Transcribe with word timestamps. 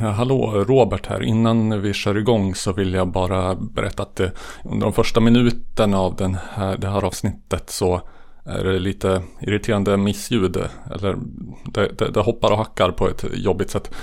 Eh, 0.00 0.10
hallå, 0.10 0.64
Robert 0.68 1.06
här. 1.06 1.22
Innan 1.22 1.82
vi 1.82 1.92
kör 1.92 2.18
igång 2.18 2.54
så 2.54 2.72
vill 2.72 2.94
jag 2.94 3.08
bara 3.08 3.54
berätta 3.54 4.02
att 4.02 4.16
det, 4.16 4.32
under 4.64 4.86
de 4.86 4.92
första 4.92 5.20
minuterna 5.20 5.98
av 5.98 6.16
den 6.16 6.36
här, 6.50 6.76
det 6.76 6.88
här 6.88 7.04
avsnittet 7.04 7.70
så 7.70 8.00
är 8.44 8.64
det 8.64 8.78
lite 8.78 9.22
irriterande 9.40 9.96
missljud. 9.96 10.56
Eller 10.94 11.16
det, 11.64 11.98
det, 11.98 12.10
det 12.10 12.20
hoppar 12.20 12.50
och 12.50 12.58
hackar 12.58 12.90
på 12.90 13.08
ett 13.08 13.24
jobbigt 13.34 13.70
sätt 13.70 13.94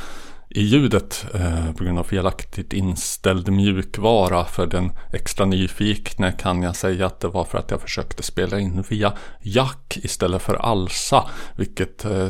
i 0.56 0.62
ljudet 0.62 1.26
eh, 1.34 1.72
på 1.78 1.84
grund 1.84 2.00
av 2.00 2.04
felaktigt 2.04 2.74
inställd 2.74 3.52
mjukvara. 3.52 4.46
För 4.46 4.68
den 4.68 4.92
extra 5.14 5.46
nyfikne 5.46 6.32
kan 6.32 6.64
jag 6.64 6.76
säga 6.76 7.06
att 7.06 7.20
det 7.20 7.28
var 7.28 7.44
för 7.44 7.58
att 7.58 7.72
jag 7.72 7.82
försökte 7.82 8.24
spela 8.24 8.60
in 8.60 8.84
via 8.90 9.14
jack 9.42 9.98
istället 10.04 10.42
för 10.42 10.54
alsa. 10.54 11.30
Vilket 11.56 12.06
eh, 12.06 12.28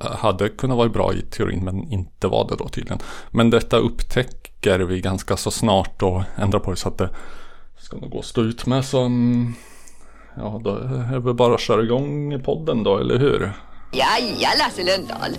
hade 0.00 0.48
kunnat 0.48 0.76
vara 0.76 0.88
bra 0.88 1.14
i 1.14 1.22
teorin 1.22 1.64
men 1.64 1.92
inte 1.92 2.28
var 2.28 2.48
det 2.48 2.56
då 2.56 2.68
tydligen. 2.68 2.98
Men 3.30 3.50
detta 3.50 3.76
upptäcker 3.76 4.78
vi 4.78 5.00
ganska 5.00 5.36
så 5.36 5.50
snart 5.50 6.02
och 6.02 6.22
ändrar 6.36 6.60
på 6.60 6.70
det 6.70 6.76
så 6.76 6.88
att 6.88 6.98
det 6.98 7.10
ska 7.78 7.96
nog 7.96 8.10
gå 8.10 8.18
att 8.18 8.24
stå 8.24 8.42
ut 8.42 8.66
med. 8.66 8.84
Så 8.84 9.10
ja, 10.36 10.60
då 10.64 10.70
är 10.70 11.20
det 11.20 11.34
bara 11.34 11.54
att 11.54 11.60
köra 11.60 11.82
igång 11.82 12.42
podden 12.42 12.82
då, 12.82 12.98
eller 12.98 13.18
hur? 13.18 13.52
Ja, 13.92 14.06
ja, 14.38 14.48
Lasse 14.58 14.82
Lundahl. 14.82 15.36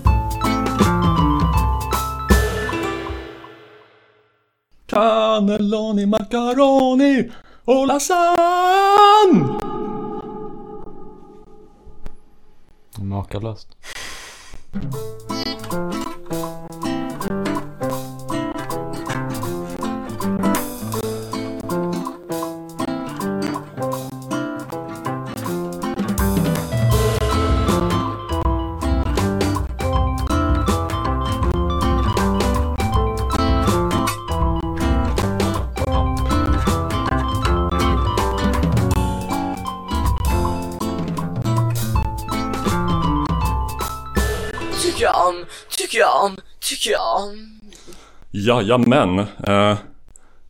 Cannelloni, 4.92 6.06
macaroni 6.06 7.32
och 7.66 7.88
lasagne! 7.88 9.48
Makalöst. 12.98 13.68
Om, 46.22 46.38
tycker 46.60 46.92
jag. 46.92 47.30
Jajamän. 48.32 49.20
Eh, 49.20 49.76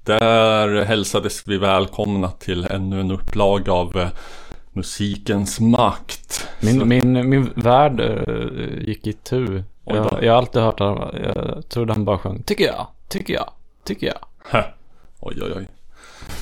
där 0.03 0.83
hälsades 0.85 1.43
vi 1.47 1.57
välkomna 1.57 2.31
till 2.31 2.65
ännu 2.65 2.99
en 3.01 3.11
upplaga 3.11 3.71
av 3.73 3.97
eh, 3.97 4.07
Musikens 4.73 5.59
makt. 5.59 6.47
Så- 6.59 6.65
Min, 6.65 6.87
min, 6.87 7.29
min 7.29 7.49
värld 7.55 7.99
eh, 7.99 8.87
gick 8.87 9.07
i 9.07 9.13
tu. 9.13 9.63
Jag, 9.85 10.19
jag 10.21 10.31
har 10.33 10.37
alltid 10.37 10.61
hört 10.61 10.79
han, 10.79 10.97
jag 11.23 11.69
trodde 11.69 11.93
han 11.93 12.05
bara 12.05 12.17
sjöng 12.17 12.43
Tycker 12.43 12.65
jag, 12.65 12.87
tycker 13.09 13.33
jag, 13.33 13.49
tycker 13.85 14.07
jag. 14.07 14.17
Hä. 14.49 14.65
Oj, 15.19 15.39
oj, 15.41 15.53
oj. 15.57 15.67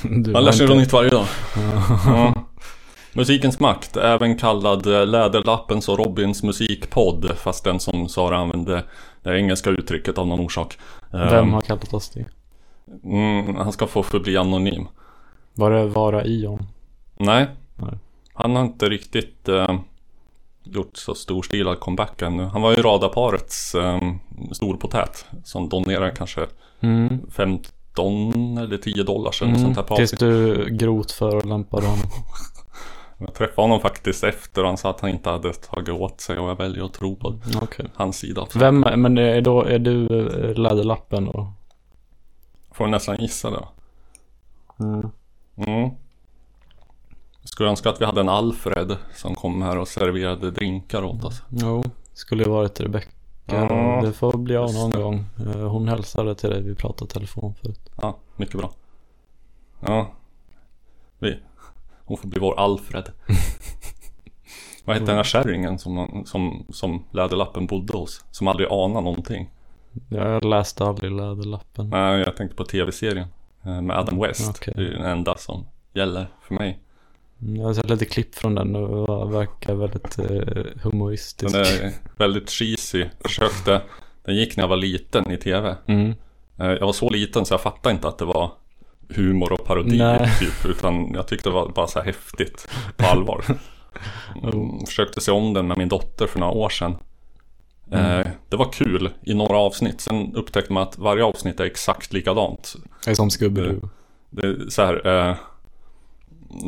Du 0.23 0.31
Man 0.31 0.43
lär 0.43 0.51
sig 0.51 0.61
inte- 0.63 0.73
något 0.75 0.81
nytt 0.83 0.93
varje 0.93 1.09
dag. 1.09 1.25
Ja. 2.05 2.33
Musikens 3.13 3.59
makt, 3.59 3.97
även 3.97 4.37
kallad 4.37 4.87
eh, 4.87 5.05
Läderlappens 5.07 5.89
och 5.89 5.97
Robins 6.05 6.43
musikpodd. 6.43 7.31
Fast 7.37 7.63
den 7.63 7.79
som 7.79 8.09
Sara 8.09 8.37
använde 8.37 8.83
det 9.23 9.37
engelska 9.37 9.69
uttrycket 9.69 10.17
av 10.17 10.27
någon 10.27 10.39
orsak. 10.39 10.77
Vem 11.11 11.53
har 11.53 11.61
kallat 11.61 11.93
oss 11.93 12.09
det? 12.09 12.25
mm, 13.03 13.55
han 13.55 13.71
ska 13.71 13.87
få 13.87 14.03
förbli 14.03 14.37
anonym. 14.37 14.87
Var 15.53 15.71
det 15.71 15.85
Vara 15.85 16.25
Ion? 16.25 16.67
Nej. 17.17 17.47
Nej. 17.75 17.97
Han 18.33 18.55
har 18.55 18.63
inte 18.63 18.89
riktigt 18.89 19.47
eh, 19.49 19.79
gjort 20.63 20.97
så 20.97 21.15
storstilad 21.15 21.79
comeback 21.79 22.21
ännu. 22.21 22.43
Han 22.43 22.61
var 22.61 22.71
ju 22.71 22.81
radarparets 22.81 23.75
eh, 23.75 23.99
storpotät. 24.51 25.25
Som 25.43 25.69
donerar 25.69 26.15
kanske 26.15 26.47
Mm. 26.81 27.19
15 27.31 28.57
eller 28.57 28.77
10 28.77 29.03
dollar 29.03 29.31
sånt 29.31 29.57
Mm. 29.57 29.75
här 29.75 29.83
på 29.83 29.95
Tills 29.95 30.11
du 30.11 30.65
grot 30.71 31.11
för 31.11 31.35
och 31.35 31.45
lämpade 31.45 31.85
honom. 31.87 32.05
Jag 33.19 33.33
träffade 33.33 33.61
honom 33.61 33.79
faktiskt 33.79 34.23
efter 34.23 34.61
och 34.61 34.67
han 34.67 34.77
sa 34.77 34.89
att 34.89 35.01
han 35.01 35.09
inte 35.09 35.29
hade 35.29 35.53
tagit 35.53 35.89
åt 35.89 36.21
sig 36.21 36.39
och 36.39 36.49
jag 36.49 36.55
väljer 36.55 36.85
att 36.85 36.93
tro 36.93 37.15
på 37.15 37.39
Okej. 37.61 37.85
hans 37.95 38.17
sida. 38.17 38.45
Så 38.49 38.59
Vem, 38.59 38.79
men 38.79 39.17
är, 39.17 39.41
då, 39.41 39.63
är 39.63 39.79
du 39.79 40.07
eh, 40.49 40.53
Läderlappen 40.55 41.25
då? 41.25 41.53
får 42.71 42.87
nästan 42.87 43.17
gissa 43.19 43.49
det. 43.49 43.65
Mm. 44.79 45.09
Mm. 45.55 45.89
Skulle 47.43 47.69
önska 47.69 47.89
att 47.89 48.01
vi 48.01 48.05
hade 48.05 48.21
en 48.21 48.29
Alfred 48.29 48.97
som 49.15 49.35
kom 49.35 49.61
här 49.61 49.77
och 49.77 49.87
serverade 49.87 50.51
drinkar 50.51 51.03
åt 51.03 51.23
oss. 51.23 51.43
Jo, 51.49 51.83
skulle 52.13 52.43
ju 52.43 52.49
varit 52.49 52.79
Rebecka. 52.79 53.09
Ja. 53.45 54.01
Det 54.03 54.13
får 54.13 54.37
bli 54.37 54.55
av 54.57 54.73
någon 54.73 54.91
gång. 54.91 55.25
Eh, 55.45 55.67
Hon 55.69 55.87
hälsade 55.87 56.35
till 56.35 56.49
dig, 56.49 56.61
vi 56.61 56.75
pratade 56.75 57.11
telefon 57.11 57.53
förut. 57.61 57.89
Ja, 58.01 58.17
mycket 58.35 58.57
bra. 58.57 58.71
Ja. 59.79 60.11
Vi. 61.19 61.39
Hon 62.09 62.17
får 62.17 62.27
bli 62.29 62.39
vår 62.39 62.59
Alfred. 62.59 63.09
Vad 64.85 64.95
hette 64.95 65.05
den 65.11 65.15
här 65.15 65.23
kärringen 65.23 65.79
som, 65.79 66.23
som, 66.25 66.65
som 66.69 67.03
Läderlappen 67.11 67.65
bodde 67.67 67.93
hos? 67.97 68.25
Som 68.31 68.47
aldrig 68.47 68.69
anade 68.71 69.01
någonting. 69.01 69.49
Jag 70.09 70.45
läste 70.45 70.83
aldrig 70.85 71.11
Läderlappen. 71.11 71.89
Nej, 71.89 72.19
jag 72.19 72.35
tänkte 72.37 72.55
på 72.57 72.63
tv-serien. 72.65 73.27
eh, 73.63 73.81
Med 73.81 73.97
Adam 73.97 74.19
West. 74.19 74.49
Okej. 74.49 74.73
Det 74.77 74.83
är 74.87 74.91
den 74.91 75.05
enda 75.05 75.37
som 75.37 75.65
gäller 75.93 76.27
för 76.41 76.55
mig. 76.55 76.79
Mm, 77.41 77.55
Jag 77.55 77.65
har 77.67 77.73
sett 77.73 77.89
lite 77.89 78.05
klipp 78.05 78.35
från 78.35 78.55
den 78.55 78.75
och 78.75 79.27
det 79.27 79.33
verkar 79.37 79.73
väldigt 79.75 80.19
eh, 80.19 80.81
humoristisk. 80.83 81.53
Den 81.53 81.61
är 81.61 81.91
väldigt 82.17 82.49
cheesy. 82.49 83.05
Försökte. 83.19 83.81
Den 84.25 84.35
gick 84.35 84.57
när 84.57 84.63
jag 84.63 84.69
var 84.69 84.77
liten 84.77 85.31
i 85.31 85.37
tv. 85.37 85.75
Mm. 85.85 86.13
Eh, 86.59 86.67
Jag 86.67 86.85
var 86.85 86.93
så 86.93 87.09
liten 87.09 87.45
så 87.45 87.53
jag 87.53 87.61
fattade 87.61 87.95
inte 87.95 88.07
att 88.07 88.17
det 88.17 88.25
var 88.25 88.51
humor 89.09 89.53
och 89.53 89.65
parodi 89.65 89.97
Nej. 89.97 90.29
typ. 90.39 90.65
Utan 90.65 91.13
jag 91.13 91.27
tyckte 91.27 91.49
det 91.49 91.53
var 91.53 91.69
bara 91.69 91.87
så 91.87 91.99
här 91.99 92.05
häftigt 92.05 92.67
på 92.97 93.05
allvar. 93.05 93.45
Mm, 94.43 94.85
försökte 94.85 95.21
se 95.21 95.31
om 95.31 95.53
den 95.53 95.67
med 95.67 95.77
min 95.77 95.89
dotter 95.89 96.27
för 96.27 96.39
några 96.39 96.53
år 96.53 96.69
sedan. 96.69 96.95
Eh, 97.91 98.27
det 98.49 98.57
var 98.57 98.71
kul 98.71 99.09
i 99.23 99.33
några 99.33 99.57
avsnitt. 99.57 100.01
Sen 100.01 100.35
upptäckte 100.35 100.73
man 100.73 100.83
att 100.83 100.97
varje 100.97 101.23
avsnitt 101.23 101.59
är 101.59 101.65
exakt 101.65 102.13
likadant. 102.13 102.75
Det 103.05 103.11
är 103.11 103.15
som 103.15 103.29
Scooby-Doo. 103.29 103.89
Det 104.29 104.47
är 104.47 104.69
så 104.69 104.81
här. 104.81 105.07
Eh, 105.07 105.35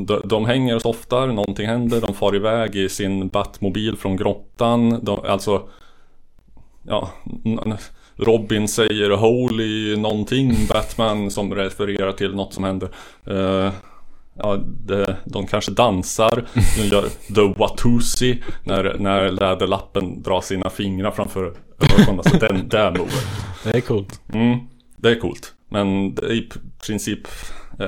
de, 0.05 0.21
de 0.25 0.45
hänger 0.45 0.75
och 0.75 0.81
softar, 0.81 1.27
någonting 1.27 1.67
händer, 1.67 2.01
de 2.01 2.13
far 2.13 2.35
iväg 2.35 2.75
i 2.75 2.89
sin 2.89 3.27
Batmobil 3.27 3.97
från 3.97 4.17
grottan. 4.17 4.99
De, 5.03 5.19
alltså, 5.25 5.69
ja, 6.83 7.09
Robin 8.15 8.67
säger 8.67 9.09
Holy 9.09 9.97
någonting, 9.97 10.67
Batman 10.69 11.31
som 11.31 11.55
refererar 11.55 12.11
till 12.11 12.35
något 12.35 12.53
som 12.53 12.63
händer. 12.63 12.89
Eh, 13.27 13.73
ja, 14.33 14.57
det, 14.85 15.15
de 15.25 15.47
kanske 15.47 15.71
dansar, 15.71 16.45
de 16.77 16.83
gör 16.83 17.09
The 17.35 17.59
Watusi 17.59 18.43
när, 18.63 18.95
när 18.99 19.31
Läderlappen 19.31 20.21
drar 20.21 20.41
sina 20.41 20.69
fingrar 20.69 21.11
framför 21.11 21.53
ögonen. 21.99 22.17
Alltså 22.19 22.37
den 22.37 22.69
där 22.69 22.91
moven. 22.91 23.07
Det 23.63 23.77
är 23.77 23.81
coolt. 23.81 24.21
Mm, 24.33 24.59
det 24.97 25.09
är 25.11 25.19
coolt. 25.19 25.53
Men 25.69 26.15
det 26.15 26.21
är 26.21 26.31
i 26.31 26.49
princip 26.87 27.27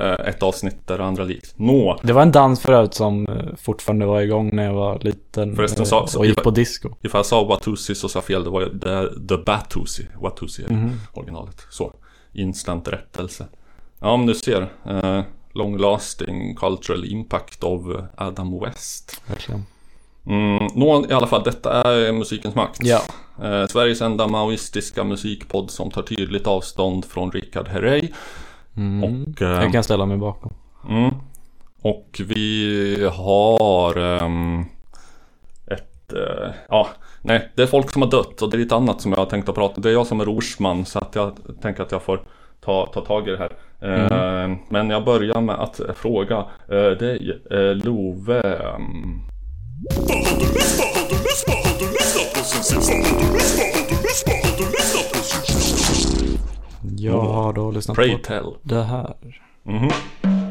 ett 0.02 0.44
avsnitt 0.44 0.88
där 0.88 1.00
andra 1.00 1.24
likt. 1.24 1.54
Nå, 1.56 2.00
Det 2.04 2.14
var 2.14 2.22
en 2.22 2.32
dans 2.32 2.60
förut 2.62 2.94
som 2.94 3.28
eh, 3.28 3.56
fortfarande 3.62 4.06
var 4.06 4.22
igång 4.22 4.50
när 4.56 4.64
jag 4.66 4.74
var 4.74 5.00
liten. 5.00 5.56
Förresten 5.56 5.82
eh, 5.84 5.88
sa- 6.06 6.20
och 6.20 6.26
gick 6.26 6.44
på 6.44 6.52
disco. 6.52 6.90
ifall 7.02 7.20
jag 7.20 7.26
sa 7.26 7.44
Watusi 7.44 7.96
så 7.96 8.10
sa 8.10 8.18
jag 8.18 8.24
fel. 8.24 8.44
Det 8.44 8.50
var 8.50 8.62
ju 8.62 8.80
the, 9.28 9.38
Batusi. 9.38 10.06
Watusi 10.22 10.64
är 10.64 10.70
Mhm. 10.70 10.92
originalet. 11.14 11.68
Så, 11.70 11.94
instant 12.34 12.88
rättelse. 12.88 13.46
Ja, 14.00 14.18
men 14.18 14.26
du 14.28 14.34
ser. 14.34 14.62
Eh, 14.90 15.22
long 15.54 15.78
lasting 15.78 16.56
cultural 16.56 17.06
impact 17.06 17.64
av 17.64 18.08
Adam 18.18 18.60
West. 18.60 19.22
Verkligen. 19.28 19.66
Mm, 20.26 20.68
nå, 20.76 21.06
i 21.10 21.14
alla 21.14 21.28
fall, 21.28 21.44
detta 21.44 21.72
är 21.94 22.12
musikens 22.12 22.56
makt. 22.56 22.80
Ja. 22.84 23.02
Eh, 23.44 23.68
Sveriges 23.68 24.02
enda 24.02 24.28
maoistiska 24.28 25.04
musikpodd 25.04 25.72
som 25.72 25.92
tar 25.92 26.02
tydligt 26.02 26.48
avstånd 26.48 27.06
från 27.06 27.32
Richard 27.32 27.68
Herrey. 27.68 28.10
Mm. 28.78 29.04
Och, 29.04 29.42
eh, 29.42 29.64
Jag 29.64 29.72
kan 29.72 29.84
ställa 29.84 30.06
mig 30.06 30.18
bakom. 30.18 30.54
Mm. 30.90 31.12
Och 31.82 32.22
vi 32.28 33.10
har 33.14 33.98
ehm, 33.98 34.66
ett, 35.68 36.14
eh, 36.14 36.52
ja, 36.70 36.88
nej, 37.22 37.52
det 37.56 37.62
är 37.64 37.68
folk 37.68 37.92
som 37.92 38.02
har 38.02 38.10
dött 38.12 38.42
och 38.42 38.50
det 38.50 38.58
är 38.58 38.60
lite 38.60 38.76
annat 38.76 39.02
som 39.02 39.12
jag 39.12 39.20
har 39.20 39.26
tänkt 39.26 39.50
att 39.50 39.56
prata 39.56 39.82
Det 39.82 39.90
är 39.90 39.94
jag 39.94 40.08
som 40.08 40.20
är 40.22 40.26
rorsman 40.26 40.86
så 40.86 41.00
att 41.00 41.16
jag 41.16 41.38
tänker 41.62 41.84
att 41.84 41.92
jag 41.92 42.02
får 42.02 42.22
ta, 42.62 42.86
ta 42.94 43.02
tag 43.02 43.28
i 43.28 43.32
det 43.32 43.38
här. 43.38 43.52
Eh, 43.82 44.56
Men 44.70 44.90
jag 44.90 45.06
börjar 45.06 45.42
med 45.42 45.56
att 45.56 45.80
fråga 45.96 46.38
eh, 46.70 46.98
dig, 47.00 47.42
eh, 47.52 47.76
Love. 47.76 48.42
ehm, 48.42 49.20
Jag 57.04 57.20
har 57.22 57.54
då 57.54 57.72
lyssnat 57.72 57.96
Pray 57.98 58.12
på 58.18 58.24
tell. 58.24 58.54
det 58.62 58.84
här. 58.84 59.14
Mhm. 59.64 59.90
I 60.24 60.43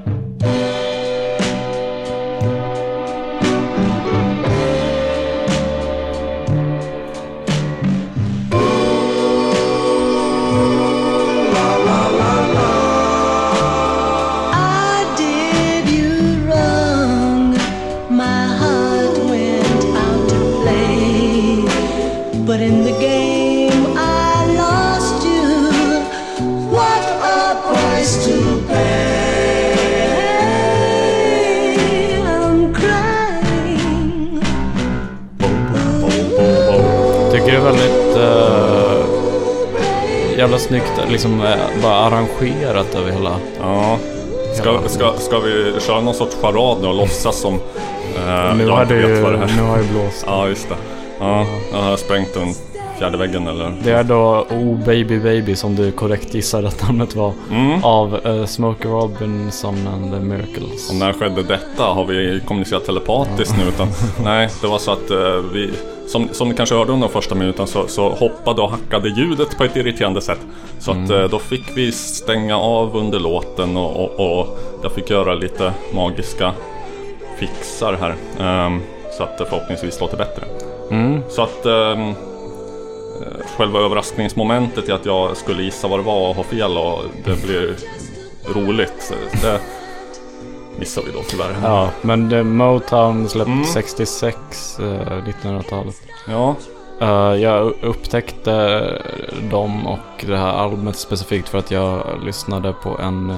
liksom 41.12 41.40
eh, 41.40 41.82
bara 41.82 41.94
arrangerat 41.94 42.94
över 42.94 43.12
hela. 43.12 43.36
Ja. 43.60 43.98
Ska, 44.54 44.80
ska, 44.86 45.12
ska 45.18 45.38
vi 45.38 45.80
köra 45.80 46.00
någon 46.00 46.14
sorts 46.14 46.36
charad 46.42 46.78
nu 46.82 46.88
och 46.88 46.94
låtsas 46.94 47.40
som 47.40 47.54
eh, 47.54 48.56
nu, 48.56 48.68
har 48.68 48.84
det 48.84 48.94
ju, 48.94 49.22
det 49.22 49.48
nu 49.56 49.62
har 49.62 49.76
jag 49.76 49.86
blåst. 49.86 50.24
Ja, 50.26 50.48
just 50.48 50.68
det. 50.68 50.76
Ja, 51.20 51.46
jag 51.72 51.78
har 51.78 51.96
sprängt 51.96 52.34
den 52.34 52.54
fjärde 52.98 53.18
väggen 53.18 53.46
eller? 53.46 53.72
Det 53.84 53.90
är 53.90 54.04
då 54.04 54.46
Oh 54.50 54.84
Baby 54.84 55.18
Baby 55.18 55.56
som 55.56 55.76
du 55.76 55.92
korrekt 55.92 56.34
gissade 56.34 56.68
att 56.68 56.82
namnet 56.82 57.14
var. 57.14 57.32
Mm. 57.50 57.84
Av 57.84 58.26
uh, 58.26 58.46
Smokey 58.46 58.88
Robinson 58.88 59.86
and 59.86 60.12
the 60.12 60.20
Miracles. 60.20 60.90
Och 60.90 60.96
när 60.96 61.12
skedde 61.12 61.42
detta? 61.42 61.84
Har 61.84 62.04
vi 62.04 62.40
kommunicerat 62.46 62.84
telepatiskt 62.84 63.54
nu? 63.58 63.68
Utan, 63.68 63.88
nej, 64.24 64.48
det 64.60 64.66
var 64.66 64.78
så 64.78 64.90
att 64.90 65.10
eh, 65.10 65.36
vi, 65.52 65.70
som, 66.12 66.28
som 66.32 66.48
ni 66.48 66.54
kanske 66.54 66.74
hörde 66.74 66.92
under 66.92 67.08
de 67.08 67.12
första 67.12 67.34
minuten 67.34 67.66
så, 67.66 67.88
så 67.88 68.08
hoppade 68.08 68.62
och 68.62 68.70
hackade 68.70 69.08
ljudet 69.08 69.58
på 69.58 69.64
ett 69.64 69.76
irriterande 69.76 70.20
sätt. 70.20 70.38
Så 70.78 70.90
att 70.90 71.10
eh, 71.10 71.24
då 71.24 71.38
fick 71.38 71.76
vi 71.76 71.92
stänga 71.92 72.58
av 72.58 72.96
under 72.96 73.20
låten 73.20 73.76
och, 73.76 73.96
och, 73.96 74.40
och 74.40 74.58
jag 74.82 74.92
fick 74.92 75.10
göra 75.10 75.34
lite 75.34 75.72
magiska 75.94 76.52
fixar 77.38 77.92
här. 77.92 78.14
ehm, 78.40 78.80
så 79.16 79.22
att 79.22 79.38
det 79.38 79.44
förhoppningsvis 79.44 80.00
låter 80.00 80.16
bättre. 80.16 80.44
Mm. 80.90 81.22
Så 81.28 81.42
att 81.42 81.66
eh, 81.66 82.12
själva 83.56 83.80
överraskningsmomentet 83.80 84.88
i 84.88 84.92
att 84.92 85.06
jag 85.06 85.36
skulle 85.36 85.62
gissa 85.62 85.88
vad 85.88 85.98
det 85.98 86.04
var 86.04 86.28
och 86.28 86.36
ha 86.36 86.42
fel 86.42 86.76
och 86.76 87.02
det 87.24 87.42
blir 87.46 87.74
roligt. 88.54 89.14
Det 89.42 89.60
missar 90.82 91.02
vi 91.02 91.12
då 91.12 91.18
tyvärr. 91.28 91.56
Ja, 91.62 91.90
men 92.02 92.28
det, 92.28 92.44
Motown 92.44 93.28
släppte 93.28 93.52
Mm. 93.52 93.64
66, 93.64 94.78
eh, 94.80 94.84
1900-talet. 95.24 95.94
Ja, 96.28 96.54
Eh, 97.00 97.34
jag 97.34 97.72
upptäckte 97.82 98.82
dem 99.50 99.86
och 99.86 100.24
det 100.26 100.36
här 100.36 100.52
albumet 100.52 100.96
specifikt 100.96 101.48
för 101.48 101.58
att 101.58 101.70
jag 101.70 102.02
lyssnade 102.24 102.72
på 102.72 102.98
en, 102.98 103.34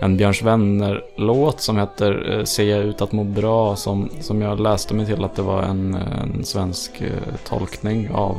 en 0.00 0.16
Björns 0.16 0.42
Vänner-låt 0.42 1.60
som 1.60 1.78
heter 1.78 2.32
eh, 2.38 2.44
Ser 2.44 2.64
jag 2.64 2.84
ut 2.84 3.02
att 3.02 3.12
må 3.12 3.24
bra 3.24 3.76
som, 3.76 4.08
som 4.20 4.42
jag 4.42 4.60
läste 4.60 4.94
mig 4.94 5.06
till 5.06 5.24
att 5.24 5.36
det 5.36 5.42
var 5.42 5.62
en, 5.62 5.94
en 5.94 6.44
svensk 6.44 7.00
eh, 7.00 7.08
tolkning 7.48 8.10
av 8.14 8.36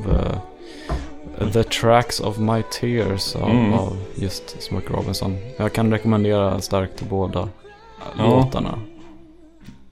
The 1.54 1.63
Tracks 1.63 2.19
of 2.19 2.38
My 2.38 2.63
Tears 2.80 3.36
av, 3.36 3.50
Mm. 3.50 3.74
av 3.74 3.98
just 4.16 4.62
Smokey 4.63 4.94
Robinson. 4.94 5.38
Jag 5.57 5.74
kan 5.74 5.92
rekommendera 5.92 6.62
starkt 6.62 7.01
båda 7.10 7.50
Ja. 8.18 8.24
låtarna. 8.26 8.80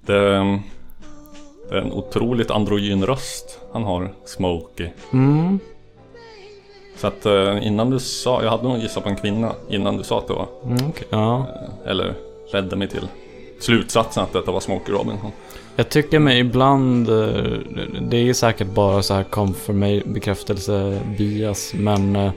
det, 0.06 0.36
ehm, 0.36 0.60
det 1.70 1.76
är 1.78 1.82
en 1.82 1.92
otroligt 1.92 2.52
androgyn 2.52 3.06
röst 3.06 3.60
han 3.74 3.84
har, 3.84 4.14
Smokey. 4.26 4.90
Mm. 5.14 5.60
Så 6.98 7.08
att 7.08 7.26
eh, 7.26 7.68
innan 7.68 7.90
du 7.90 8.00
sa, 8.00 8.44
jag 8.44 8.52
hade 8.52 8.64
nog 8.64 8.78
gissat 8.78 9.04
på 9.04 9.10
en 9.10 9.16
kvinna 9.16 9.52
innan 9.70 9.98
du 9.98 10.04
sa 10.04 10.18
att 10.18 10.28
det 10.28 10.34
var, 10.34 10.48
Mm, 10.66 10.90
okej. 10.90 11.08
Ja. 11.10 11.46
eller 11.86 12.14
ledde 12.54 12.76
mig 12.76 12.88
till 12.88 13.08
slutsatsen 13.60 14.24
att 14.24 14.34
detta 14.34 14.52
var 14.52 14.60
Smokey 14.60 14.94
Robinson. 14.94 15.32
Jag 15.76 15.90
tycker 15.90 16.20
mig 16.20 16.40
ibland, 16.40 17.10
eh, 17.10 17.16
det 18.02 18.18
är 18.30 18.34
säkert 18.34 18.68
bara 18.68 19.02
så 19.02 19.14
här 19.14 19.24
confirmation, 19.24 20.14
bekräftelse, 20.14 21.00
bias, 21.18 21.74
men, 21.76 22.16
eh, 22.16 22.32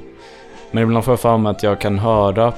men 0.70 0.82
ibland 0.82 1.04
får 1.04 1.12
jag 1.12 1.20
för 1.20 1.36
mig 1.38 1.50
att 1.50 1.62
jag 1.62 1.80
kan 1.80 1.98
höra 1.98 2.52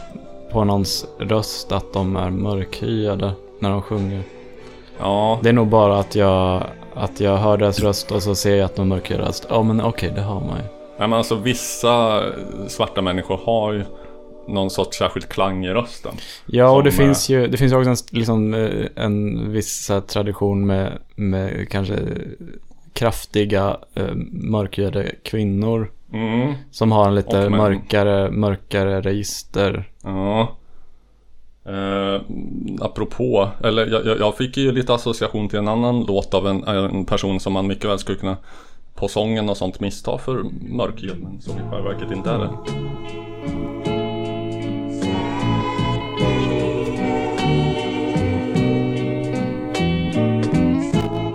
på 0.53 0.65
någons 0.65 1.07
röst 1.19 1.73
att 1.73 1.93
de 1.93 2.17
är 2.17 2.31
mörkhyade 2.31 3.33
när 3.59 3.71
de 3.71 3.83
sjunger. 3.83 4.23
Ja, 4.99 5.39
Det 5.43 5.49
är 5.49 5.53
nog 5.53 5.69
bara 5.69 5.99
att 5.99 6.15
jag, 6.15 6.63
att 6.95 7.21
jag 7.21 7.37
hör 7.37 7.57
deras 7.57 7.81
röst 7.81 8.13
och 8.13 8.23
så 8.23 8.35
ser 8.35 8.57
jag 8.57 8.65
att 8.65 8.77
de 8.77 8.83
är 8.83 8.97
mörkhyade 8.97 9.25
röst. 9.25 9.47
Ja 9.51 9.63
men 9.63 9.81
okej, 9.81 10.13
det 10.15 10.23
har 10.23 10.41
man 10.41 10.57
ju. 10.57 10.65
Nej, 10.99 11.09
men 11.09 11.13
alltså 11.13 11.35
vissa 11.35 12.23
svarta 12.69 13.03
människor 13.03 13.41
har 13.45 13.73
ju 13.73 13.85
någon 14.49 14.71
sorts 14.71 14.99
särskild 14.99 15.29
klang 15.29 15.65
i 15.65 15.69
rösten. 15.69 16.13
Ja, 16.47 16.71
och 16.71 16.85
det 16.85 16.93
Som, 16.93 17.05
finns 17.05 17.29
ju 17.29 17.47
det 17.47 17.57
finns 17.57 17.73
också 17.73 17.91
en, 17.91 17.97
liksom, 18.11 18.55
eh, 18.55 18.87
en 19.05 19.53
viss 19.53 19.91
tradition 20.07 20.67
med, 20.67 20.93
med 21.15 21.69
kanske 21.71 21.99
kraftiga 22.93 23.77
eh, 23.95 24.15
mörkhyade 24.33 25.13
kvinnor. 25.23 25.91
Mm, 26.17 26.55
Som 26.71 26.93
har 26.93 27.09
en 27.09 27.15
lite 27.15 27.51
mörkare, 27.51 28.31
mörkare 28.31 29.01
register. 29.01 29.91
ja. 30.03 30.49
Eh, 31.69 32.21
apropå, 32.81 33.49
eller 33.65 33.87
jag, 33.87 34.07
jag, 34.07 34.19
jag 34.21 34.37
fick 34.37 34.57
ju 34.57 34.73
lite 34.73 34.95
association 34.95 35.49
till 35.49 35.59
en 35.59 35.69
annan 35.69 36.05
låt 36.05 36.35
av 36.35 36.47
en, 36.47 36.65
en 36.65 37.05
person 37.05 37.41
som 37.41 37.53
man 37.53 37.67
mycket 37.67 37.85
väl 37.91 37.99
skulle 37.99 38.19
kunna 38.19 38.37
på 38.95 39.09
sången 39.09 39.49
och 39.49 39.57
sånt 39.57 39.81
missta 39.81 40.19
för 40.19 40.45
mörkhyad, 40.77 41.19
men 41.23 41.41
som 41.41 41.53
i 41.59 41.61
själva 41.71 41.89
verket 41.93 42.11
inte 42.13 42.31
är 42.31 42.39
det. 42.39 42.51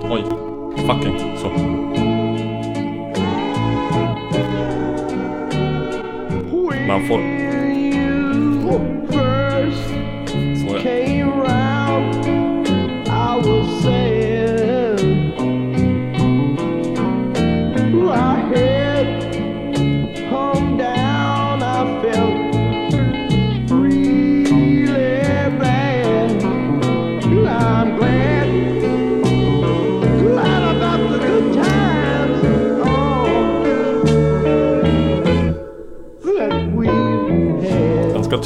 Oj, 0.10 0.24
fucking 0.88 1.31
Man 6.92 7.08
får... 7.08 7.41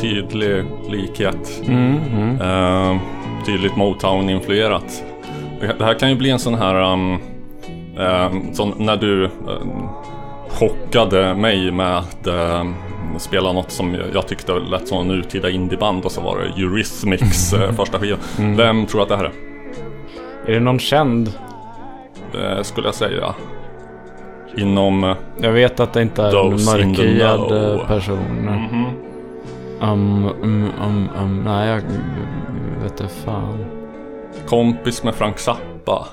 tydlig 0.09 0.63
likhet. 0.89 1.61
Mm, 1.67 1.97
mm. 2.13 2.41
Eh, 2.41 2.97
tydligt 3.45 3.75
Motown-influerat. 3.75 5.03
Det 5.61 5.75
det 5.77 5.85
här 5.85 5.93
kan 5.93 6.09
ju 6.09 6.15
bli 6.15 6.29
en 6.29 6.39
sån 6.39 6.53
här... 6.53 6.93
Um, 6.93 7.13
eh, 7.99 8.51
som 8.53 8.73
när 8.77 8.97
du 8.97 9.23
um, 9.25 9.87
chockade 10.49 11.35
mig 11.35 11.71
med 11.71 11.97
att 11.97 12.27
eh, 12.27 12.63
spela 13.17 13.53
något 13.53 13.71
som 13.71 13.95
jag- 14.13 14.27
tyckte 14.27 14.53
lät 14.53 14.87
som 14.87 15.07
nutida 15.07 15.49
indieband 15.49 16.05
och 16.05 16.11
så 16.11 16.21
var 16.21 16.37
det 16.37 16.61
Eurythmics 16.61 17.53
eh, 17.53 17.71
första 17.71 17.99
skiva. 17.99 18.17
Vem 18.37 18.85
tror 18.85 19.01
att 19.01 19.09
det 19.09 19.17
här 19.17 19.23
är? 19.25 19.31
Är 20.47 20.53
det 20.53 20.59
någon 20.59 20.79
känd? 20.79 21.33
Det 22.31 22.63
skulle 22.63 22.87
jag 22.87 22.95
säga. 22.95 23.33
Inom... 24.57 25.15
Jag 25.41 25.51
vet 25.51 25.79
att 25.79 25.93
det 25.93 26.01
inte 26.01 26.23
är 26.23 26.45
en 26.45 26.51
mörkhyad 26.51 27.47
know. 27.47 27.79
eh, 27.81 27.87
person. 27.87 28.49
Um, 29.93 30.25
um, 30.43 30.71
um, 30.83 31.09
um, 31.21 31.41
nej, 31.45 31.67
jag 31.69 31.81
vet 32.83 32.91
inte 32.91 33.07
fan. 33.07 33.65
Kompis 34.47 35.03
med 35.03 35.15
Frank 35.15 35.39
Zappa. 35.39 36.07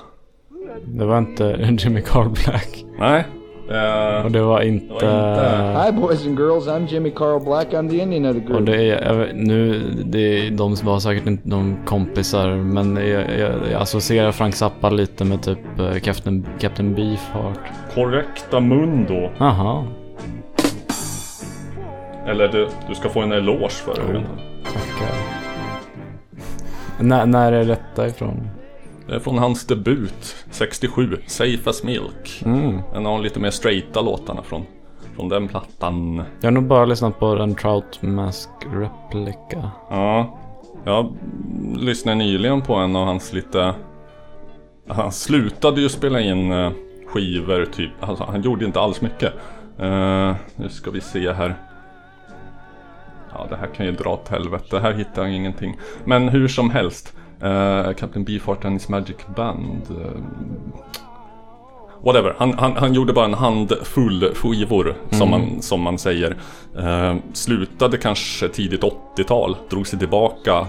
Det 0.85 1.05
var 1.05 1.17
inte 1.17 1.75
Jimmy 1.79 2.01
Carl 2.01 2.29
Black. 2.29 2.85
Nej. 2.99 3.25
eh, 3.69 4.25
Och 4.25 4.31
det 4.31 4.41
var 4.41 4.61
inte... 4.61 4.93
inte- 4.93 5.83
Hi, 5.85 5.91
boys 5.91 6.25
and 6.27 6.39
girls. 6.39 6.67
I'm 6.67 6.87
Jimmy 6.87 7.11
Carl 7.11 7.43
Black. 7.43 7.67
I'm 7.73 7.89
the 7.89 7.97
Indian 7.97 8.25
of 8.25 8.33
the 8.33 8.39
group. 8.39 8.55
Och 8.59 8.63
det 8.63 8.89
är, 8.89 9.13
vet- 9.13 9.31
nu, 9.33 9.79
det 10.05 10.19
är, 10.47 10.51
de 10.51 10.75
var 10.83 10.99
säkert 10.99 11.27
inte 11.27 11.49
de 11.49 11.77
kompisar, 11.85 12.49
men 12.49 12.95
jag, 12.95 13.39
jag, 13.39 13.51
jag 13.71 13.81
associerar 13.81 14.31
Frank 14.31 14.55
Zappa 14.55 14.89
lite 14.89 15.25
med 15.25 15.41
typ 15.43 15.79
eh, 15.79 15.99
Captain, 15.99 16.45
Captain 16.59 16.95
Beefheart. 16.95 17.59
korrekta 17.95 18.59
mundo. 18.59 19.29
Aha. 19.39 19.85
Eller 22.25 22.47
du, 22.47 22.67
du 22.87 22.95
ska 22.95 23.09
få 23.09 23.21
en 23.21 23.31
eloge 23.31 23.69
för 23.69 23.95
det. 23.95 24.17
Oh. 24.17 24.23
Tackar. 24.63 25.43
När, 26.99 27.25
när 27.25 27.51
är 27.51 27.65
detta 27.65 28.07
ifrån? 28.07 28.49
Det 29.07 29.15
är 29.15 29.19
från 29.19 29.37
hans 29.37 29.67
debut, 29.67 30.45
67, 30.51 31.17
Safe 31.27 31.69
as 31.69 31.83
Milk. 31.83 32.41
Mm. 32.45 32.79
En 32.95 33.05
av 33.05 33.17
de 33.17 33.21
lite 33.21 33.39
mer 33.39 33.49
straighta 33.49 34.01
låtarna 34.01 34.43
från, 34.43 34.65
från 35.15 35.29
den 35.29 35.47
plattan. 35.47 36.23
Jag 36.41 36.47
har 36.47 36.51
nog 36.51 36.63
bara 36.63 36.85
lyssnat 36.85 37.19
på 37.19 37.25
en 37.25 37.55
Trout 37.55 38.01
Mask 38.01 38.49
Replica. 38.73 39.71
Ja, 39.89 40.39
jag 40.83 41.13
lyssnade 41.75 42.17
nyligen 42.17 42.61
på 42.61 42.75
en 42.75 42.95
av 42.95 43.05
hans 43.05 43.33
lite... 43.33 43.75
Han 44.87 45.11
slutade 45.11 45.81
ju 45.81 45.89
spela 45.89 46.19
in 46.21 46.51
eh, 46.51 46.71
skivor 47.07 47.65
typ, 47.65 47.91
alltså, 47.99 48.23
han 48.23 48.41
gjorde 48.41 48.65
inte 48.65 48.79
alls 48.79 49.01
mycket. 49.01 49.33
Eh, 49.79 50.35
nu 50.55 50.69
ska 50.69 50.91
vi 50.91 51.01
se 51.01 51.33
här. 51.33 51.55
Det 53.53 53.59
här 53.59 53.67
kan 53.75 53.85
ju 53.85 53.91
dra 53.91 54.09
åt 54.09 54.27
helvete. 54.29 54.79
Här 54.79 54.93
hittar 54.93 55.21
jag 55.23 55.31
ingenting. 55.31 55.77
Men 56.05 56.29
hur 56.29 56.47
som 56.47 56.69
helst. 56.69 57.13
Uh, 57.43 57.93
Captain 57.93 58.23
Beefheart 58.25 58.65
and 58.65 58.73
his 58.73 58.89
Magic 58.89 59.15
Band. 59.35 59.81
eh, 59.89 60.21
whatever. 62.03 62.35
Han, 62.37 62.53
han, 62.53 62.71
han 62.77 62.93
gjorde 62.93 63.13
bara 63.13 63.25
en 63.25 63.33
handfull 63.33 64.33
skivor, 64.35 64.95
som, 65.09 65.29
man, 65.29 65.61
som 65.61 65.81
man 65.81 65.97
säger. 65.97 66.35
Eh, 66.77 67.15
slutade 67.33 67.97
kanske 67.97 68.49
tidigt 68.49 68.81
80-tal. 68.81 69.57
Drog 69.69 69.87
sig 69.87 69.99
tillbaka 69.99 70.67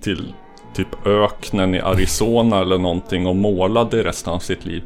till 0.00 0.34
typ 0.74 1.06
öknen 1.06 1.74
i 1.74 1.80
Arizona 1.80 2.58
eller 2.60 2.78
någonting 2.78 3.26
och 3.26 3.36
målade 3.36 4.04
resten 4.04 4.32
av 4.32 4.38
sitt 4.38 4.64
liv. 4.64 4.82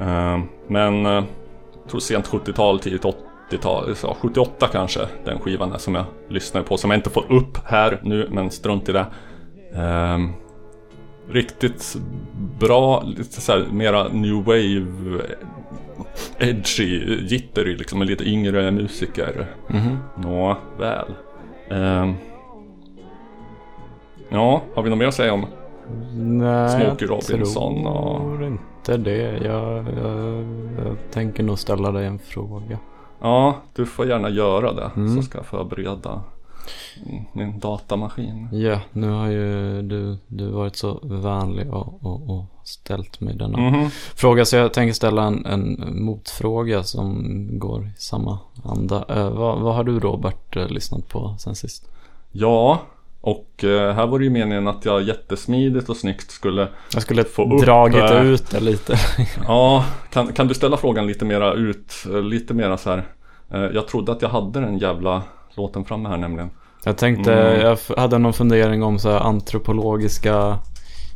Eh, 0.00 0.38
men 0.68 1.06
eh, 1.06 1.24
jag 1.82 1.90
tror 1.90 2.00
sent 2.00 2.28
70-tal, 2.28 2.78
tidigt 2.78 3.04
80-tal, 3.50 3.96
så 3.96 4.16
78 4.20 4.68
kanske 4.72 5.00
den 5.24 5.38
skivan 5.40 5.78
som 5.78 5.94
jag 5.94 6.04
lyssnade 6.28 6.66
på. 6.66 6.76
Som 6.76 6.90
jag 6.90 6.98
inte 6.98 7.10
får 7.10 7.32
upp 7.32 7.58
här 7.64 8.00
nu, 8.02 8.28
men 8.30 8.50
strunt 8.50 8.88
i 8.88 8.92
det. 8.92 9.06
Ehm, 9.74 10.32
riktigt 11.30 11.96
bra, 12.60 13.02
lite 13.02 13.40
så 13.40 13.52
här, 13.52 13.66
mera 13.72 14.08
new 14.08 14.44
wave, 14.44 15.22
edgy, 16.38 17.18
jittery 17.26 17.76
liksom, 17.76 17.98
med 17.98 18.08
lite 18.08 18.24
yngre 18.24 18.70
musiker. 18.70 19.46
Nå, 20.16 20.56
väl. 20.78 21.14
Ehm, 21.70 22.14
ja, 24.28 24.62
har 24.74 24.82
vi 24.82 24.90
något 24.90 24.98
mer 24.98 25.06
att 25.06 25.14
säga 25.14 25.32
om? 25.32 25.46
Nej, 26.14 26.68
Smokey 26.68 27.08
Robinson 27.08 27.82
tror 27.82 28.44
inte 28.44 28.96
det. 28.96 29.38
Jag, 29.44 29.86
jag, 30.02 30.44
jag 30.78 30.96
tänker 31.10 31.42
nog 31.42 31.58
ställa 31.58 31.92
dig 31.92 32.06
en 32.06 32.18
fråga. 32.18 32.78
Ja, 33.24 33.56
du 33.74 33.86
får 33.86 34.06
gärna 34.06 34.30
göra 34.30 34.72
det, 34.72 34.90
Mm. 34.96 35.16
så 35.16 35.22
ska 35.22 35.38
jag 35.38 35.46
förbereda 35.46 36.22
min 37.32 37.58
datamaskin. 37.58 38.48
Ja, 38.52 38.80
nu 38.92 39.10
har 39.10 39.26
ju 39.26 39.82
du, 39.82 40.18
du 40.26 40.50
varit 40.50 40.76
så 40.76 41.00
vänlig 41.02 41.74
och, 41.74 42.04
och, 42.06 42.30
och 42.30 42.44
ställt 42.64 43.20
mig 43.20 43.34
denna 43.34 43.58
Mhm. 43.58 43.90
fråga. 44.14 44.44
Så 44.44 44.56
jag 44.56 44.72
tänker 44.72 44.92
ställa 44.94 45.22
en, 45.24 45.46
en 45.46 45.96
motfråga 46.04 46.82
som 46.82 47.24
går 47.58 47.84
i 47.86 47.92
samma 48.00 48.38
anda. 48.64 49.04
Eh, 49.08 49.30
vad, 49.30 49.60
vad 49.60 49.74
har 49.74 49.84
du 49.84 50.00
Robert 50.00 50.56
eh, 50.56 50.68
lyssnat 50.68 51.08
på 51.08 51.34
sen 51.38 51.54
sist? 51.54 51.88
Ja, 52.32 52.80
och 53.26 53.64
eh, 53.64 53.94
här 53.94 54.06
var 54.06 54.18
det 54.18 54.24
ju 54.24 54.30
meningen 54.30 54.68
att 54.68 54.84
jag 54.84 55.02
jättesmidigt 55.02 55.88
och 55.88 55.96
snyggt 55.96 56.30
skulle 56.30 56.68
Jag 56.92 57.02
skulle 57.02 57.24
Få 57.24 57.54
upp, 57.54 57.64
dragit 57.64 58.10
eh, 58.10 58.26
ut 58.26 58.50
det 58.50 58.60
lite. 58.60 58.96
Ja, 59.46 59.84
kan, 60.12 60.32
kan 60.32 60.48
du 60.48 60.54
ställa 60.54 60.76
frågan 60.76 61.06
lite 61.06 61.24
mera 61.24 61.52
ut, 61.52 61.92
eh, 62.12 62.22
lite 62.22 62.54
mera 62.54 62.76
så 62.76 62.90
här. 62.90 63.02
Eh, 63.50 63.60
Jag 63.60 63.88
trodde 63.88 64.12
att 64.12 64.22
jag 64.22 64.28
hade 64.28 64.60
den 64.60 64.78
jävla 64.78 65.22
låten 65.54 65.84
framme 65.84 66.08
här 66.08 66.16
nämligen. 66.16 66.50
Jag 66.84 66.96
tänkte, 66.96 67.34
Mm. 67.34 67.60
jag 67.60 67.96
hade 67.96 68.18
någon 68.18 68.32
fundering 68.32 68.82
om 68.82 68.98
så 68.98 69.10
här 69.10 69.20
antropologiska 69.20 70.58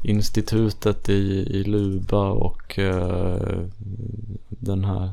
institutet 0.09 1.09
i, 1.09 1.47
i 1.51 1.65
Luba 1.65 2.29
och 2.31 2.79
eh, 2.79 3.59
den 4.49 4.85
här 4.85 5.11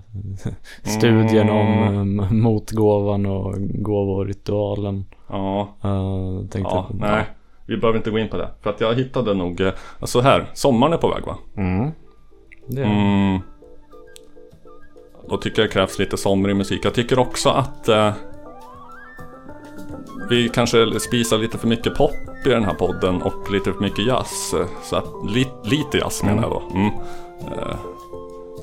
studien 0.84 1.50
om 1.50 1.68
Mm. 1.68 2.20
eh, 2.20 2.32
motgåvan 2.32 3.26
och 3.26 3.56
gåvoritualen. 3.60 5.06
Ja, 5.30 5.70
Uh, 5.86 6.40
tänkte, 6.40 6.76
ja, 6.76 6.90
nej. 6.94 7.26
Vi 7.66 7.78
behöver 7.78 7.98
inte 7.98 8.12
gå 8.12 8.20
in 8.20 8.30
på 8.30 8.38
det. 8.38 8.50
För 8.62 8.70
att 8.70 8.82
jag 8.82 8.94
hittade 8.96 9.34
nog, 9.34 9.62
eh, 9.62 9.74
så 10.04 10.22
här, 10.22 10.50
sommaren 10.54 10.94
är 10.94 10.98
på 10.98 11.08
väg 11.08 11.24
va? 11.26 11.38
Mm. 11.58 11.92
Det, 12.68 12.84
Mm. 12.84 13.40
Då 15.30 15.38
tycker 15.38 15.62
jag 15.62 15.70
det 15.70 15.74
krävs 15.74 16.00
lite 16.00 16.18
somrig 16.18 16.56
musik. 16.56 16.86
Jag 16.86 16.94
tycker 16.94 17.20
också 17.20 17.50
att 17.50 17.88
eh, 17.90 18.14
vi 20.30 20.50
kanske 20.50 21.00
spisar 21.00 21.38
lite 21.38 21.58
för 21.58 21.68
mycket 21.68 21.96
pop 21.96 22.12
i 22.46 22.50
den 22.50 22.64
här 22.64 22.74
podden 22.74 23.22
och 23.22 23.52
lite 23.52 23.74
för 23.74 23.80
mycket 23.80 24.06
jazz. 24.06 24.54
Eh, 24.54 24.66
Så 24.84 24.96
att, 24.96 25.06
li, 25.30 25.48
lite 25.64 25.98
jazz 25.98 26.24
menar 26.24 26.44
jag 26.44 26.52
då. 26.52 26.64
Mm. 26.74 26.92
Eh, 27.48 27.76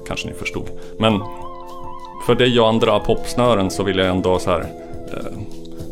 kanske 0.07 0.29
ni 0.29 0.35
förstod. 0.35 0.69
Men 0.99 1.21
för 2.27 2.35
dig 2.35 2.61
och 2.61 2.69
andra 2.69 2.99
popsnören 3.01 3.71
så 3.71 3.83
vill 3.83 3.99
jag 3.99 4.07
ändå 4.09 4.39
så 4.39 4.51
här 4.51 4.61
eh, 5.13 5.39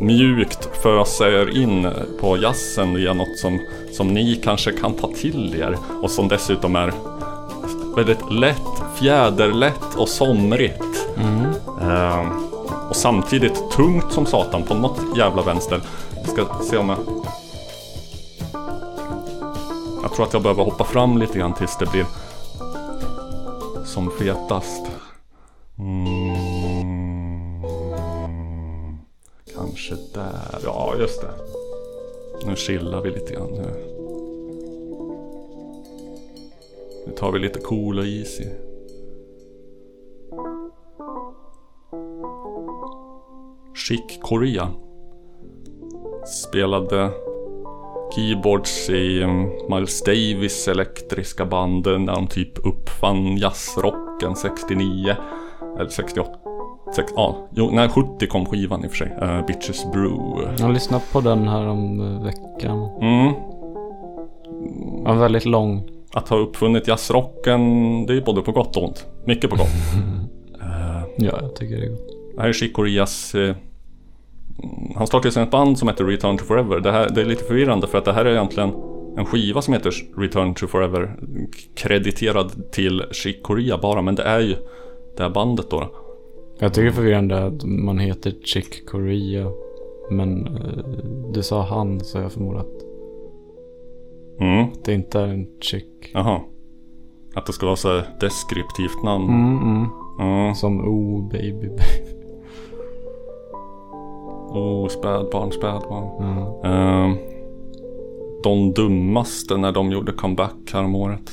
mjukt 0.00 0.69
fösa 0.83 1.28
er 1.28 1.57
in 1.57 1.88
på 2.21 2.37
jazzen 2.37 2.95
via 2.95 3.12
något 3.12 3.38
som, 3.38 3.59
som 3.92 4.09
ni 4.09 4.35
kanske 4.45 4.73
kan 4.73 4.92
ta 4.95 5.09
till 5.09 5.54
er 5.61 5.76
och 6.02 6.11
som 6.11 6.28
dessutom 6.28 6.76
är 6.76 6.92
väldigt 7.97 8.33
lätt, 8.33 8.83
fjäderlätt 8.99 9.95
och 9.97 10.09
somrigt. 10.09 11.09
Ehm, 11.80 12.50
och 12.90 12.97
samtidigt 12.97 13.70
tungt 13.70 14.12
som 14.12 14.26
satan 14.26 14.62
på 14.62 14.75
något 14.75 15.16
jävla 15.16 15.42
vänster. 15.42 15.80
Jag 16.16 16.28
ska 16.28 16.47
se 16.62 16.76
om 16.76 16.88
jag... 16.88 16.99
Jag 20.02 20.12
tror 20.12 20.26
att 20.26 20.32
jag 20.32 20.42
behöver 20.42 20.64
hoppa 20.64 20.85
fram 20.85 21.18
lite 21.18 21.38
grann 21.38 21.54
tills 21.54 21.76
det 21.78 21.90
blir 21.90 22.06
som 23.85 24.11
fetast. 24.11 24.87
Mm. 25.78 26.50
Kanske 29.54 29.94
där. 30.14 30.59
Ja, 30.64 30.94
just 30.99 31.20
det. 31.20 31.30
Nu 32.47 32.56
chillar 32.56 33.00
vi 33.00 33.11
lite 33.11 33.35
grann. 33.35 33.50
Nu. 33.50 33.87
Nu 37.06 37.12
tar 37.16 37.32
vi 37.32 37.38
lite 37.38 37.61
cool 37.61 37.99
och 37.99 38.06
easy. 38.06 38.44
Chic 43.90 44.18
Korea. 44.23 44.68
Spelade 46.25 47.11
keyboards 48.14 48.90
i 48.90 49.23
um, 49.23 49.50
Miles 49.70 50.02
Davis 50.02 50.68
elektriska 50.68 51.47
banden 51.47 52.04
när 52.04 52.14
de 52.14 52.26
typ 52.26 52.66
uppfann 52.66 53.37
jazzrocken 53.37 54.37
69. 54.37 55.16
Eller 55.78 55.88
68. 55.88 56.30
Sex, 56.97 57.12
ja, 57.16 57.49
jo, 57.52 57.70
nej 57.73 57.88
70 57.88 58.26
kom 58.26 58.47
skivan 58.47 58.85
i 58.85 58.87
och 58.87 58.90
för 58.90 58.97
sig. 58.97 59.18
Uh, 59.23 59.47
Bitches 59.47 59.92
Brew. 59.92 60.54
jag 60.59 60.66
har 60.66 60.73
lyssnat 60.73 61.12
på 61.12 61.20
den 61.20 61.49
här 61.49 61.66
om 61.66 62.00
eh, 62.00 62.25
veckan. 62.25 62.90
Mm. 63.00 63.32
Var 65.04 65.14
väldigt 65.14 65.44
lång. 65.44 65.90
Att 66.14 66.28
ha 66.28 66.37
uppfunnit 66.37 66.88
jazzrocken, 66.88 67.61
det 68.06 68.16
är 68.16 68.20
både 68.20 68.42
på 68.42 68.52
gott 68.52 68.76
och 68.76 68.85
ont. 68.85 69.06
Mycket 69.25 69.50
på 69.50 69.56
gott. 69.56 69.68
Ja, 71.16 71.38
jag 71.40 71.56
tycker 71.56 71.76
det 71.76 71.87
är 71.87 71.90
gott. 71.90 72.09
Det 72.37 72.42
här 72.42 72.49
är 72.49 72.52
Chick 72.52 72.73
Coreas... 72.73 73.35
Eh, 73.35 73.42
mm, 73.42 73.70
han 74.97 75.07
startade 75.07 75.33
sen 75.33 75.43
ett 75.43 75.50
band 75.50 75.79
som 75.79 75.88
heter 75.88 76.05
Return 76.05 76.38
to 76.38 76.45
Forever. 76.45 76.81
Det, 76.81 76.93
här, 76.93 77.09
det 77.14 77.21
är 77.21 77.25
lite 77.25 77.45
förvirrande 77.45 77.87
för 77.87 77.99
att 77.99 78.05
det 78.05 78.12
här 78.12 78.25
är 78.25 78.31
egentligen 78.33 78.73
en 79.17 79.25
skiva 79.26 79.62
som 79.62 79.75
heter 79.75 79.93
Return 80.17 80.55
to 80.55 80.67
Forever. 80.67 81.17
Krediterad 81.75 82.73
till 82.73 83.05
Chick 83.11 83.43
Corea 83.43 83.79
bara, 83.79 84.02
men 84.02 84.14
det 84.14 84.23
är 84.23 84.40
ju 84.40 84.57
det 85.17 85.23
här 85.23 85.31
bandet 85.31 85.71
då. 85.71 85.88
Jag 86.59 86.75
tycker 86.75 86.85
det 86.85 86.90
är 86.90 86.93
förvirrande 86.93 87.45
att 87.47 87.64
man 87.64 87.99
heter 87.99 88.33
Chick 88.45 88.87
Korea. 88.88 89.47
Men 90.11 90.47
eh, 90.47 90.85
du 91.35 91.43
sa 91.43 91.62
han 91.62 92.00
så 92.00 92.19
jag 92.19 92.33
förmodar 92.33 92.61
att 92.61 92.87
Mm, 94.40 94.67
det 94.85 94.95
inte 94.95 95.21
är 95.21 95.26
en 95.26 95.47
chick. 95.61 96.11
jaha. 96.12 96.40
Att 97.35 97.47
det 97.47 97.52
ska 97.52 97.67
vara 97.67 97.76
så 97.76 98.00
deskriptivt 98.21 99.02
namn. 99.05 99.29
Mm, 99.29 99.87
mm. 100.21 100.55
Som 100.55 100.81
oh 100.81 101.29
baby 101.29 101.52
baby. 101.52 101.83
Oh, 104.52 104.88
spädbarn, 104.88 105.52
spädbarn. 105.52 106.04
Ja. 106.19 106.69
Ehm, 106.69 107.16
de 108.42 108.73
dummaste 108.75 109.57
när 109.57 109.73
de 109.73 109.92
gjorde 109.92 110.12
comeback 110.12 110.73
häromåret. 110.73 111.30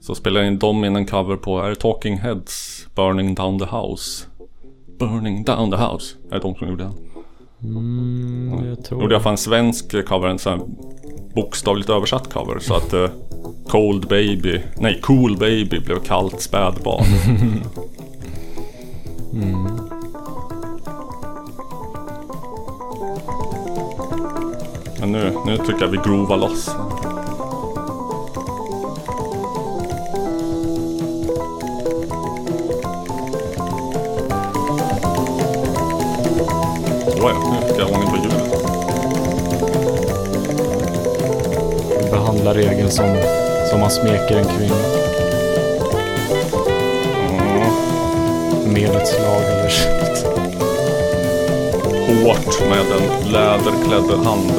Så 0.00 0.14
spelade 0.14 0.46
in 0.46 0.58
de 0.58 0.84
in 0.84 0.96
en 0.96 1.06
cover 1.06 1.36
på, 1.36 1.60
är 1.60 1.68
det 1.68 1.74
Talking 1.74 2.18
Heads 2.18 2.86
Burning 2.94 3.34
Down 3.34 3.58
the 3.58 3.64
House? 3.64 4.26
Burning 4.98 5.44
Down 5.44 5.70
the 5.70 5.76
House. 5.76 6.16
Är 6.30 6.34
det 6.34 6.40
de 6.40 6.54
som 6.54 6.68
gjorde 6.68 6.84
den? 6.84 6.92
Mm, 7.64 8.68
jag 8.68 8.84
tror 8.84 9.02
Gjorde 9.02 9.14
i 9.14 9.16
alla 9.16 9.22
fall 9.22 9.32
en 9.32 9.38
svensk 9.38 10.06
cover, 10.06 10.28
en 10.28 10.38
sån 10.38 10.52
här 10.52 10.60
bokstavligt 11.34 11.90
översatt 11.90 12.32
cover. 12.32 12.58
Så 12.58 12.74
att 12.74 12.92
eh, 12.92 13.10
Cold 13.68 14.08
Baby, 14.08 14.60
nej 14.76 15.00
Cool 15.00 15.36
Baby 15.36 15.80
blev 15.80 15.98
kallt 15.98 16.40
spädbarn. 16.40 17.04
Men 25.02 25.12
nu, 25.12 25.32
nu 25.46 25.56
tycker 25.56 25.80
jag 25.80 25.88
vi 25.88 25.96
groovar 25.96 26.36
loss. 26.36 26.64
Såja, 37.16 37.34
nu 37.34 37.68
fick 37.68 37.78
jag 37.78 37.90
ordning 37.90 38.08
på 38.08 38.16
ljudet. 38.16 38.44
Behandla 42.10 42.54
regeln 42.54 42.90
som, 42.90 43.16
som 43.70 43.80
man 43.80 43.90
smeker 43.90 44.36
en 44.36 44.44
kvinna. 44.44 44.76
Mm. 47.30 48.72
Med 48.72 48.96
ett 48.96 49.08
slag 49.08 49.42
eller 49.42 49.68
så. 49.68 50.31
Hårt 52.22 52.60
med 52.68 52.78
en 52.78 53.32
läderklädd 53.32 54.24
hand. 54.26 54.52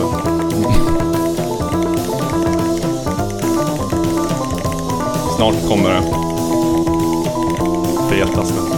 Snart 5.37 5.69
kommer 5.69 5.89
det 5.89 6.03
fetaste. 8.09 8.72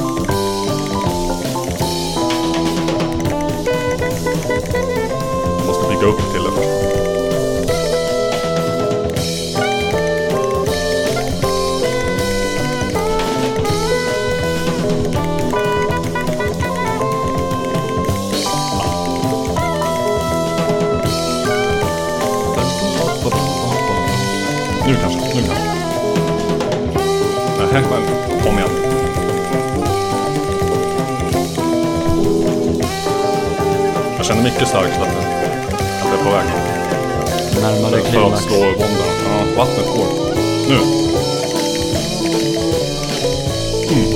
Mycket 34.56 34.68
starkt 34.70 34.98
att 34.98 35.00
det, 35.00 35.08
att 35.08 36.12
det 36.12 36.20
är 36.20 36.24
på 36.24 36.30
väg. 36.32 36.46
Närmare 37.62 37.90
För 37.92 37.98
att 37.98 38.06
klimax. 38.06 38.44
slå. 38.44 38.56
Ja, 38.56 38.68
vattnet 39.58 39.86
går. 39.86 40.08
Nu. 40.70 40.78
Oj. 43.90 44.16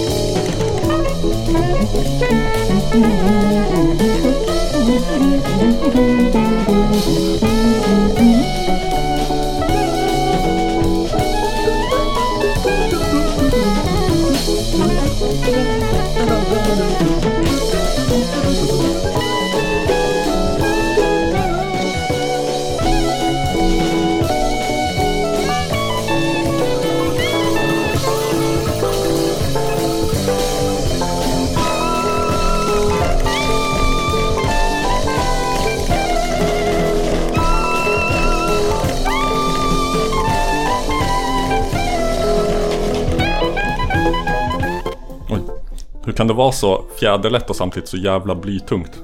Kan 46.19 46.27
det 46.27 46.34
vara 46.34 46.51
så 46.51 46.86
fjäderlätt 46.99 47.49
och 47.49 47.55
samtidigt 47.55 47.89
så 47.89 47.97
jävla 47.97 48.36
blytungt? 48.36 48.99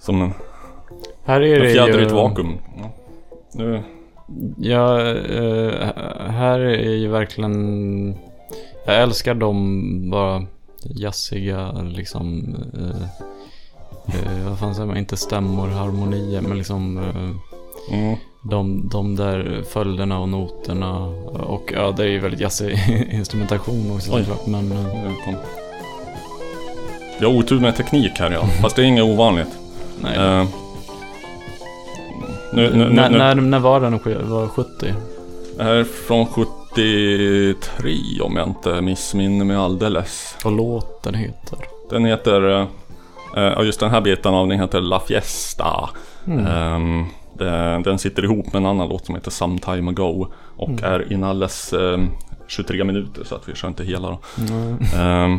Som 0.00 0.22
en, 0.22 0.32
Här 1.24 1.40
är 1.40 1.54
en 1.54 1.62
det 1.62 1.72
fjäder 1.72 1.98
i 1.98 2.00
ju... 2.00 2.06
ett 2.06 2.12
vakuum. 2.12 2.58
Ja. 2.76 2.90
Nu, 3.52 3.82
Ja, 4.58 5.00
eh, 5.10 5.72
här 6.30 6.60
är 6.60 6.94
ju 6.94 7.08
verkligen... 7.08 8.16
Jag 8.86 9.02
älskar 9.02 9.34
de 9.34 10.10
bara 10.10 10.46
jazziga 10.84 11.72
liksom... 11.72 12.56
Eh, 12.74 13.02
eh, 14.14 14.48
vad 14.48 14.58
fan 14.58 14.74
säger 14.74 14.86
man? 14.86 14.96
Inte 14.96 15.16
stämmor, 15.16 15.68
harmonier, 15.68 16.40
men 16.40 16.58
liksom... 16.58 16.98
Eh, 16.98 17.98
mm. 17.98 18.16
de, 18.42 18.88
de 18.88 19.16
där 19.16 19.62
följderna 19.68 20.20
och 20.20 20.28
noterna. 20.28 21.06
Och 21.26 21.72
ja, 21.74 21.90
det 21.96 22.02
är 22.02 22.08
ju 22.08 22.18
väldigt 22.18 22.40
jazzig 22.40 22.78
instrumentation 23.12 23.92
också 23.94 24.10
såklart. 24.10 24.46
Men 24.46 24.72
eh, 24.72 24.84
Nu 24.84 25.14
kom. 25.24 25.34
Vi 27.18 27.26
har 27.26 27.32
otur 27.32 27.60
med 27.60 27.76
teknik 27.76 28.12
här 28.18 28.30
ja, 28.30 28.46
fast 28.62 28.76
det 28.76 28.82
är 28.82 28.86
inget 28.86 29.04
ovanligt. 29.04 29.58
nej. 30.02 30.16
Eh, 30.16 30.44
nu, 32.52 32.70
nu, 32.70 32.88
nu, 32.88 32.94
när, 32.94 33.34
när, 33.34 33.58
var 33.58 33.80
den? 33.80 33.92
Var 34.30 34.48
70? 34.48 34.94
Det 35.56 35.64
här 35.64 35.74
är 35.74 35.84
från 35.84 36.26
73 36.26 38.20
om 38.22 38.36
jag 38.36 38.48
inte 38.48 38.80
missminner 38.80 39.44
mig 39.44 39.56
alldeles. 39.56 40.36
Vad 40.44 40.56
låten 40.56 41.14
heter? 41.14 41.58
Den 41.90 42.04
heter, 42.04 42.60
eh, 42.60 42.66
ja 43.34 43.62
just 43.62 43.80
den 43.80 43.90
här 43.90 44.00
biten 44.00 44.34
av 44.34 44.48
den 44.48 44.60
heter 44.60 44.80
La 44.80 45.00
Fiesta. 45.00 45.90
Ehm, 46.26 47.06
det, 47.38 47.82
den 47.84 47.98
sitter 47.98 48.24
ihop 48.24 48.46
med 48.46 48.54
en 48.54 48.66
annan 48.66 48.88
låt 48.88 49.06
som 49.06 49.14
heter 49.14 49.30
Some 49.30 49.58
Time 49.58 49.90
Ago. 49.90 50.26
Och 50.56 50.82
är 50.82 51.12
inalles 51.12 51.72
ehm, 51.72 52.08
23 52.48 52.84
minuter 52.84 53.24
så 53.24 53.34
att 53.34 53.48
vi 53.48 53.54
kör 53.54 53.68
inte 53.68 53.84
hela 53.84 54.08
då. 54.08 54.18
Ehm, 54.96 55.38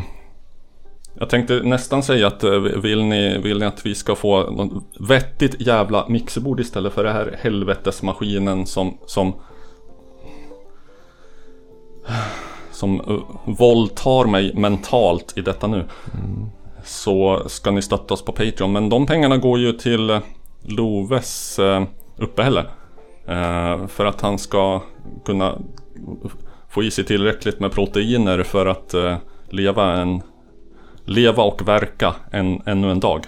jag 1.18 1.28
tänkte 1.28 1.60
nästan 1.62 2.02
säga 2.02 2.26
att 2.26 2.44
eh, 2.44 2.58
vill 2.58 3.04
ni, 3.04 3.38
vill 3.38 3.58
ni 3.58 3.66
att 3.66 3.86
vi 3.86 3.94
ska 3.94 4.14
få 4.14 4.50
något 4.50 4.84
vettigt 5.08 5.60
jävla 5.60 6.08
mixerbord 6.08 6.60
istället 6.60 6.92
för 6.92 7.04
det 7.04 7.12
här 7.12 7.38
helvetesmaskinen 7.42 8.66
som, 8.66 8.98
som 9.06 9.34
som 12.70 13.00
uh, 13.10 13.20
våldtar 13.44 14.26
mig 14.26 14.54
mentalt 14.54 15.38
i 15.38 15.40
detta 15.40 15.66
nu. 15.66 15.84
Så 16.84 17.42
ska 17.48 17.70
ni 17.70 17.82
stötta 17.82 18.14
oss 18.14 18.24
på 18.24 18.32
Patreon. 18.32 18.72
Men 18.72 18.88
de 18.88 19.06
pengarna 19.06 19.36
går 19.36 19.58
ju 19.58 19.72
till 19.72 20.10
eh, 20.10 20.20
Loves 20.62 21.60
uppehälle. 22.16 22.64
För 23.88 24.04
att 24.04 24.20
han 24.20 24.38
ska 24.38 24.82
kunna 25.24 25.58
få 26.68 26.82
i 26.82 26.90
sig 26.90 27.04
tillräckligt 27.04 27.60
med 27.60 27.72
proteiner 27.72 28.42
för 28.42 28.66
att 28.66 28.94
leva 29.50 29.92
en 29.92 30.22
Leva 31.06 31.42
och 31.42 31.68
verka 31.68 32.14
en, 32.30 32.62
ännu 32.66 32.90
en 32.90 33.00
dag. 33.00 33.26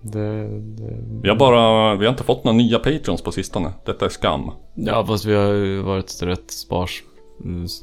Det, 0.00 0.58
det... 0.58 0.98
Vi 1.22 1.28
har 1.28 1.36
bara, 1.36 1.94
vi 1.94 2.04
har 2.06 2.12
inte 2.12 2.24
fått 2.24 2.44
några 2.44 2.58
nya 2.58 2.78
Patreons 2.78 3.22
på 3.22 3.32
sistone. 3.32 3.72
Detta 3.84 4.04
är 4.04 4.08
skam. 4.08 4.50
Ja, 4.74 5.06
fast 5.06 5.24
vi 5.24 5.34
har 5.34 5.52
ju 5.52 5.82
varit 5.82 6.22
rätt 6.22 6.50
spars, 6.50 7.02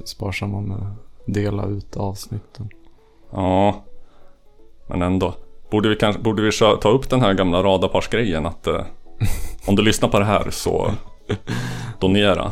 sparsamma 0.06 0.62
med 0.62 0.78
att 0.78 1.34
dela 1.34 1.66
ut 1.66 1.98
avsnitten. 1.98 2.70
Ja, 3.32 3.84
men 4.88 5.02
ändå. 5.02 5.34
Borde 5.72 5.90
vi, 5.90 5.96
kanske, 5.96 6.22
borde 6.22 6.42
vi 6.42 6.52
ta 6.52 6.90
upp 6.90 7.10
den 7.10 7.22
här 7.22 7.34
gamla 7.34 7.64
radarparsgrejen 7.64 8.46
att 8.46 8.68
eh, 8.68 8.82
om 9.68 9.76
du 9.76 9.84
lyssnar 9.84 10.10
på 10.10 10.20
det 10.20 10.26
här 10.26 10.50
så 10.50 10.92
donera. 12.00 12.52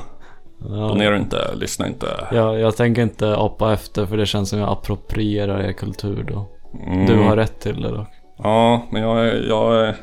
Donera 0.60 1.18
inte, 1.18 1.56
lyssna 1.56 1.88
inte. 1.88 2.28
Ja, 2.32 2.58
jag 2.58 2.78
tänker 2.78 3.02
inte 3.02 3.36
apa 3.38 3.74
efter 3.74 4.06
för 4.06 4.18
det 4.18 4.26
känns 4.26 4.50
som 4.50 4.60
jag 4.60 4.70
approprierar 4.70 5.60
er 5.60 5.72
kultur 5.74 6.24
då. 6.24 6.46
Mm. 6.88 7.06
Du 7.06 7.16
har 7.16 7.36
rätt 7.36 7.60
till 7.60 7.82
det 7.82 7.92
dock. 7.92 8.08
Ja, 8.38 8.82
men 8.92 9.02
jag 9.02 9.28
är, 9.28 9.46
jag 9.50 9.88
är, 9.88 9.96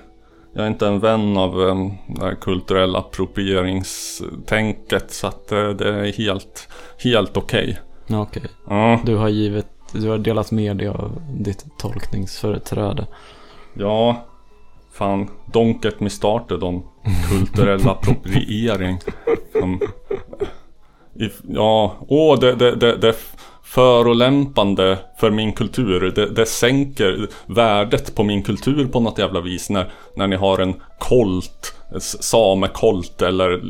jag 0.54 0.64
är 0.64 0.68
inte 0.68 0.86
en 0.86 1.00
vän 1.00 1.36
av 1.36 1.58
um, 1.58 1.92
det 2.08 2.24
här 2.24 2.34
kulturella 2.34 2.98
approprieringstänket 2.98 5.10
så 5.10 5.26
att 5.26 5.52
eh, 5.52 5.68
det 5.68 5.88
är 5.88 6.12
helt, 6.12 6.68
helt 7.04 7.36
okej. 7.36 7.78
Ja, 8.06 8.20
Okej. 8.20 8.42
Ja, 8.68 9.00
Du 9.04 9.16
har 9.16 9.28
givit, 9.28 9.66
du 9.92 10.08
har 10.10 10.18
delat 10.18 10.50
med 10.50 10.76
dig 10.76 10.88
av 10.88 11.22
ditt 11.38 11.64
tolkningsföreträde. 11.78 13.06
ja, 13.74 14.24
fan, 14.98 15.30
don't 15.52 15.84
get 15.84 16.00
me 16.00 16.10
started 16.10 16.62
om 16.62 16.84
kulturell 17.30 17.88
appropriering. 17.88 18.98
Som, 19.52 19.80
ja, 21.42 21.96
åh, 22.08 22.40
det, 22.40 22.54
det, 22.54 22.76
det, 22.76 22.96
det 22.96 23.16
förolämpande 23.74 24.98
för 25.20 25.30
min 25.30 25.52
kultur. 25.52 26.12
Det, 26.14 26.26
det 26.26 26.46
sänker 26.46 27.28
värdet 27.46 28.14
på 28.14 28.24
min 28.24 28.42
kultur 28.42 28.86
på 28.86 29.00
något 29.00 29.18
jävla 29.18 29.40
vis 29.40 29.70
när, 29.70 29.92
när 30.16 30.26
ni 30.26 30.36
har 30.36 30.58
en 30.58 30.74
kolt, 30.98 31.74
samekolt 31.98 33.22
eller 33.22 33.62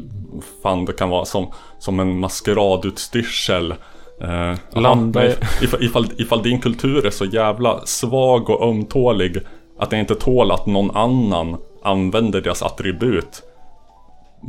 fan 0.62 0.84
det 0.84 0.92
kan 0.92 1.08
vara 1.10 1.24
som, 1.24 1.52
som 1.78 2.00
en 2.00 2.20
maskeradutstyrsel. 2.20 3.74
Eh, 4.20 4.80
Landa 4.80 5.26
ifall, 5.62 5.82
ifall, 5.84 6.06
ifall 6.16 6.42
din 6.42 6.60
kultur 6.60 7.06
är 7.06 7.10
så 7.10 7.24
jävla 7.24 7.86
svag 7.86 8.50
och 8.50 8.68
ömtålig 8.68 9.38
att 9.78 9.90
den 9.90 10.00
inte 10.00 10.14
tål 10.14 10.50
att 10.50 10.66
någon 10.66 10.96
annan 10.96 11.56
använder 11.82 12.40
deras 12.40 12.62
attribut 12.62 13.42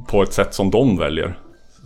på 0.07 0.23
ett 0.23 0.33
sätt 0.33 0.53
som 0.53 0.71
de 0.71 0.97
väljer. 0.97 1.37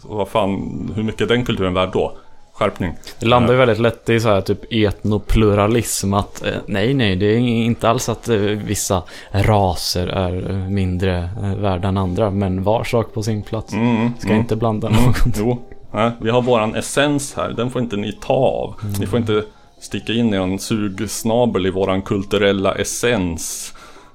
Så 0.01 0.07
vad 0.15 0.27
fan, 0.27 0.91
hur 0.95 1.03
mycket 1.03 1.21
är 1.21 1.25
den 1.25 1.45
kulturen 1.45 1.73
värd 1.73 1.89
då? 1.93 2.17
Skärpning. 2.53 2.93
Det 3.19 3.25
landar 3.25 3.53
ju 3.53 3.59
väldigt 3.59 3.79
lätt 3.79 4.09
i 4.09 4.19
så 4.19 4.29
här 4.29 4.41
typ 4.41 4.59
etnopluralism 4.69 6.13
att 6.13 6.45
eh, 6.45 6.53
nej, 6.65 6.93
nej, 6.93 7.15
det 7.15 7.25
är 7.25 7.37
inte 7.37 7.89
alls 7.89 8.09
att 8.09 8.29
eh, 8.29 8.35
vissa 8.37 9.03
raser 9.31 10.07
är 10.07 10.51
eh, 10.51 10.69
mindre 10.69 11.29
värda 11.57 11.87
än 11.87 11.97
andra, 11.97 12.31
men 12.31 12.63
var 12.63 12.83
sak 12.83 13.13
på 13.13 13.23
sin 13.23 13.43
plats. 13.43 13.73
Mm, 13.73 14.11
Ska 14.19 14.27
mm. 14.27 14.39
inte 14.39 14.55
blanda 14.55 14.89
något. 14.89 15.37
Jo, 15.37 15.61
nej, 15.91 16.11
vi 16.21 16.29
har 16.29 16.41
våran 16.41 16.75
essens 16.75 17.33
här, 17.33 17.49
den 17.49 17.69
får 17.69 17.81
inte 17.81 17.97
ni 17.97 18.11
ta 18.11 18.33
av. 18.33 18.75
Ni 18.99 19.07
får 19.07 19.19
inte 19.19 19.43
sticka 19.79 20.13
in 20.13 20.33
er 20.33 20.41
en 20.41 20.59
sugsnabel 20.59 21.65
i 21.65 21.69
våran 21.69 22.01
kulturella 22.01 22.75
essens. 22.75 23.73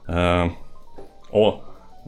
Eh, 0.09 0.47
och 1.31 1.55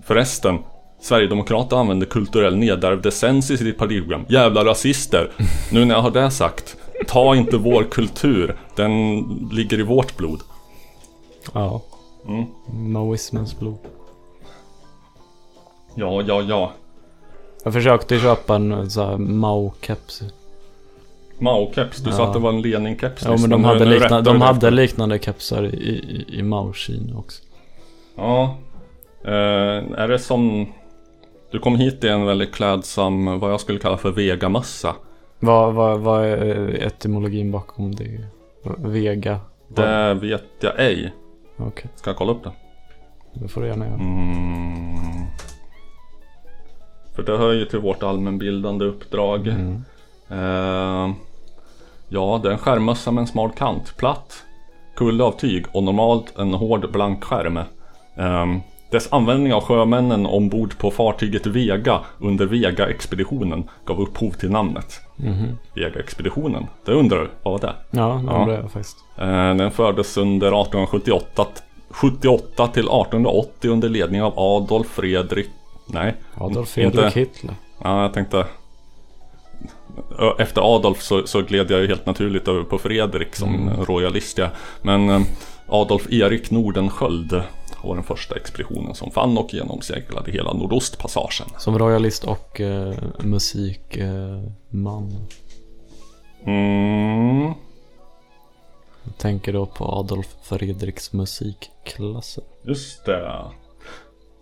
förresten, 0.04 0.58
Sverigedemokraterna 1.00 1.80
använder 1.80 2.06
kulturell 2.06 2.56
nedärvd 2.56 3.06
essens 3.06 3.50
i 3.50 3.58
sitt 3.58 3.78
partiprogram. 3.78 4.24
Jävla 4.28 4.64
rasister! 4.64 5.30
Nu 5.72 5.84
när 5.84 5.94
jag 5.94 6.02
har 6.02 6.10
det 6.10 6.30
sagt, 6.30 6.76
ta 7.06 7.36
inte 7.36 7.56
vår 7.56 7.84
kultur, 7.84 8.56
den 8.76 9.20
ligger 9.52 9.80
i 9.80 9.82
vårt 9.82 10.16
blod. 10.16 10.40
Ja. 11.52 11.82
Mm. 12.28 12.44
Maoismens 12.92 13.58
blod. 13.58 13.78
Ja, 15.94 16.22
ja, 16.22 16.42
ja. 16.42 16.72
Jag 17.64 17.72
försökte 17.72 18.18
köpa 18.18 18.54
en 18.54 18.90
så 18.90 19.04
här 19.04 19.16
Mao-keps. 19.16 20.22
Mao-keps, 21.38 21.98
du 22.04 22.12
sa 22.12 22.22
Ja. 22.22 22.26
att 22.28 22.32
det 22.32 22.38
var 22.38 22.48
en 22.52 22.62
Lenin-keps 22.62 23.24
Ja, 23.24 23.36
men 23.40 23.50
de 23.50 23.62
nu- 23.62 23.68
hade, 23.68 23.84
likna, 23.84 24.20
de 24.20 24.40
hade 24.40 24.70
liknande 24.70 25.18
kepsar 25.18 25.62
i, 25.62 25.68
i, 25.88 26.38
i 26.38 26.42
Mao-Kina 26.42 27.18
också. 27.18 27.42
Ja. 28.16 28.56
Eh, 29.24 29.32
är 30.00 30.08
det 30.08 30.18
som... 30.18 30.66
Du 31.50 31.58
kom 31.58 31.76
hit 31.76 32.04
i 32.04 32.08
en 32.08 32.24
väldigt 32.26 32.54
klädsam, 32.54 33.38
vad 33.40 33.52
jag 33.52 33.60
skulle 33.60 33.78
kalla 33.78 33.96
för 33.96 34.10
vegamössa. 34.10 34.94
Vad, 35.40 35.74
vad, 35.74 36.00
vad 36.00 36.24
är 36.24 36.68
etymologin 36.86 37.50
bakom 37.50 37.94
det? 37.94 38.20
Vega? 38.78 39.40
Det 39.68 40.14
vet 40.14 40.44
jag 40.60 40.72
ej. 40.80 41.14
Okej, 41.56 41.90
Ska 41.94 42.10
jag 42.10 42.16
kolla 42.16 42.32
upp 42.32 42.44
det? 42.44 42.52
det 43.34 43.48
får 43.48 43.60
du 43.60 43.66
gärna 43.66 43.86
göra. 43.86 43.94
Mm. 43.94 45.26
För 47.14 47.22
det 47.22 47.36
hör 47.36 47.52
ju 47.52 47.64
till 47.64 47.78
vårt 47.78 48.02
allmänbildande 48.02 48.84
uppdrag. 48.84 49.46
Mm. 49.48 49.84
Eh, 50.30 51.14
ja, 52.08 52.40
det 52.42 52.48
är 52.48 52.52
en 52.52 52.58
skärmmössa 52.58 53.10
med 53.10 53.20
en 53.22 53.26
smal 53.26 53.50
kant. 53.50 53.94
Platt, 53.96 54.42
kulle 54.96 55.24
av 55.24 55.32
tyg 55.32 55.64
och 55.72 55.82
normalt 55.82 56.38
en 56.38 56.54
hård 56.54 56.92
blank 56.92 57.24
skärm. 57.24 57.56
Eh, 58.16 58.46
dess 58.90 59.12
användning 59.12 59.54
av 59.54 59.62
sjömännen 59.62 60.26
ombord 60.26 60.78
på 60.78 60.90
fartyget 60.90 61.46
Vega 61.46 62.00
under 62.20 62.46
Vega-expeditionen 62.46 63.68
gav 63.86 64.00
upphov 64.00 64.30
till 64.30 64.50
namnet. 64.50 65.00
Mhm. 65.16 65.58
Vega-expeditionen, 65.74 66.66
det 66.84 66.92
undrar 66.92 67.18
du, 67.20 67.28
vad 67.42 67.52
var 67.52 67.68
det? 67.68 67.74
Ja, 67.90 68.20
det 68.26 68.32
Ja. 68.32 68.40
undrar 68.40 68.54
jag 68.54 68.70
faktiskt. 68.72 68.96
Eh, 69.18 69.54
Den 69.54 69.70
fördes 69.70 70.16
under 70.16 70.46
1878 70.62 71.46
78 71.90 72.66
till 72.68 72.88
1880 72.88 73.70
under 73.70 73.88
ledning 73.88 74.22
av 74.22 74.32
Adolf 74.36 74.86
Fredrik 74.88 75.48
Nej, 75.88 76.14
Adolf 76.34 76.78
inte- 76.78 76.96
Fredrik 76.96 77.16
Hitler. 77.16 77.54
Ja, 77.82 78.02
jag 78.02 78.12
tänkte 78.12 78.46
Efter 80.38 80.76
Adolf 80.76 81.02
så, 81.02 81.26
så 81.26 81.42
gled 81.42 81.70
jag 81.70 81.80
ju 81.80 81.86
helt 81.86 82.06
naturligt 82.06 82.48
över 82.48 82.62
på 82.62 82.78
Fredrik 82.78 83.36
som 83.36 83.54
Mm. 83.54 83.84
royalist 83.84 84.38
ja. 84.38 84.48
Men 84.82 85.08
eh, 85.10 85.20
Adolf 85.68 86.12
Erik 86.12 86.50
Nordensköld 86.50 87.42
var 87.84 87.94
den 87.94 88.04
första 88.04 88.34
expeditionen 88.36 88.94
som 88.94 89.10
fann 89.10 89.38
och 89.38 89.54
genomseglade 89.54 90.30
hela 90.30 90.52
Nordostpassagen. 90.52 91.46
Som 91.58 91.78
royalist 91.78 92.24
och 92.24 92.60
eh, 92.60 92.94
musikman. 93.20 95.16
Eh. 96.46 96.52
Mm. 96.52 97.52
Jag 99.04 99.18
tänker 99.18 99.52
då 99.52 99.66
på 99.66 99.84
Adolf 99.84 100.26
Fredriks 100.42 101.12
musikklasser. 101.12 102.44
Just 102.64 103.04
det. 103.04 103.42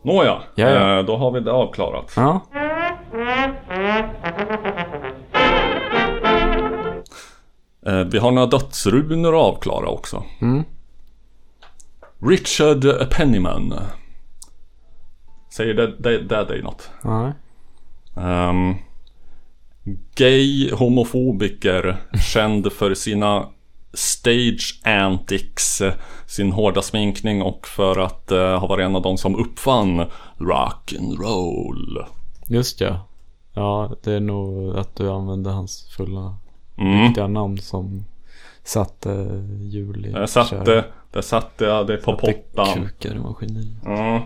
Nåja, 0.02 0.42
Ja, 0.54 0.68
ja. 0.70 0.98
eh, 0.98 1.04
då 1.04 1.16
har 1.16 1.30
vi 1.30 1.40
det 1.40 1.52
avklarat. 1.52 2.12
Ja. 2.16 2.40
Vi 8.10 8.18
har 8.18 8.30
några 8.30 8.46
dödsrunor 8.46 9.28
att 9.28 9.54
avklara 9.54 9.88
också. 9.88 10.24
Mm. 10.40 10.64
Richard 12.18 13.10
Pennyman. 13.10 13.74
Säger 15.52 15.74
det, 15.74 15.96
det, 15.98 16.18
det 16.18 16.44
dig 16.44 16.62
något? 16.62 16.90
Nej. 17.02 17.32
Um, 18.14 18.76
gay 20.14 20.72
homofobiker 20.72 21.96
känd 22.32 22.72
för 22.72 22.94
sina 22.94 23.48
stage 23.92 24.80
antics, 24.84 25.80
eh, 25.80 25.94
sin 26.26 26.52
hårda 26.52 26.82
sminkning 26.82 27.42
och 27.42 27.66
för 27.66 27.98
att 27.98 28.30
eh, 28.30 28.58
ha 28.58 28.66
varit 28.66 28.84
en 28.84 28.96
av 28.96 29.02
de 29.02 29.18
som 29.18 29.36
uppfann 29.36 30.06
rock 30.38 30.94
and 30.98 31.20
roll. 31.20 32.04
Just 32.46 32.80
ja. 32.80 33.08
Ja, 33.52 33.96
det 34.02 34.12
är 34.12 34.20
nog 34.20 34.76
att 34.76 34.96
du 34.96 35.10
använde 35.10 35.50
hans 35.50 35.88
fulla 35.96 36.36
Mm. 36.76 37.32
namn 37.32 37.58
som 37.58 38.04
satte 38.62 39.08
hjul 39.60 40.06
i 40.06 40.10
Där 40.12 40.26
satte, 40.26 40.84
där 41.10 41.22
satte 41.22 41.64
jag 41.64 41.86
det 41.86 41.96
på 41.96 42.10
Satte 42.10 42.32
pottan. 42.32 42.74
kukar 42.88 43.14
i 43.14 43.18
maskineriet. 43.18 43.84
Mm. 43.86 44.22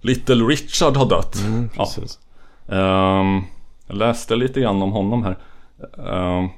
Little 0.00 0.34
Richard 0.44 0.96
har 0.96 1.06
dött. 1.06 1.36
Mm, 1.44 1.70
Ja. 1.76 1.84
precis. 1.84 2.18
Ehm, 2.68 3.42
jag 3.86 3.96
läste 3.96 4.36
lite 4.36 4.60
grann 4.60 4.82
om 4.82 4.92
honom 4.92 5.22
här. 5.24 5.38
Ehm, 6.08 6.48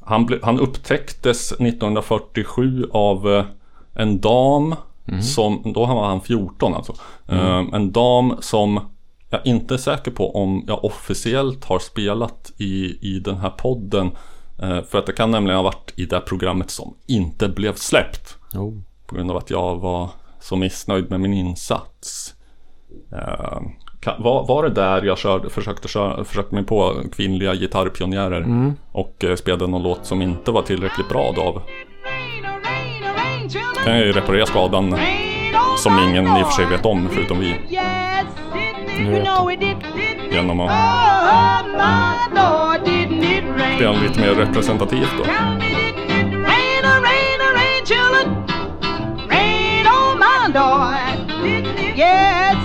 han, 0.00 0.26
ble, 0.26 0.38
han 0.42 0.60
upptäcktes 0.60 1.52
1947 1.52 2.84
av 2.92 3.28
eh, 3.34 3.44
en 3.94 4.20
dam 4.20 4.74
som, 5.22 5.72
då 5.74 5.86
var 5.86 6.06
han 6.08 6.20
14 6.20 6.74
alltså. 6.74 6.94
Ehm, 7.28 7.74
en 7.74 7.92
dam 7.92 8.34
som 8.40 8.80
jag 9.30 9.46
inte 9.46 9.74
är 9.74 9.78
säker 9.78 10.10
på 10.10 10.36
om 10.36 10.64
jag 10.66 10.84
officiellt 10.84 11.64
har 11.64 11.78
spelat 11.78 12.52
i, 12.56 12.98
i 13.14 13.20
den 13.20 13.36
här 13.36 13.50
podden. 13.50 14.10
Eh, 14.62 14.82
för 14.82 14.98
att 14.98 15.06
det 15.06 15.12
kan 15.12 15.30
nämligen 15.30 15.56
ha 15.56 15.62
varit 15.62 15.92
i 15.96 16.04
det 16.04 16.20
programmet 16.20 16.70
som 16.70 16.94
inte 17.06 17.48
blev 17.48 17.74
släppt. 17.74 18.36
Oh. 18.54 18.74
På 19.06 19.14
grund 19.14 19.30
av 19.30 19.36
att 19.36 19.50
jag 19.50 19.76
var 19.76 20.10
så 20.40 20.56
missnöjd 20.56 21.10
med 21.10 21.20
min 21.20 21.32
insats. 21.32 22.34
Eh, 23.12 23.60
var, 24.18 24.46
var 24.46 24.62
det 24.62 24.70
där 24.70 25.02
jag 25.02 25.18
körde, 25.18 25.50
försökte, 25.50 25.88
köra, 25.88 26.24
försökte 26.24 26.54
mig 26.54 26.64
på 26.64 27.02
kvinnliga 27.12 27.54
gitarrpionjärer? 27.54 28.72
Och 28.92 29.24
eh, 29.24 29.36
spelade 29.36 29.66
någon 29.66 29.82
låt 29.82 30.06
som 30.06 30.22
inte 30.22 30.50
var 30.50 30.62
tillräckligt 30.62 31.08
bra 31.08 31.32
då? 31.36 31.62
Kan 33.84 33.96
jag 33.96 34.06
ju 34.06 34.12
reparera 34.12 34.46
skadan 34.46 34.98
som 35.78 35.98
ingen 35.98 36.26
i 36.26 36.42
och 36.42 36.46
för 36.46 36.52
sig 36.52 36.66
vet 36.66 36.86
om 36.86 37.08
förutom 37.12 37.40
vi. 37.40 37.54
Genom 40.30 40.60
att 40.60 40.70
spela 43.76 43.92
lite 43.92 44.20
mer 44.20 44.34
representativt 44.34 45.12
då. 45.18 45.24
Yes, 51.96 52.56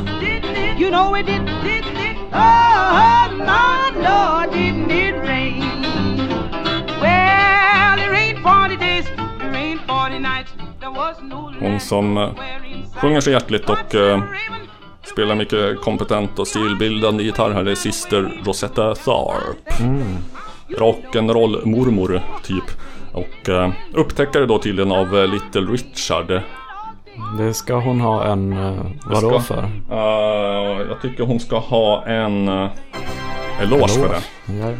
you 0.79 0.89
know 0.91 1.15
it 1.15 1.25
did. 1.25 1.41
My 3.35 3.91
Lord, 3.95 4.51
didn't 4.53 4.91
it 4.91 5.15
rain? 5.15 5.61
Well, 7.01 7.99
it 7.99 8.09
rained 8.09 8.39
40 8.43 8.77
days, 8.77 9.05
it 9.07 9.51
rained 9.51 9.81
40 9.87 10.19
nights. 10.19 10.53
There 10.79 10.91
was 10.91 11.15
no 11.21 11.51
Hon 11.59 11.79
som 11.79 12.35
sjunger 12.95 13.21
så 13.21 13.31
hjärtligt 13.31 13.69
och 13.69 13.95
spelar 15.03 15.35
mycket 15.35 15.81
kompetent 15.81 16.39
och 16.39 16.47
stilbildande 16.47 17.23
gitarr 17.23 17.51
här. 17.51 17.63
Det 17.63 17.71
är 17.71 17.75
Sister 17.75 18.41
Rosetta 18.45 18.95
Tharpe. 18.95 19.83
Rock'n'roll 20.67 21.65
mormor 21.65 22.21
typ. 22.43 22.63
Och 23.13 23.49
eh, 23.49 23.71
upptäckare 23.93 24.45
då 24.45 24.57
tydligen 24.59 24.91
av 24.91 25.17
eh, 25.17 25.27
Little 25.27 25.61
Richard. 25.61 26.41
Det 27.37 27.53
ska 27.53 27.75
hon 27.75 28.01
ha 28.01 28.23
en, 28.25 28.53
eh, 28.53 28.85
vadå 29.05 29.39
ska- 29.39 29.55
för? 29.55 29.63
Eh, 29.91 30.87
jag 30.89 31.01
tycker 31.01 31.23
hon 31.23 31.39
ska 31.39 31.59
ha 31.59 32.05
en 32.05 32.49
uh, 32.49 32.69
eloge 33.61 33.87
för 33.87 34.09
det. 34.09 34.53
Ja, 34.59 34.73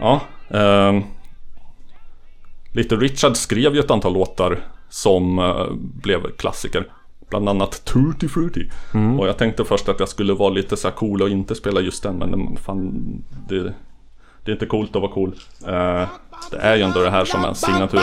Ja. 0.00 0.20
ehm, 0.58 1.02
Little 2.72 2.96
Richard 2.98 3.36
skrev 3.36 3.74
ju 3.74 3.80
ett 3.80 3.90
antal 3.90 4.12
låtar 4.12 4.58
som 4.88 5.38
eh, 5.38 5.66
blev 6.02 6.36
klassiker. 6.36 6.84
Bland 7.28 7.48
annat 7.48 7.84
Tutti 7.84 8.28
Frutti. 8.28 8.70
Mm. 8.94 9.20
Och 9.20 9.28
jag 9.28 9.38
tänkte 9.38 9.64
först 9.64 9.88
att 9.88 10.00
jag 10.00 10.08
skulle 10.08 10.32
vara 10.32 10.50
lite 10.50 10.76
så 10.76 10.90
cool 10.90 11.22
och 11.22 11.28
inte 11.28 11.54
spela 11.54 11.80
just 11.80 12.02
den 12.02 12.16
men 12.16 12.56
fan 12.56 12.92
det, 13.48 13.62
det 14.44 14.50
är 14.50 14.52
inte 14.52 14.66
coolt 14.66 14.96
att 14.96 15.02
vara 15.02 15.12
cool. 15.12 15.34
Uh, 15.68 16.08
det 16.50 16.56
är 16.56 16.76
ju 16.76 16.82
ändå 16.82 17.00
det 17.00 17.10
här 17.10 17.24
som 17.24 17.44
är 17.44 17.54
signatur. 17.54 18.00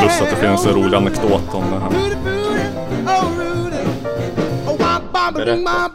Plus 0.00 0.20
att 0.20 0.30
det 0.30 0.36
finns 0.36 0.66
en 0.66 0.74
rolig 0.74 0.96
anekdot 0.96 1.54
om 1.54 1.64
det 1.70 1.78
här. 1.78 1.90
Berätta. 5.34 5.90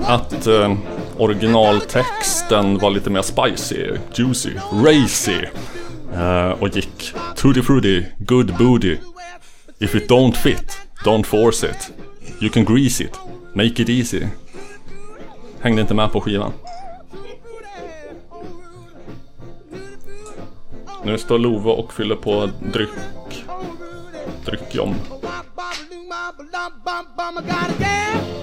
Att 0.00 0.46
eh, 0.46 0.76
originaltexten 1.18 2.78
var 2.78 2.90
lite 2.90 3.10
mer 3.10 3.22
spicy, 3.22 3.86
juicy, 4.14 4.50
racy. 4.72 5.40
Eh, 6.14 6.50
och 6.50 6.68
gick 6.68 7.12
Tutti 7.36 7.62
frutti, 7.62 8.06
good 8.18 8.56
booty. 8.58 8.96
If 9.78 9.94
it 9.94 10.10
don't 10.10 10.32
fit, 10.32 10.78
don't 11.04 11.24
force 11.24 11.66
it. 11.70 11.92
You 12.40 12.50
can 12.50 12.64
grease 12.64 13.04
it, 13.04 13.18
make 13.54 13.82
it 13.82 13.88
easy. 13.88 14.26
Hängde 15.60 15.80
inte 15.82 15.94
med 15.94 16.12
på 16.12 16.20
skivan. 16.20 16.52
Nu 21.04 21.18
står 21.18 21.38
Love 21.38 21.70
och 21.70 21.92
fyller 21.92 22.16
på 22.16 22.50
dryck. 22.72 22.88
Dryckjom. 24.46 24.94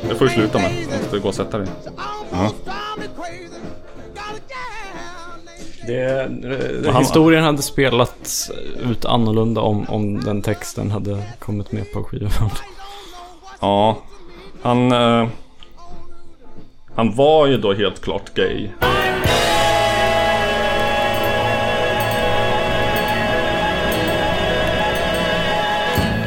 Det 0.10 0.16
får 0.16 0.26
du 0.26 0.32
sluta 0.32 0.58
med. 0.58 0.72
Du 0.92 0.98
måste 0.98 1.20
gå 1.20 1.28
och 1.28 1.36
sätta 1.36 1.58
dig. 1.58 1.68
Det, 5.88 6.28
det, 6.84 6.92
han- 6.92 7.02
historien 7.04 7.44
hade 7.44 7.62
spelats 7.62 8.52
ut 8.92 9.06
annorlunda 9.06 9.62
om, 9.62 9.86
om 9.90 10.24
den 10.24 10.42
texten 10.42 10.92
hade 10.92 11.24
kommit 11.40 11.72
med 11.72 11.92
på 11.92 12.04
skivan. 12.04 12.50
Ja, 13.62 13.98
han... 14.62 14.92
Eh, 14.92 15.28
han 16.96 17.16
var 17.16 17.48
ju 17.48 17.58
då 17.58 17.74
helt 17.74 18.02
klart 18.02 18.34
gay. 18.34 18.70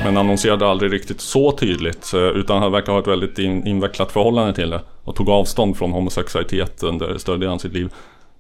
Men 0.07 0.17
annonserade 0.17 0.67
aldrig 0.67 0.93
riktigt 0.93 1.21
så 1.21 1.53
tydligt. 1.53 2.13
Utan 2.15 2.63
han 2.63 2.73
verkar 2.73 2.93
ha 2.93 3.01
ett 3.01 3.07
väldigt 3.07 3.39
in, 3.39 3.67
invecklat 3.67 4.13
förhållande 4.13 4.55
till 4.55 4.71
det. 4.71 4.81
Och 5.05 5.17
tog 5.17 5.29
avstånd 5.29 5.77
från 5.77 5.93
homosexualitet 5.93 6.83
under 6.83 7.19
större 7.19 7.37
delen 7.37 7.55
av 7.55 7.59
sitt 7.59 7.73
liv. 7.73 7.93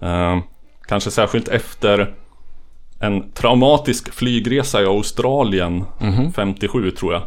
Eh, 0.03 0.39
kanske 0.89 1.11
särskilt 1.11 1.49
efter 1.49 2.15
en 3.01 3.33
traumatisk 3.33 4.13
flygresa 4.15 4.83
i 4.83 4.87
Australien 4.87 5.85
57 6.35 6.91
tror 6.91 7.13
jag 7.13 7.23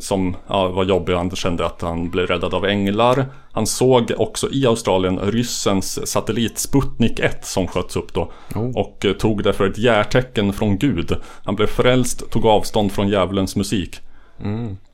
som 0.00 0.36
ja, 0.48 0.68
var 0.68 0.84
jobbig. 0.84 1.14
Han 1.14 1.30
kände 1.30 1.66
att 1.66 1.82
han 1.82 2.10
blev 2.10 2.26
räddad 2.26 2.54
av 2.54 2.64
änglar. 2.66 3.26
Han 3.52 3.66
såg 3.66 4.12
också 4.16 4.50
i 4.50 4.66
Australien 4.66 5.18
ryssens 5.18 6.10
satellit 6.10 6.58
Sputnik 6.58 7.18
1 7.18 7.44
som 7.44 7.66
sköts 7.66 7.96
upp 7.96 8.14
då. 8.14 8.32
Och 8.74 9.04
eh, 9.04 9.12
tog 9.12 9.42
det 9.42 9.52
för 9.52 9.66
ett 9.66 9.78
järtecken 9.78 10.52
från 10.52 10.78
Gud. 10.78 11.16
Han 11.44 11.56
blev 11.56 11.66
frälst, 11.66 12.30
tog 12.30 12.46
avstånd 12.46 12.92
från 12.92 13.08
djävulens 13.08 13.56
musik. 13.56 14.00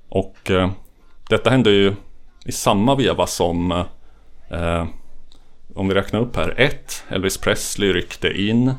Och 0.09 0.51
eh, 0.51 0.71
detta 1.29 1.51
hände 1.51 1.71
ju 1.71 1.95
i 2.45 2.53
samma 2.53 2.95
veva 2.95 3.27
som 3.27 3.73
eh, 4.51 4.85
om 5.75 5.89
vi 5.89 5.95
räknar 5.95 6.21
upp 6.21 6.37
här. 6.37 6.55
1. 6.57 7.05
Elvis 7.09 7.39
Presley 7.39 7.93
ryckte 7.93 8.43
in. 8.43 8.73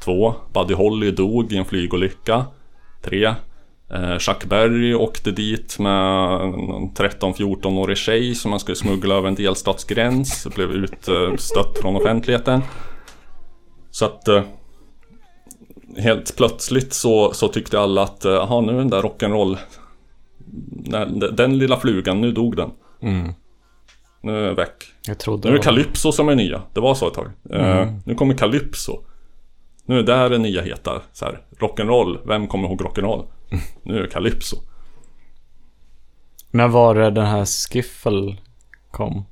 2. 0.00 0.34
Buddy 0.54 0.74
Holly 0.74 1.10
dog 1.10 1.52
i 1.52 1.56
en 1.56 1.64
flygolycka. 1.64 2.46
3. 3.02 3.34
Eh, 3.94 4.18
Chuck 4.18 4.44
Berry 4.44 4.94
åkte 4.94 5.30
dit 5.30 5.78
med 5.78 6.40
en 6.40 6.90
13-14-årig 6.90 7.96
tjej 7.96 8.34
som 8.34 8.50
han 8.50 8.60
skulle 8.60 8.76
smuggla 8.76 9.14
över 9.14 9.28
en 9.28 9.34
delstatsgräns. 9.34 10.46
Blev 10.54 10.70
utstött 10.70 11.78
från 11.80 11.96
offentligheten. 11.96 12.62
Så 13.90 14.04
att 14.04 14.28
eh, 14.28 14.42
helt 15.96 16.36
plötsligt 16.36 16.92
så, 16.92 17.32
så 17.32 17.48
tyckte 17.48 17.80
alla 17.80 18.02
att 18.02 18.24
eh, 18.24 18.32
jaha 18.32 18.60
nu 18.60 18.72
är 18.72 18.78
den 18.78 18.90
där 18.90 19.02
rock'n'roll 19.02 19.58
den, 20.70 21.36
den 21.36 21.58
lilla 21.58 21.76
flugan, 21.76 22.20
nu 22.20 22.32
dog 22.32 22.56
den. 22.56 22.70
Nu 24.22 24.36
är 24.36 24.42
den 24.46 24.54
väck. 24.54 24.84
Jag 25.06 25.18
trodde 25.18 25.48
Nu 25.48 25.54
är 25.54 25.58
det 25.58 25.64
Calypso 25.64 26.12
som 26.12 26.28
är 26.28 26.34
nya. 26.34 26.62
Det 26.72 26.80
var 26.80 26.94
så 26.94 27.08
ett 27.08 27.14
tag. 27.14 27.26
Eh, 27.50 27.92
nu 28.06 28.14
kommer 28.14 28.34
Calypso. 28.34 29.00
Nu 29.86 29.98
är 29.98 30.02
det 30.02 30.12
där 30.12 30.30
det 30.30 30.38
nya 30.38 30.62
heta. 30.62 31.02
Rock'n'roll. 31.58 32.18
Vem 32.26 32.46
kommer 32.46 32.68
ihåg 32.68 32.80
rock'n'roll? 32.80 33.24
Nu 33.82 33.98
är 33.98 34.02
det 34.02 34.08
Calypso. 34.08 34.56
När 36.50 36.68
var 36.68 36.94
det 36.94 37.10
den 37.10 37.26
här 37.26 37.44
Skiffle 37.44 38.36
kom? 38.90 39.24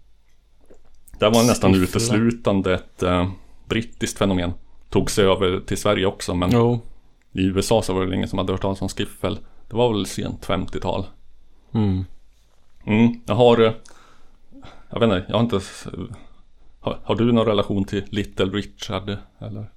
Det 1.18 1.29
var 1.29 1.44
nästan 1.46 1.72
Skiffle. 1.72 1.85
uteslutande 1.85 2.74
ett 2.74 3.02
eh, 3.02 3.29
brittiskt 3.68 4.18
fenomen. 4.18 4.52
Tog 4.90 5.11
sig 5.11 5.24
över 5.24 5.61
till 5.61 5.76
Sverige 5.79 6.07
också 6.07 6.35
men 6.35 6.50
Jo. 6.52 6.81
i 7.33 7.42
USA 7.42 7.83
så 7.83 7.92
var 7.94 8.07
det 8.07 8.14
ingen 8.16 8.29
som 8.29 8.38
hade 8.38 8.52
hört 8.52 8.62
talas 8.62 8.83
om 8.83 8.88
skiffel. 8.88 9.38
Det 9.68 9.76
var 9.76 9.92
väl 9.92 10.07
sent 10.07 10.46
50-tal. 10.46 11.07
Mm. 11.74 12.05
Mm, 12.87 13.20
jag 13.26 13.35
har... 13.35 13.61
eh, 13.64 13.72
Jag 14.90 15.00
vet 15.00 15.07
inte, 15.07 15.24
jag 15.29 15.37
har 15.37 15.42
inte... 15.44 15.61
Har, 16.81 16.98
har 17.05 17.14
du 17.14 17.33
någon 17.33 17.46
relation 17.46 17.85
till 17.85 18.05
Little 18.11 18.44
Richard? 18.46 19.16
Eller? 19.38 19.70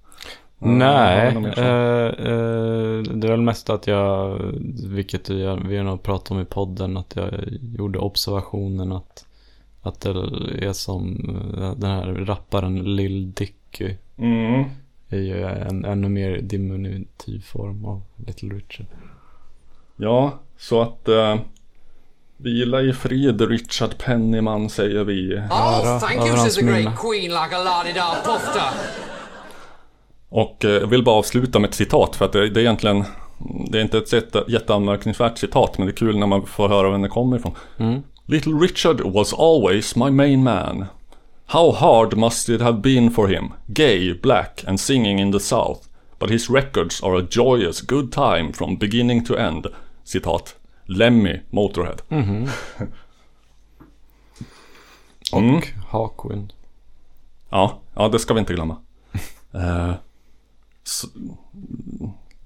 Nej, 0.60 1.28
eh, 1.28 2.06
eh, 2.06 3.02
det 3.02 3.28
är 3.28 3.32
väl 3.32 3.41
mest 3.41 3.69
att 3.69 3.88
jag, 3.88 4.39
vilket 4.88 5.30
vi 5.30 5.45
har, 5.45 5.58
vi 5.58 5.78
har 5.78 5.84
nog 5.84 6.04
pratat 6.04 6.32
om 6.32 6.39
i 6.39 6.45
podden, 6.45 6.98
att 6.98 7.15
jag 7.15 7.34
gjorde 7.78 8.00
observationen 8.00 8.91
att, 8.91 9.26
att 9.82 10.02
det 10.02 10.10
är 10.62 10.74
som 10.74 11.17
eh, 11.58 11.74
den 11.76 11.91
här 11.91 12.06
rapparen 12.06 12.95
Lil 12.95 13.34
Dicky 13.34 13.95
Mm. 14.17 14.63
är 15.10 15.17
ju 15.17 15.43
en 15.43 15.86
ännu 15.86 16.10
mer 16.10 16.38
diminutiv 16.41 17.39
form 17.41 17.86
av 17.86 18.02
Little 18.28 18.50
Richard. 18.50 18.86
Ja, 19.95 20.34
så 20.58 20.82
att... 20.82 21.08
Eh, 21.08 21.36
vila 22.38 22.82
i 22.82 22.93
frid 22.93 23.41
Richard 23.41 23.98
Pennyman 23.98 24.69
säger 24.69 25.04
vi. 25.04 25.36
Oh, 25.38 26.00
thank 26.00 26.28
you, 26.28 26.38
says 26.38 26.56
the 26.56 26.62
great 26.62 26.95
queen, 26.95 27.32
like 27.32 27.56
a 27.56 27.63
la-di-da 27.63 28.15
pufter. 28.26 28.72
Och 30.30 30.65
eh, 30.65 30.72
jag 30.72 30.88
vill 30.88 31.04
bara 31.04 31.15
avsluta 31.15 31.60
med 31.60 31.68
ett 31.70 31.76
citat 31.76 32.15
för 32.15 32.26
att 32.26 32.32
det, 32.32 32.50
det 32.50 32.60
är 32.60 32.62
egentligen 32.62 33.04
Det 33.72 33.78
är 33.78 33.82
inte 33.82 33.98
ett 33.98 34.13
jätte, 34.13 34.44
jätteanmärkningsvärt 34.48 35.38
citat 35.38 35.78
men 35.78 35.88
det 35.88 35.94
är 35.94 35.96
kul 35.96 36.18
när 36.18 36.28
man 36.28 36.46
får 36.46 36.68
höra 36.70 36.89
vem 36.89 37.02
det 37.02 37.10
kommer 37.10 37.38
ifrån. 37.38 37.56
Little 38.26 38.54
Richard 38.54 39.02
was 39.02 39.34
always 39.34 39.96
my 39.96 40.10
main 40.12 40.44
man. 40.44 40.86
How 41.46 41.72
hard 41.76 42.18
must 42.18 42.50
it 42.50 42.62
have 42.62 42.78
been 42.80 43.12
for 43.12 43.28
him, 43.28 43.54
gay, 43.68 44.13
black 44.24 44.63
and 44.68 44.80
singing 44.80 45.20
in 45.20 45.32
the 45.32 45.39
South. 45.39 45.80
But 46.20 46.30
his 46.30 46.50
records 46.50 47.04
are 47.04 47.20
a 47.24 47.28
joyous 47.32 47.82
good 47.82 48.12
time 48.12 48.54
from 48.54 48.76
beginning 48.78 49.26
to 49.26 49.36
end. 49.38 49.68
Citat. 50.04 50.56
Lemmy, 50.86 51.39
Motorhead. 51.50 52.02
Mm. 52.10 52.48
Och 55.32 55.68
Hawkwind. 55.89 56.54
Ja, 57.50 57.80
ja 57.96 58.08
det 58.08 58.20
ska 58.20 58.34
vi 58.34 58.39
inte 58.39 58.54
glömma. 58.54 58.78
S- 59.13 59.36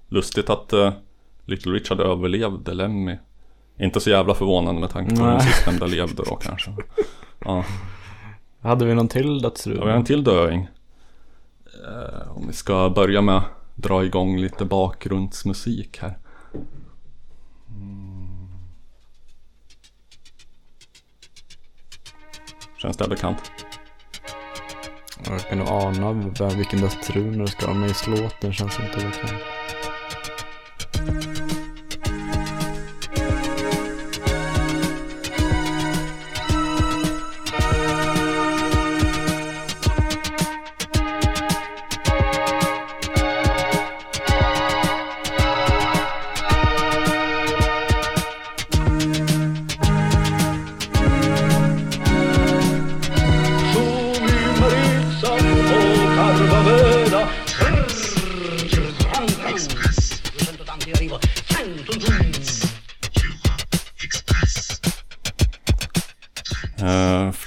lustigt 0.10 0.50
att 0.50 0.74
eh, 0.74 0.94
Little 1.46 1.72
Richard 1.72 2.00
överlevde 2.00 2.74
Lemmy. 2.74 3.18
Inte 3.80 4.00
så 4.00 4.10
jävla 4.10 4.34
förvånande 4.34 4.82
med 4.82 4.90
tanke 4.90 5.16
på 5.16 5.22
Nej. 5.22 5.32
den 5.32 5.42
sistnämnda 5.42 5.86
levde 5.86 6.24
då 6.24 6.36
kanske. 6.36 6.72
Ja, 7.40 7.66
Hade 8.62 8.86
vi 8.86 8.96
någon 8.96 9.08
till 9.08 9.40
ja, 9.44 9.52
vi 9.66 9.78
har 9.78 9.88
en 9.88 10.06
till 10.06 10.24
döing. 10.24 10.68
Eh, 11.88 12.38
om 12.38 12.48
vi 12.48 12.54
ska 12.54 12.90
börja 12.90 13.22
med 13.22 13.38
att 13.38 13.46
dra 13.76 14.06
igång 14.06 14.38
lite 14.38 14.66
bakgrundsmusik 14.66 16.00
här. 16.02 16.18
Mm. 17.70 18.48
Känns 22.78 22.98
det 22.98 23.08
bekant? 23.08 23.52
Jag 25.30 25.40
kan 25.50 25.58
nog 25.58 25.68
ana 25.68 26.14
vem- 26.14 26.58
vilken 26.58 26.82
dödsruna 26.82 27.44
det 27.44 27.50
ska 27.50 27.66
vara, 27.68 27.78
men 27.78 27.90
i 27.90 27.94
slåten 27.94 28.54
känns 28.54 28.80
inte 28.80 28.98
bekant. 28.98 29.42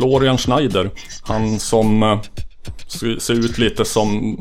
Florian 0.06 0.38
Schneider. 0.38 0.90
Han 1.22 1.58
som 1.60 2.02
eh, 2.02 2.18
ser 3.18 3.34
ut 3.34 3.58
lite 3.58 3.84
som 3.84 4.36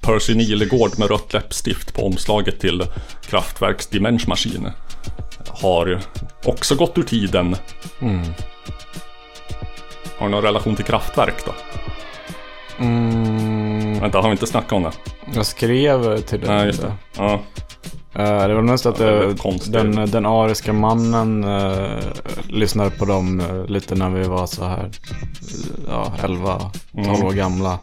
Percy 0.00 0.34
Nilegård 0.34 0.98
med 0.98 1.08
rött 1.08 1.32
läppstift 1.32 1.94
på 1.94 2.06
omslaget 2.06 2.60
till 2.60 2.82
Kraftwerks 3.26 3.86
Dimension 3.86 4.28
Machine. 4.28 4.70
Har 5.48 6.00
också 6.44 6.74
gått 6.74 6.98
ur 6.98 7.02
tiden. 7.02 7.56
Har 10.18 10.26
du 10.26 10.28
någon 10.28 10.42
relation 10.42 10.76
till 10.76 10.84
Kraftwerk 10.84 11.44
då? 11.46 11.52
Mm, 12.84 14.00
Vänta, 14.00 14.18
har 14.18 14.28
vi 14.28 14.32
inte 14.32 14.46
snackat 14.46 14.72
om 14.72 14.82
det? 14.82 14.92
jag 15.34 15.46
skrev 15.46 16.20
till 16.20 16.40
dig. 16.40 16.48
Nej, 16.48 16.66
just 16.66 16.82
det. 16.82 16.92
Ja. 17.16 17.42
Eh, 18.16 18.48
det 18.48 18.54
var 18.54 18.62
mest 18.62 18.86
att 18.86 19.00
eh, 19.00 19.34
konstigt. 19.34 19.72
den, 19.72 20.10
den 20.10 20.26
ariska 20.26 20.72
mannen 20.72 21.44
uh, 21.44 21.98
lyssnade 22.48 22.90
på 22.90 23.04
dem 23.04 23.40
eh, 23.40 23.66
lite 23.66 23.94
när 23.94 24.10
vi 24.10 24.24
var 24.28 24.46
så 24.46 24.64
här, 24.64 24.84
eh, 24.84 24.90
ja, 25.88 26.12
11, 26.22 26.70
12 26.94 27.06
Mm. 27.08 27.24
år 27.24 27.32
gamla. 27.32 27.78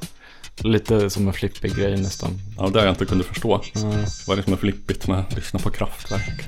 Lite 0.63 1.09
som 1.09 1.27
en 1.27 1.33
flippig 1.33 1.75
grej 1.75 1.97
nästan. 1.97 2.29
ja, 2.57 2.67
det 2.69 2.79
jag 2.79 2.89
inte 2.89 3.05
kunde 3.05 3.23
förstå. 3.23 3.55
Eh, 3.55 3.81
Vad 4.27 4.33
är 4.33 4.35
det 4.35 4.43
som 4.43 4.53
är 4.53 4.57
flippigt 4.57 5.07
med 5.07 5.19
att 5.19 5.35
lyssna 5.35 5.59
på 5.59 5.69
Kraftwerk? 5.69 6.41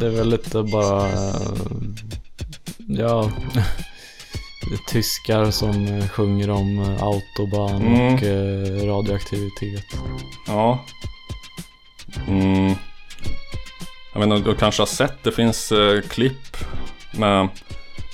det 0.00 0.06
är 0.06 0.10
väl 0.10 0.28
lite 0.30 0.62
bara, 0.62 1.08
eh, 1.08 1.34
ja, 2.78 3.30
tyskar 4.88 5.50
som 5.50 5.86
eh, 5.86 6.08
sjunger 6.08 6.50
om 6.50 6.78
eh, 6.78 7.02
autobahn 7.02 7.82
Mm. 7.82 8.14
och 8.14 8.22
eh, 8.22 8.86
radioaktivitet. 8.86 9.84
Ja. 10.46 10.84
Mm. 12.28 12.74
Jag 14.12 14.20
vet 14.20 14.38
inte, 14.38 14.50
du 14.50 14.56
kanske 14.56 14.82
har 14.82 14.86
sett, 14.86 15.22
det 15.22 15.32
finns 15.32 15.72
eh, 15.72 16.00
klipp 16.00 16.56
med 17.12 17.48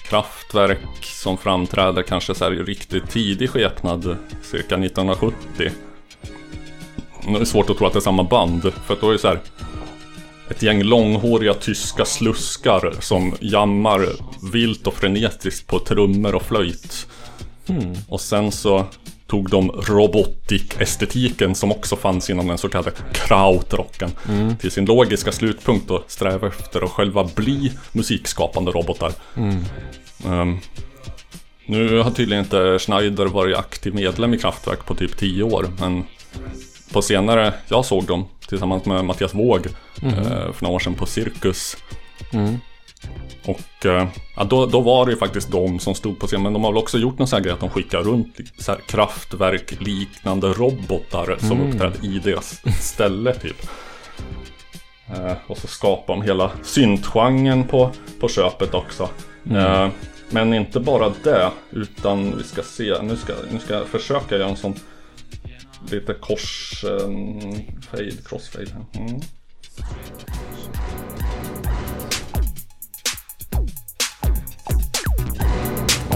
kraftverk 0.08 1.04
som 1.04 1.38
framträder 1.38 2.02
kanske 2.02 2.34
så 2.34 2.44
här 2.44 2.52
i 2.52 2.62
riktigt 2.62 3.10
tidig 3.10 3.50
skepnad, 3.50 4.16
cirka 4.42 4.74
1970. 4.74 5.70
Det 7.22 7.40
är 7.40 7.44
svårt 7.44 7.70
att 7.70 7.78
tro 7.78 7.86
att 7.86 7.92
det 7.92 7.98
är 7.98 8.00
samma 8.00 8.22
band, 8.24 8.72
för 8.86 8.96
då 9.00 9.08
är 9.08 9.12
det 9.12 9.18
så 9.18 9.28
här 9.28 9.40
ett 10.50 10.62
gäng 10.62 10.82
långhåriga 10.82 11.54
tyska 11.54 12.04
sluskar 12.04 12.94
som 13.00 13.34
jammar 13.40 14.06
vilt 14.52 14.86
och 14.86 14.94
frenetiskt 14.94 15.66
på 15.66 15.78
trummor 15.78 16.34
och 16.34 16.42
flöjt. 16.42 17.06
Och 18.08 18.20
sen 18.20 18.52
så 18.52 18.86
tog 19.30 19.50
de 19.50 19.70
robotik-estetiken 19.70 21.54
som 21.54 21.72
också 21.72 21.96
fanns 21.96 22.30
inom 22.30 22.48
den 22.48 22.58
så 22.58 22.68
kallade 22.68 22.92
krautrocken 23.12 24.10
till 24.60 24.70
sin 24.70 24.84
logiska 24.84 25.32
slutpunkt 25.32 25.90
och 25.90 26.04
sträva 26.06 26.48
efter 26.48 26.84
att 26.84 26.90
själva 26.90 27.24
bli 27.24 27.72
musikskapande 27.92 28.70
robotar. 28.70 29.12
Ehm, 30.26 30.58
nu 31.66 31.98
har 31.98 32.10
tydligen 32.10 32.44
inte 32.44 32.78
Schneider 32.78 33.26
varit 33.26 33.56
aktiv 33.56 33.94
medlem 33.94 34.34
i 34.34 34.38
Kraftwerk 34.38 34.86
på 34.86 34.94
typ 34.94 35.16
10 35.16 35.42
år, 35.42 35.66
men 35.78 36.04
på 36.92 37.02
senare, 37.02 37.54
jag 37.68 37.84
såg 37.84 38.04
dem 38.04 38.28
tillsammans 38.48 38.84
med 38.84 39.04
Mattias 39.04 39.34
Våg 39.34 39.66
eh, 40.02 40.52
för 40.52 40.62
några 40.62 40.74
år 40.74 40.78
sedan 40.78 40.94
på 40.94 41.06
Cirkus. 41.06 41.76
Och 43.44 43.86
eh, 43.86 44.08
ja, 44.36 44.44
då, 44.44 44.66
då 44.66 44.80
var 44.80 45.06
det 45.06 45.12
ju 45.12 45.18
faktiskt 45.18 45.50
de 45.50 45.78
som 45.78 45.94
stod 45.94 46.18
på 46.18 46.26
scen, 46.26 46.42
men 46.42 46.52
de 46.52 46.64
har 46.64 46.72
väl 46.72 46.82
också 46.82 46.98
gjort 46.98 47.18
någon 47.18 47.28
sån 47.28 47.36
här 47.36 47.44
grej 47.44 47.52
att 47.52 47.60
de 47.60 47.70
skickar 47.70 47.98
runt 47.98 48.38
så 48.58 48.74
kraftverk-liknande 48.86 50.46
robotar 50.46 51.36
som 51.40 51.60
uppträdde 51.60 52.06
i 52.06 52.18
deras 52.18 52.62
ställe 52.80 53.34
typ. 53.34 53.66
Eh, 55.08 55.32
och 55.46 55.58
så 55.58 55.66
skapar 55.66 56.14
de 56.14 56.22
hela 56.22 56.50
syntgenren 56.62 57.64
på, 57.64 57.90
på 58.20 58.28
köpet 58.28 58.74
också. 58.74 59.08
Eh, 59.50 59.88
men 60.30 60.54
inte 60.54 60.80
bara 60.80 61.12
det, 61.24 61.50
utan 61.70 62.38
vi 62.38 62.44
ska 62.44 62.62
se, 62.62 63.02
nu 63.02 63.16
ska, 63.16 63.32
nu 63.52 63.58
ska 63.58 63.74
jag 63.74 63.86
försöka 63.86 64.36
göra 64.36 64.48
en 64.48 64.56
sån 64.56 64.74
lite 65.90 66.14
kors, 66.14 66.84
um, 66.84 67.40
fade, 67.90 68.12
crossfade. 68.24 68.76
Mm. 68.92 69.20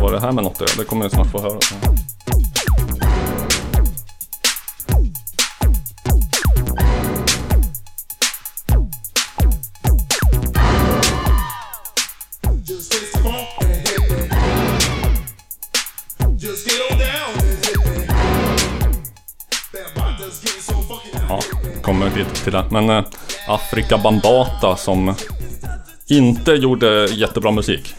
Vad 0.04 0.12
var 0.12 0.20
det 0.20 0.26
här 0.26 0.32
med 0.32 0.44
något 0.44 0.60
är. 0.60 0.78
Det 0.78 0.84
kommer 0.84 1.04
jag 1.04 1.12
snart 1.12 1.30
få 1.30 1.40
höra. 1.40 1.58
Ja, 21.28 21.40
kommer 21.82 22.10
dit 22.10 22.34
till 22.34 22.52
det. 22.52 22.64
Men 22.70 22.90
eh, 22.90 23.04
Afrika 23.46 23.98
Bambata 23.98 24.76
som 24.76 25.14
inte 26.06 26.52
gjorde 26.52 27.04
jättebra 27.04 27.50
musik. 27.50 27.94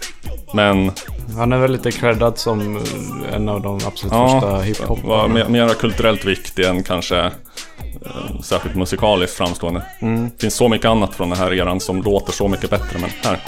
Men 0.54 0.92
Han 1.38 1.54
är 1.54 1.58
väl 1.58 1.72
lite 1.72 1.92
creddad 1.92 2.38
som 2.38 2.78
eh, 2.78 3.36
en 3.36 3.50
av 3.50 3.62
de 3.62 3.80
absolut 3.86 4.14
första 4.14 4.52
ja, 4.52 4.62
hiphop 4.62 5.04
var 5.04 5.28
mer, 5.28 5.70
kulturellt 5.70 6.26
viktig 6.26 6.66
än 6.66 6.84
kanske 6.84 7.20
eh, 7.20 8.42
särskilt 8.44 8.76
musikaliskt 8.76 9.38
framstående. 9.38 9.82
Det 10.00 10.42
finns 10.42 10.56
så 10.56 10.70
mycket 10.70 10.86
annat 10.86 11.16
från 11.16 11.30
den 11.30 11.38
här 11.38 11.54
eran 11.54 11.80
som 11.80 12.02
låter 12.02 12.34
så 12.34 12.48
mycket 12.48 12.70
bättre. 12.70 13.00
Men 13.00 13.10
här. 13.24 13.40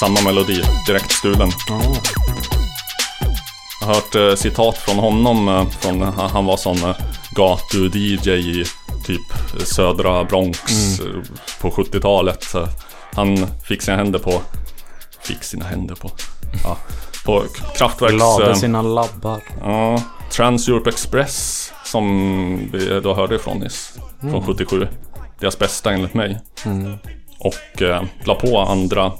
Samma 0.00 0.20
melodi, 0.20 0.62
direkt 0.86 1.12
stulen. 1.12 1.50
Har 1.68 1.78
hört 3.86 4.14
eh, 4.14 4.34
citat 4.34 4.78
från 4.78 4.96
honom, 4.96 5.48
eh, 5.48 5.68
från, 5.68 6.02
han, 6.02 6.44
var 6.44 6.56
sån 6.56 6.76
eh, 6.76 6.96
gatu-DJ 7.36 8.28
i 8.30 8.64
typ 9.06 9.58
södra 9.64 10.24
Bronx 10.24 10.60
eh, 11.00 11.06
på 11.60 11.70
70-talet. 11.70 12.42
Så 12.44 12.68
han 13.14 13.46
fick 13.64 13.82
sina 13.82 13.96
händer 13.96 14.18
på, 14.18 14.40
fick 15.20 15.42
sina 15.42 15.64
händer 15.64 15.94
på, 15.94 16.10
ja, 16.64 16.76
på 17.24 17.42
Kraftwerks... 17.76 18.14
Lade 18.14 18.56
sina 18.56 18.82
labbar. 18.82 19.42
Ja, 19.60 20.02
Trans-Europe 20.30 20.88
Express 20.88 21.72
som 21.84 22.70
vi 22.72 23.00
då 23.00 23.14
hörde 23.14 23.34
ifrån 23.34 23.58
nyss. 23.58 23.98
Från 24.20 24.46
77. 24.46 24.88
Deras 25.40 25.58
bästa 25.58 25.92
enligt 25.92 26.14
mig. 26.14 26.38
Och 27.38 27.82
eh, 27.82 28.02
la 28.24 28.34
på 28.34 28.58
andra 28.60 29.12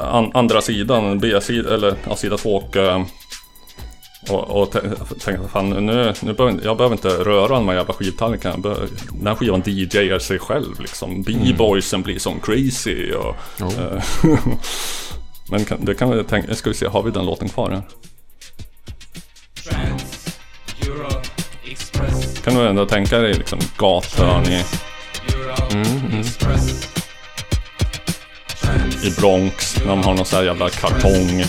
an, 0.00 0.30
andra 0.34 0.60
sidan, 0.60 1.18
B-sidan, 1.18 1.72
eller 1.72 1.94
ja, 2.08 2.16
sida 2.16 2.36
två 2.36 2.56
och 2.56 2.76
eh, 2.76 3.02
och, 4.28 4.62
och 4.62 4.72
tä- 4.74 5.18
tänkte 5.24 5.48
fan 5.48 5.70
nu, 5.70 6.14
nu 6.22 6.32
behöver, 6.32 6.60
jag 6.64 6.76
behöver 6.76 6.96
inte 6.96 7.08
röra 7.08 7.48
de 7.48 7.68
här 7.68 7.74
jävla 7.76 7.94
skivtallrikarna. 7.94 8.56
Den 9.12 9.26
här 9.26 9.34
skivan 9.34 9.62
DJar 9.66 10.18
sig 10.18 10.38
själv 10.38 10.80
liksom. 10.80 11.22
B-boysen 11.22 12.02
blir 12.02 12.18
som 12.18 12.40
crazy 12.40 13.12
och... 13.12 13.36
eh, 13.60 14.02
Men 15.50 15.64
kan, 15.64 15.84
det 15.84 15.94
kan 15.94 16.10
vi 16.10 16.24
tänka, 16.24 16.54
ska 16.54 16.70
vi 16.70 16.76
se, 16.76 16.86
har 16.86 17.02
vi 17.02 17.10
den 17.10 17.26
låten 17.26 17.48
kvar 17.48 17.70
här? 17.70 17.82
Kan 22.44 22.54
du 22.54 22.68
ändå 22.68 22.86
tänka 22.86 23.18
dig 23.18 23.34
liksom 23.34 23.58
gathörn 23.76 24.44
i, 24.44 24.64
i 29.06 29.10
Bronx 29.20 29.76
när 29.80 29.86
de 29.86 30.02
har 30.02 30.14
någon 30.14 30.24
sån 30.24 30.38
här 30.38 30.46
jävla 30.46 30.68
kartong 30.68 31.44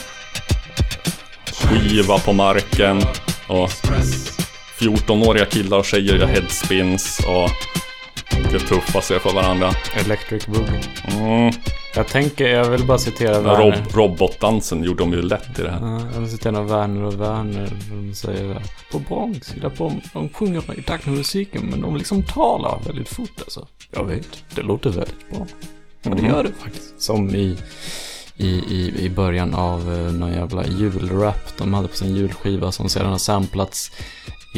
skiva 1.53 2.19
på 2.19 2.33
marken 2.33 3.01
och 3.47 3.69
14-åriga 4.79 5.45
killar 5.45 5.77
och 5.77 5.85
tjejer 5.85 6.15
gör 6.15 6.27
headspins 6.27 7.19
och 7.27 7.49
det 8.51 8.59
tuffar 8.59 9.01
sig 9.01 9.19
för 9.19 9.33
varandra. 9.33 9.71
Electric 10.05 10.47
Boogie. 10.47 10.81
Mm. 11.07 11.53
Jag 11.95 12.07
tänker, 12.07 12.47
jag 12.47 12.69
vill 12.69 12.85
bara 12.85 12.97
citera 12.97 13.39
Werner. 13.39 13.57
Rob, 13.57 13.73
robotdansen 13.93 14.83
gjorde 14.83 15.03
de 15.03 15.13
ju 15.13 15.21
lätt 15.21 15.59
i 15.59 15.61
det 15.61 15.71
här. 15.71 15.79
Ja, 15.81 16.01
Jag 16.13 16.19
vill 16.21 16.31
citera 16.31 16.61
Werner 16.61 17.03
och 17.03 17.21
Werner. 17.21 17.69
De 17.89 18.13
säger 18.13 18.47
där. 18.47 18.63
På 18.91 18.99
Bronx, 18.99 19.53
där 19.61 19.69
på, 19.69 19.93
de 20.13 20.29
sjunger 20.29 20.79
i 20.79 20.83
takt 20.83 21.05
med 21.05 21.15
musiken 21.15 21.65
men 21.65 21.81
de 21.81 21.97
liksom 21.97 22.23
talar 22.23 22.79
väldigt 22.85 23.09
fort 23.09 23.39
alltså. 23.39 23.67
Jag 23.91 24.05
vet, 24.05 24.43
det 24.55 24.61
låter 24.61 24.89
väldigt 24.89 25.29
bra. 25.29 25.45
Och 26.09 26.15
det 26.15 26.27
gör 26.27 26.43
det 26.43 26.51
faktiskt. 26.63 27.01
Som 27.01 27.29
i, 27.35 27.57
i, 28.37 28.47
i, 28.47 29.05
i 29.05 29.09
början 29.09 29.53
av 29.53 29.89
uh, 29.89 30.11
någon 30.11 30.33
jävla 30.33 30.65
julrap 30.65 31.57
de 31.57 31.73
hade 31.73 31.87
på 31.87 31.95
sin 31.95 32.15
julskiva 32.15 32.71
som 32.71 32.89
sedan 32.89 33.11
har 33.11 33.17
samplats 33.17 33.91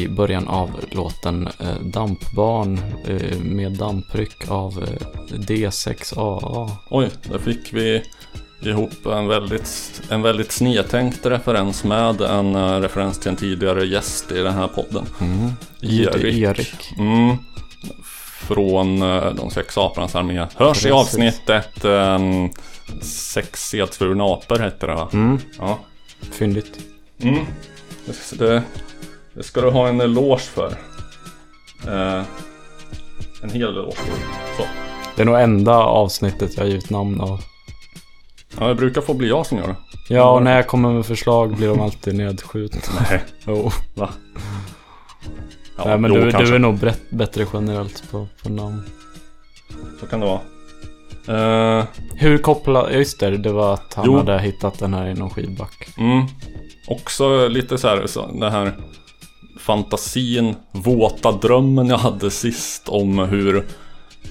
i 0.00 0.08
början 0.08 0.48
av 0.48 0.84
låten 0.90 1.48
eh, 1.58 1.80
Dampbarn 1.82 2.80
eh, 3.06 3.38
med 3.38 3.72
dampryck 3.72 4.48
av 4.48 4.82
eh, 4.82 5.36
D6AA. 5.38 6.70
Oj, 6.90 7.10
där 7.22 7.38
fick 7.38 7.72
vi 7.72 8.02
ihop 8.62 9.06
en 9.06 9.26
väldigt, 9.26 10.02
en 10.10 10.22
väldigt 10.22 10.52
snedtänkt 10.52 11.26
referens 11.26 11.84
med 11.84 12.20
en 12.20 12.54
eh, 12.54 12.80
referens 12.80 13.18
till 13.18 13.30
en 13.30 13.36
tidigare 13.36 13.86
gäst 13.86 14.32
i 14.32 14.38
den 14.38 14.54
här 14.54 14.68
podden. 14.68 15.06
Erik. 15.82 16.24
Erik. 16.24 16.92
Mm. 16.98 17.36
Från 18.54 19.02
eh, 19.02 19.34
De 19.34 19.50
sex 19.50 19.78
apornas 19.78 20.14
armé. 20.14 20.46
Hörs 20.56 20.86
i 20.86 20.90
avsnittet 20.90 21.84
um, 21.84 22.50
Sex 23.02 23.74
edsvurna 23.74 24.24
apor 24.24 24.58
heter 24.58 24.86
det 24.88 24.94
va? 24.94 25.08
Mm, 25.12 25.38
Ja. 25.58 25.78
fyndigt. 26.32 26.78
Mm. 27.22 27.44
det, 28.38 28.62
det, 29.34 29.42
ska 29.42 29.60
du 29.60 29.70
ha 29.70 29.88
en 29.88 30.00
eloge 30.00 30.38
för. 30.42 30.74
Eh, 31.88 32.22
en 33.42 33.50
hel 33.50 33.62
eloge. 33.68 33.96
Så. 34.56 34.62
Det 35.16 35.22
är 35.22 35.26
nog 35.26 35.40
enda 35.40 35.74
avsnittet 35.76 36.56
jag 36.56 36.62
har 36.64 36.68
givit 36.68 36.90
namn 36.90 37.20
av. 37.20 37.40
Ja, 38.58 38.66
det 38.66 38.74
brukar 38.74 39.00
få 39.00 39.14
bli 39.14 39.28
jag 39.28 39.46
som 39.46 39.58
gör 39.58 39.66
det. 39.68 39.76
Ja, 40.08 40.30
och 40.30 40.42
när 40.42 40.56
jag 40.56 40.66
kommer 40.66 40.92
med 40.92 41.06
förslag 41.06 41.56
blir 41.56 41.68
de 41.68 41.80
alltid 41.80 42.14
nedskjutna. 42.14 42.80
Nej, 43.10 43.20
Jo. 43.46 43.70
va? 43.94 44.10
Ja, 45.84 45.88
Nej, 45.88 45.98
men 45.98 46.12
du, 46.12 46.30
du 46.30 46.54
är 46.54 46.58
nog 46.58 46.78
brett, 46.78 47.10
bättre 47.10 47.46
generellt 47.52 48.10
på, 48.10 48.26
på 48.42 48.48
namn. 48.48 48.82
Så 50.00 50.06
kan 50.06 50.20
det 50.20 50.26
vara. 50.26 50.40
Eh, 51.78 51.84
Hur 52.14 52.38
kopplar... 52.38 52.90
Just 52.90 53.20
det, 53.20 53.36
det 53.36 53.52
var 53.52 53.74
att 53.74 53.94
han 53.94 54.04
Jo. 54.06 54.16
hade 54.16 54.38
hittat 54.38 54.78
den 54.78 54.94
här 54.94 55.06
i 55.08 55.14
någon 55.14 55.30
skidback. 55.30 55.88
Mm. 55.98 56.26
Också 56.88 57.48
lite 57.48 57.78
så 57.78 57.88
här, 57.88 58.06
så, 58.06 58.26
den 58.26 58.52
här 58.52 58.72
fantasin, 59.58 60.54
våta 60.72 61.32
drömmen 61.32 61.86
jag 61.86 61.98
hade 61.98 62.30
sist 62.30 62.88
om 62.88 63.18
hur 63.18 63.66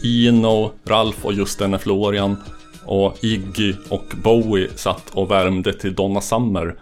Ino, 0.03 0.71
Ralf 0.85 1.25
och 1.25 1.33
just 1.33 1.59
denne 1.59 1.79
Florian 1.79 2.37
och 2.85 3.17
Iggy 3.21 3.73
och 3.89 4.05
Bowie 4.23 4.69
satt 4.75 5.09
och 5.13 5.31
värmde 5.31 5.73
till 5.73 5.95
Donna 5.95 6.21
Summer. 6.21 6.75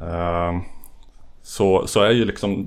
Eh, 0.00 0.60
så, 1.42 1.86
så 1.86 2.00
är 2.00 2.10
ju 2.10 2.24
liksom 2.24 2.66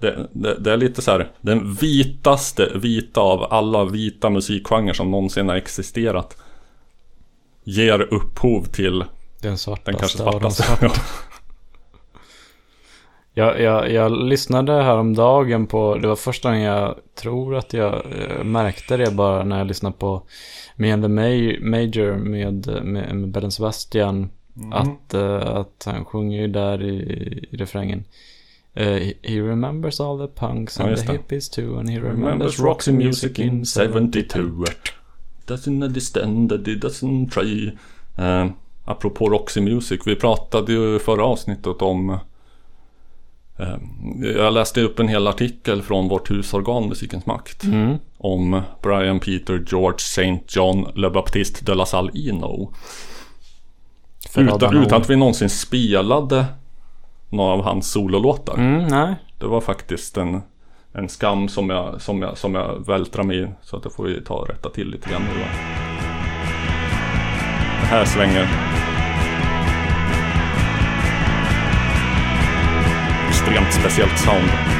det, 0.00 0.28
det, 0.32 0.54
det 0.58 0.72
är 0.72 0.76
lite 0.76 1.02
så 1.02 1.10
här 1.10 1.30
den 1.40 1.74
vitaste 1.74 2.72
vita 2.74 3.20
av 3.20 3.46
alla 3.52 3.84
vita 3.84 4.30
musikgenrer 4.30 4.92
som 4.92 5.10
någonsin 5.10 5.48
har 5.48 5.56
existerat. 5.56 6.36
Ger 7.64 8.00
upphov 8.14 8.64
till 8.64 9.04
Den 9.42 9.58
svartaste 9.58 9.90
den 9.90 9.98
kanske 9.98 10.18
svartaste. 10.18 10.62
svarta. 10.62 10.90
Jag, 13.34 13.60
jag, 13.60 13.92
jag 13.92 14.12
lyssnade 14.12 14.72
häromdagen 14.72 15.66
på, 15.66 15.96
det 15.98 16.08
var 16.08 16.16
första 16.16 16.48
gången 16.48 16.62
jag 16.64 16.94
tror 17.14 17.56
att 17.56 17.72
jag 17.72 17.94
eh, 17.94 18.44
märkte 18.44 18.96
det 18.96 19.10
bara 19.10 19.44
när 19.44 19.58
jag 19.58 19.66
lyssnade 19.66 19.96
på 19.98 20.22
Me 20.76 20.92
and 20.92 21.02
the 21.02 21.08
Ma- 21.08 21.60
Major 21.64 22.16
med, 22.16 22.66
med, 22.84 23.14
med 23.16 23.28
Bellen 23.30 23.50
Sebastian. 23.50 24.30
Mm. 24.56 24.72
Att, 24.72 25.14
eh, 25.14 25.46
att 25.56 25.82
han 25.86 26.04
sjunger 26.04 26.40
ju 26.40 26.48
där 26.48 26.82
i, 26.82 26.94
i 27.50 27.56
refrängen. 27.56 28.04
Eh, 28.80 28.98
he- 29.02 29.14
he 29.22 29.40
remembers 29.40 30.00
all 30.00 30.18
the 30.18 30.26
punks 30.26 30.78
Ja, 30.78 30.84
and 30.86 30.96
the 30.96 31.12
hippies 31.12 31.48
too 31.50 31.78
and 31.78 31.90
he 31.90 31.96
Remembers 31.96 32.18
remembers 32.24 32.58
Roxy 32.60 32.92
music 32.92 33.38
in 33.38 33.66
72 33.66 34.64
Doesn't 35.46 35.82
understand 35.84 36.50
that 36.50 36.68
it 36.68 36.82
doesn't 36.82 37.30
try 37.30 37.72
eh, 38.18 38.46
Apropå 38.84 39.28
Roxy 39.28 39.60
Music, 39.60 40.00
vi 40.06 40.16
pratade 40.16 40.72
ju 40.72 40.98
förra 40.98 41.24
avsnittet 41.24 41.82
om 41.82 42.10
eh, 43.58 43.76
Jag 44.36 44.52
läste 44.54 44.80
upp 44.80 44.98
en 44.98 45.08
hel 45.08 45.26
artikel 45.26 45.82
från 45.82 46.08
vårt 46.08 46.30
husorgan 46.30 46.88
Musikens 46.88 47.26
Makt 47.26 47.64
Mm. 47.64 47.96
Om 48.18 48.62
Brian 48.82 49.20
Peter 49.20 49.64
George 49.70 49.96
St. 49.98 50.38
John 50.48 50.86
Le 50.94 51.10
Baptiste 51.10 51.64
de 51.64 51.74
la 51.74 51.86
Salle 51.86 52.10
Eno 52.14 52.72
utan, 54.36 54.82
utan 54.82 55.02
att 55.02 55.10
vi 55.10 55.16
någonsin 55.16 55.50
spelade 55.50 56.44
Några 57.32 57.52
av 57.52 57.64
hans 57.64 57.90
sololåtar 57.90 58.54
Mm, 58.54 58.86
nej. 58.86 59.14
det 59.38 59.46
var 59.46 59.60
faktiskt 59.60 60.16
en, 60.16 60.42
en 60.92 61.08
skam 61.08 61.48
som 61.48 61.70
jag, 61.70 62.00
som, 62.00 62.22
jag, 62.22 62.38
som 62.38 62.54
jag 62.54 62.86
vältrar 62.86 63.22
mig 63.24 63.42
i. 63.42 63.48
Så 63.62 63.76
att 63.76 63.82
det 63.82 63.90
får 63.90 64.04
vi 64.04 64.24
ta 64.24 64.34
och 64.34 64.48
rätta 64.48 64.70
till 64.70 64.90
lite 64.90 65.10
grann 65.10 65.22
nu 65.22 65.28
då. 65.40 65.46
Det 67.80 67.86
här 67.86 68.04
svänger. 68.04 68.48
Extremt 73.28 73.72
speciellt 73.72 74.18
sound. 74.18 74.79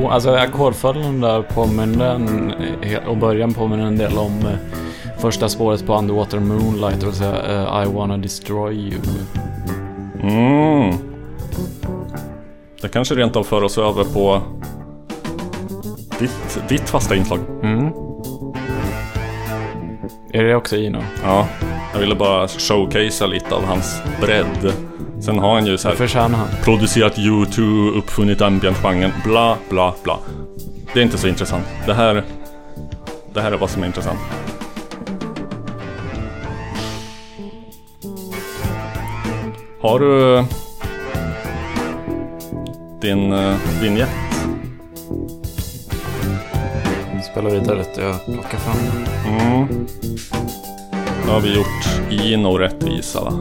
På, 0.00 0.10
alltså 0.10 0.30
ackordföljden 0.30 1.20
där 1.20 1.42
påminner 1.42 2.14
en, 2.14 2.52
och 3.06 3.16
början 3.16 3.54
påminner 3.54 3.86
en 3.86 3.98
del 3.98 4.18
om 4.18 4.38
eh, 4.38 4.78
första 5.18 5.48
spåret 5.48 5.86
på 5.86 5.98
Underwater 5.98 6.40
Moonlight, 6.40 7.00
det 7.00 7.06
vill 7.06 7.14
säga 7.14 7.36
eh, 7.46 7.82
I 7.82 7.94
wanna 7.94 8.16
destroy 8.16 8.74
you. 8.74 9.00
Mm. 10.22 10.94
Det 12.82 12.88
kanske 12.88 13.14
rent 13.14 13.36
av 13.36 13.44
för 13.44 13.64
oss 13.64 13.78
över 13.78 14.04
på 14.04 14.42
ditt, 16.18 16.68
ditt 16.68 16.88
fasta 16.88 17.16
inslag. 17.16 17.38
Mm. 17.62 17.92
Är 20.32 20.44
det 20.44 20.54
också 20.54 20.76
Ino? 20.76 20.98
Ja, 21.24 21.48
jag 21.92 22.00
ville 22.00 22.14
bara 22.14 22.48
showcasea 22.48 23.26
lite 23.26 23.54
av 23.54 23.64
hans 23.64 24.02
bredd. 24.20 24.72
Sen 25.20 25.38
har 25.38 25.54
han 25.54 25.66
ju 25.66 25.78
så 25.78 25.88
här 25.88 25.94
förtjänar 25.94 26.38
han. 26.38 26.48
producerat 26.64 27.18
U2, 27.18 27.90
uppfunnit 27.90 28.40
ambient-genren, 28.40 29.12
bla 29.24 29.56
bla 29.68 29.94
bla. 30.02 30.18
Det 30.94 31.00
är 31.00 31.04
inte 31.04 31.18
så 31.18 31.28
intressant. 31.28 31.66
Det 31.86 31.94
här, 31.94 32.24
det 33.34 33.40
här 33.40 33.52
är 33.52 33.56
vad 33.56 33.70
som 33.70 33.82
är 33.82 33.86
intressant. 33.86 34.18
Har 39.80 39.98
du 39.98 40.44
din 43.00 43.32
uh, 43.32 43.56
vignett? 43.82 44.08
Spela 47.32 47.50
vidare 47.50 47.84
till 47.84 48.02
jag 48.02 48.24
plockar 48.24 48.58
fram 48.58 48.76
den. 48.76 49.34
Mm. 49.34 49.86
Då 51.26 51.32
har 51.32 51.40
vi 51.40 51.54
gjort 51.54 52.10
Ino 52.10 52.58
rättvisa 52.58 53.24
va? 53.24 53.32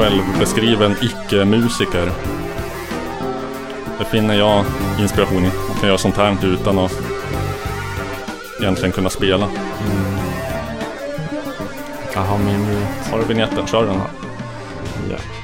Självbeskriven 0.00 0.94
icke-musiker. 1.02 2.12
Det 3.98 4.04
finner 4.04 4.34
jag 4.34 4.64
inspiration 5.00 5.44
i. 5.44 5.50
Jag 5.68 5.76
kan 5.80 5.88
göra 5.88 5.98
sånt 5.98 6.16
här 6.16 6.44
utan 6.44 6.78
att 6.78 6.92
egentligen 8.60 8.92
kunna 8.92 9.10
spela. 9.10 9.48
Jag 12.14 12.20
har 12.20 12.38
min. 12.38 12.84
Har 13.10 13.18
du 13.18 13.24
vignetten? 13.24 13.66
Kör 13.66 13.86
den. 13.86 14.00
Ja. 15.10 15.39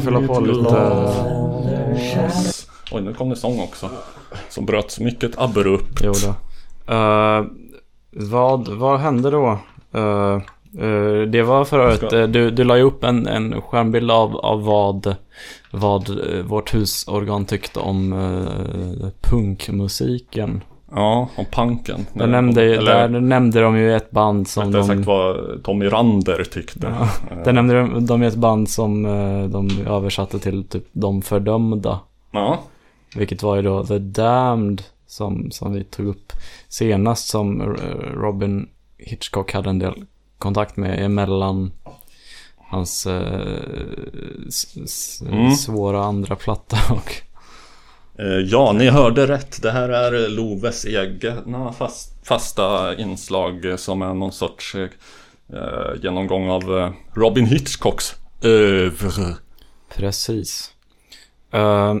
Kunna 0.00 0.20
fylla 0.20 0.34
på 0.34 0.40
lite- 0.40 0.60
glas? 0.60 2.66
Oj, 2.92 3.02
nu 3.02 3.14
kom 3.14 3.30
det 3.30 3.36
sång 3.36 3.60
också. 3.60 3.90
Som 4.48 4.66
bröts 4.66 5.00
mycket 5.00 5.38
abrupt. 5.38 6.00
Jo 6.04 6.12
då. 6.24 6.34
Eh, 6.94 7.44
vad, 8.10 8.68
vad 8.68 9.00
hände 9.00 9.30
då? 9.30 9.58
Eh, 9.94 10.34
eh, 10.84 11.20
det 11.28 11.42
var 11.42 11.64
för 11.64 11.78
övrigt, 11.78 11.98
Ska- 11.98 12.16
uh, 12.16 12.28
du, 12.28 12.50
du 12.50 12.64
la 12.64 12.76
ju 12.76 12.82
upp 12.82 13.04
en, 13.04 13.26
en 13.26 13.62
skärmbild 13.62 14.10
av, 14.10 14.36
av 14.36 14.64
vad, 14.64 15.14
vad 15.70 16.10
vårt 16.44 16.74
husorgan 16.74 17.44
tyckte 17.44 17.80
om 17.80 18.12
uh, 18.12 19.08
punkmusiken. 19.20 20.62
Ja, 20.90 21.28
om 21.36 21.44
punken. 21.44 22.06
Där 22.12 22.26
nämnde, 22.26 22.62
Eller, 22.62 23.08
där 23.08 23.20
nämnde 23.20 23.60
de 23.60 23.76
ju 23.76 23.96
ett 23.96 24.10
band 24.10 24.48
som 24.48 24.64
rättare 24.66 24.84
sagt 24.84 24.96
de... 24.96 25.02
vad 25.04 25.62
Tommy 25.64 25.86
Rander 25.88 26.44
tyckte. 26.44 26.94
Ja, 26.98 27.08
där 27.44 27.52
nämnde 27.52 27.74
de, 27.74 28.06
de 28.06 28.22
ett 28.22 28.34
band 28.34 28.70
som 28.70 29.04
eh, 29.04 29.44
de 29.44 29.86
översatte 29.86 30.38
till 30.38 30.64
typ 30.64 30.84
De 30.92 31.22
Fördömda. 31.22 32.00
Ja. 32.30 32.58
Vilket 33.16 33.42
var 33.42 33.56
ju 33.56 33.62
då 33.62 33.86
The 33.86 33.98
Damned 33.98 34.82
som, 35.06 35.50
som 35.50 35.72
vi 35.72 35.84
tog 35.84 36.06
upp 36.06 36.32
senast 36.68 37.28
som 37.28 37.76
Robin 38.14 38.68
Hitchcock 38.98 39.52
hade 39.52 39.70
en 39.70 39.78
del 39.78 39.94
kontakt 40.38 40.76
med 40.76 41.04
emellan 41.04 41.72
hans 42.56 43.06
eh, 43.06 43.58
Mm. 45.30 45.50
svåra 45.50 46.04
andra 46.04 46.36
platta 46.36 46.76
och 46.94 47.12
Ja, 48.46 48.72
ni 48.72 48.88
hörde 48.88 49.26
rätt. 49.26 49.62
Det 49.62 49.70
här 49.70 49.88
är 49.88 50.28
Loves 50.28 50.86
egna 50.86 51.72
fast, 51.72 52.26
fasta 52.26 52.94
inslag 52.96 53.64
eh, 53.64 53.76
som 53.76 54.02
är 54.02 54.14
någon 54.14 54.32
sorts 54.32 54.74
eh, 54.74 54.88
eh, 55.52 56.02
genomgång 56.02 56.50
av 56.50 56.78
eh, 56.78 56.90
Robin 57.14 57.46
Hitchcocks 57.46 58.14
övre. 58.42 59.34
precis. 59.96 60.70
Eh, 61.52 61.94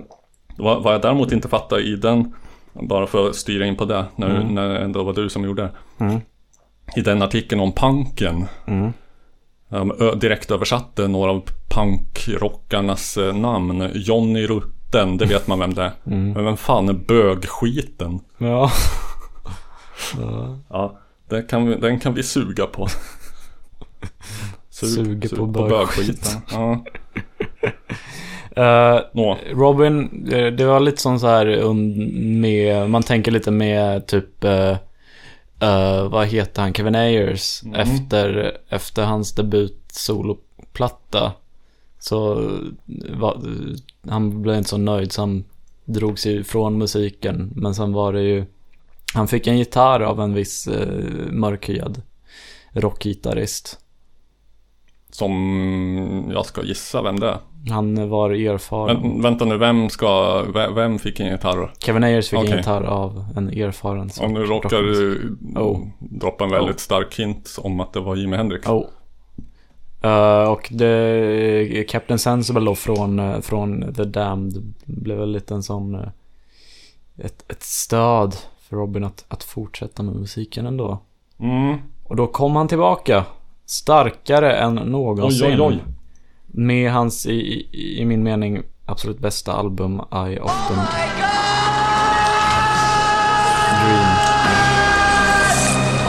Vad, 0.58 0.82
vad 0.82 0.94
jag 0.94 1.02
däremot 1.02 1.32
inte 1.32 1.48
fattar 1.48 1.80
i 1.80 1.96
den, 1.96 2.34
bara 2.72 3.06
för 3.06 3.28
att 3.30 3.36
styra 3.36 3.66
in 3.66 3.76
på 3.76 3.84
det, 3.84 4.04
när, 4.16 4.30
Mm. 4.40 4.54
när 4.54 4.68
det 4.68 4.78
ändå 4.78 5.02
var 5.02 5.12
du 5.12 5.28
som 5.28 5.44
gjorde 5.44 5.62
det. 5.62 6.04
Mm. 6.04 6.20
I 6.96 7.00
den 7.00 7.22
artikeln 7.22 7.60
om 7.60 7.72
punken. 7.72 8.44
Mm. 8.66 8.92
Um, 9.68 9.92
direkt 10.18 10.50
översatte 10.50 11.08
några 11.08 11.30
av 11.30 11.42
punkrockarnas 11.68 13.16
eh, 13.16 13.34
namn. 13.36 13.90
Johnny 13.94 14.46
Rutten, 14.92 15.16
det 15.16 15.26
vet 15.26 15.46
man 15.46 15.58
vem 15.58 15.74
det 15.74 15.82
är. 15.82 15.92
Mm. 16.06 16.32
Men 16.32 16.44
vem 16.44 16.56
fan 16.56 16.88
är 16.88 16.92
bögskiten? 16.92 18.20
ja. 18.38 18.70
Ja, 20.68 20.98
den 21.28 21.46
kan 21.46 21.66
vi, 21.66 21.74
den 21.74 22.00
kan 22.00 22.14
vi 22.14 22.22
suga 22.22 22.66
på. 22.66 22.86
Sug- 24.70 24.88
Suger 24.88 25.28
sug 25.28 25.38
på 25.38 25.46
bögskiten. 25.46 26.40
Ja. 26.50 26.84
Eh, 28.62 29.00
Nå, 29.12 29.38
Robin, 29.52 30.26
eh, 30.32 30.46
det 30.52 30.64
var 30.64 30.80
lite 30.80 31.02
som 31.02 31.18
så 31.20 31.26
här 31.26 31.72
med, 32.40 32.90
man 32.90 33.02
tänker 33.02 33.30
lite 33.30 33.50
med 33.50 34.06
typ, 34.06 34.44
eh, 34.44 34.76
eh, 35.60 36.08
vad 36.08 36.26
heter 36.26 36.62
han, 36.62 36.74
Kevin 36.74 36.94
Ayers, 36.94 37.62
efter, 37.74 38.56
efter 38.68 39.04
hans 39.04 39.34
debut 39.34 39.84
soloplatta. 39.92 41.32
Så 41.98 42.34
var, 43.14 43.40
han 44.08 44.42
blev 44.42 44.56
inte 44.56 44.68
så 44.70 44.78
nöjd 44.78 45.12
så 45.12 45.22
han 45.22 45.44
drog 45.84 46.18
sig 46.18 46.36
ifrån 46.36 46.78
musiken. 46.78 47.52
Men 47.56 47.74
sen 47.74 47.92
var 47.92 48.12
det 48.12 48.22
ju, 48.22 48.44
han 49.14 49.28
fick 49.28 49.46
en 49.46 49.58
gitarr 49.58 50.00
av 50.00 50.20
en 50.20 50.34
viss 50.34 50.66
eh, 50.68 51.32
mörkhyad 51.32 52.02
rockgitarrist. 52.72 53.78
som 55.10 56.30
jag 56.34 56.46
ska 56.46 56.62
gissa 56.62 57.02
vem 57.02 57.20
det 57.20 57.28
är. 57.28 57.38
Han 57.70 58.08
var 58.08 58.30
erfaren. 58.30 59.00
Men, 59.02 59.22
vänta 59.22 59.44
nu, 59.44 59.58
vem 59.58 59.88
ska, 59.88 60.42
vem, 60.74 60.98
fick 60.98 61.20
en 61.20 61.26
gitarr? 61.30 61.72
Kevin 61.78 62.04
Ayers 62.04 62.28
fick 62.28 62.38
Okej. 62.38 62.50
en 62.52 62.58
gitarr 62.58 62.82
av 62.82 63.24
en 63.36 63.48
erfaren 63.50 64.10
Om 64.20 64.32
nu 64.32 64.40
råkar 64.40 64.82
du 64.82 65.36
Oh. 65.56 65.86
droppa 65.98 66.44
en 66.44 66.50
väldigt 66.50 66.76
Oh. 66.76 66.80
stark 66.80 67.18
hint 67.18 67.56
om 67.58 67.80
att 67.80 67.92
det 67.92 68.00
var 68.00 68.16
Jimi 68.16 68.36
Hendrix. 68.36 68.68
Oh. 68.68 68.84
Eh, 70.06 70.50
och 70.50 70.68
det, 70.70 71.84
Captain 71.88 72.18
Sensible 72.18 72.64
då 72.64 72.74
från, 72.74 73.18
eh, 73.18 73.40
från 73.40 73.94
The 73.94 74.04
Damned 74.04 74.74
blev 74.84 75.18
väl 75.18 75.32
lite 75.32 75.54
en 75.54 75.62
sån 75.62 75.94
eh, 75.94 76.08
ett, 77.18 77.44
ett 77.48 77.62
stöd 77.62 78.36
för 78.68 78.76
Robin 78.76 79.04
att, 79.04 79.24
att 79.28 79.44
fortsätta 79.44 80.02
med 80.02 80.14
musiken 80.14 80.66
ändå. 80.66 80.98
Mm. 81.38 81.78
Och 82.04 82.16
då 82.16 82.26
kom 82.26 82.56
han 82.56 82.68
tillbaka 82.68 83.24
starkare 83.66 84.56
än 84.56 84.74
någonsin. 84.74 85.46
Oj, 85.46 85.60
oj, 85.60 85.62
oj. 85.62 85.84
Med 86.46 86.92
hans, 86.92 87.26
i, 87.26 87.32
i, 87.32 88.00
i 88.00 88.04
min 88.04 88.22
mening, 88.22 88.62
absolut 88.84 89.18
bästa 89.18 89.52
album 89.52 90.00
I 90.12 90.38
often 90.38 90.76
Dream 93.82 94.06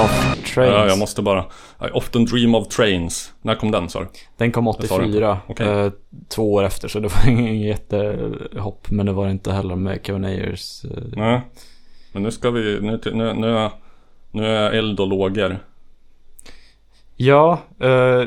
of 0.05 0.26
Trains. 0.57 0.73
Ja, 0.75 0.87
jag 0.87 0.99
måste 0.99 1.21
bara. 1.21 1.39
I 1.81 1.89
often 1.93 2.25
dream 2.25 2.55
of 2.55 2.67
trains. 2.67 3.33
När 3.41 3.55
kom 3.55 3.71
den 3.71 3.89
sa 3.89 3.99
du? 3.99 4.07
Den 4.37 4.51
kom 4.51 4.73
sa 4.73 4.97
du 4.97 5.03
84, 5.05 5.37
Okej. 5.47 5.67
eh, 5.67 5.91
två 6.29 6.53
år 6.53 6.63
efter 6.63 6.87
så 6.87 6.99
det 6.99 7.07
var 7.07 7.27
ingen 7.31 7.59
jättehopp 7.59 8.89
men 8.89 9.05
det 9.05 9.11
var 9.11 9.25
det 9.25 9.31
inte 9.31 9.51
heller 9.51 9.75
med 9.75 9.99
Kevin 10.03 10.25
Ayers. 10.25 10.85
Eh, 10.85 11.03
Nej. 11.15 11.41
Men 12.13 12.23
nu 12.23 12.31
ska 12.31 12.51
vi, 12.51 12.79
nu, 12.81 12.99
nu, 13.13 13.33
nu, 13.33 13.69
nu 14.31 14.45
är 14.47 14.71
eld 14.71 14.99
och 14.99 15.07
lågor. 15.07 15.59
Ja, 17.15 17.59
eh, 17.79 18.23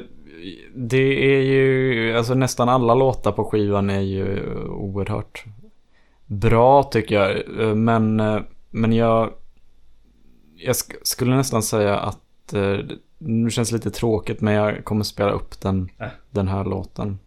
det 0.74 1.34
är 1.36 1.40
ju, 1.42 2.16
alltså 2.16 2.34
nästan 2.34 2.68
alla 2.68 2.94
låtar 2.94 3.32
på 3.32 3.44
skivan 3.44 3.90
är 3.90 4.00
ju 4.00 4.54
oerhört 4.68 5.44
bra 6.26 6.82
tycker 6.82 7.14
jag. 7.14 7.30
Eh, 7.60 7.74
Men, 7.74 8.20
eh, 8.20 8.40
men 8.70 8.92
jag, 8.92 9.30
jag 10.64 10.72
sk- 10.72 10.96
skulle 11.02 11.36
nästan 11.36 11.62
säga 11.62 11.98
att, 11.98 12.52
eh, 12.54 12.76
nu 13.18 13.50
känns 13.50 13.68
det 13.70 13.76
lite 13.76 13.90
tråkigt 13.90 14.40
men 14.40 14.54
jag 14.54 14.84
kommer 14.84 15.04
spela 15.04 15.30
upp 15.30 15.60
den, 15.60 15.88
Äh. 15.98 16.06
den 16.30 16.48
här 16.48 16.64
låten. 16.64 17.18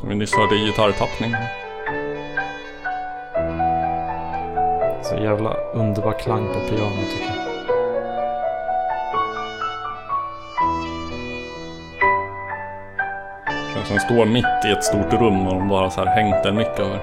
Som 0.00 0.08
vi 0.08 0.14
nyss 0.14 0.34
hörde 0.34 0.54
i 0.56 0.66
gitarrtappning. 0.66 1.32
Så 5.02 5.14
jävla 5.14 5.54
underbar 5.54 6.18
klang 6.18 6.46
på 6.46 6.60
piano 6.68 7.02
tycker 7.12 7.34
jag. 7.36 7.39
Som 13.90 13.98
står 13.98 14.26
mitt 14.26 14.64
i 14.64 14.70
ett 14.72 14.84
stort 14.84 15.12
rum 15.12 15.46
och 15.46 15.54
de 15.54 15.68
bara 15.68 15.90
så 15.90 16.04
här 16.04 16.06
hängt 16.06 16.46
en 16.46 16.56
mick 16.56 16.78
över. 16.78 17.00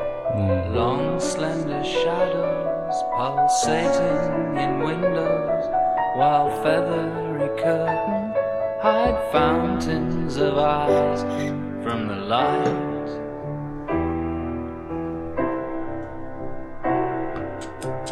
Long 0.76 1.20
slender 1.20 1.84
shadows 1.84 3.04
pulsating 3.18 4.58
in 4.64 4.80
windows 4.80 5.66
while 6.18 6.50
feathery 6.64 7.48
curtain 7.64 8.34
hide 8.82 9.18
fountains 9.32 10.38
of 10.38 10.58
eyes 10.58 11.22
from 11.84 12.08
the 12.08 12.16
light. 12.16 12.78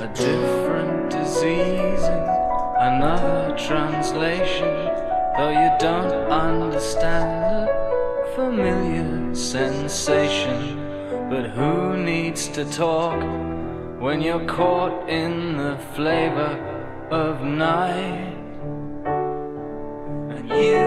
A 0.02 0.08
different 0.16 1.12
disease 1.12 2.10
another 2.80 3.56
translation, 3.58 4.76
though 5.38 5.50
you 5.50 5.72
don't 5.80 6.14
understand 6.30 7.35
familiar 8.56 9.36
sensation. 9.36 10.80
But 11.30 11.50
who 11.50 11.98
needs 11.98 12.48
to 12.50 12.64
talk 12.64 13.20
when 14.00 14.22
you're 14.22 14.46
caught 14.46 15.10
in 15.10 15.58
the 15.58 15.78
flavor 15.94 16.54
of 17.12 17.42
night? 17.42 18.34
And 20.36 20.50
you, 20.50 20.86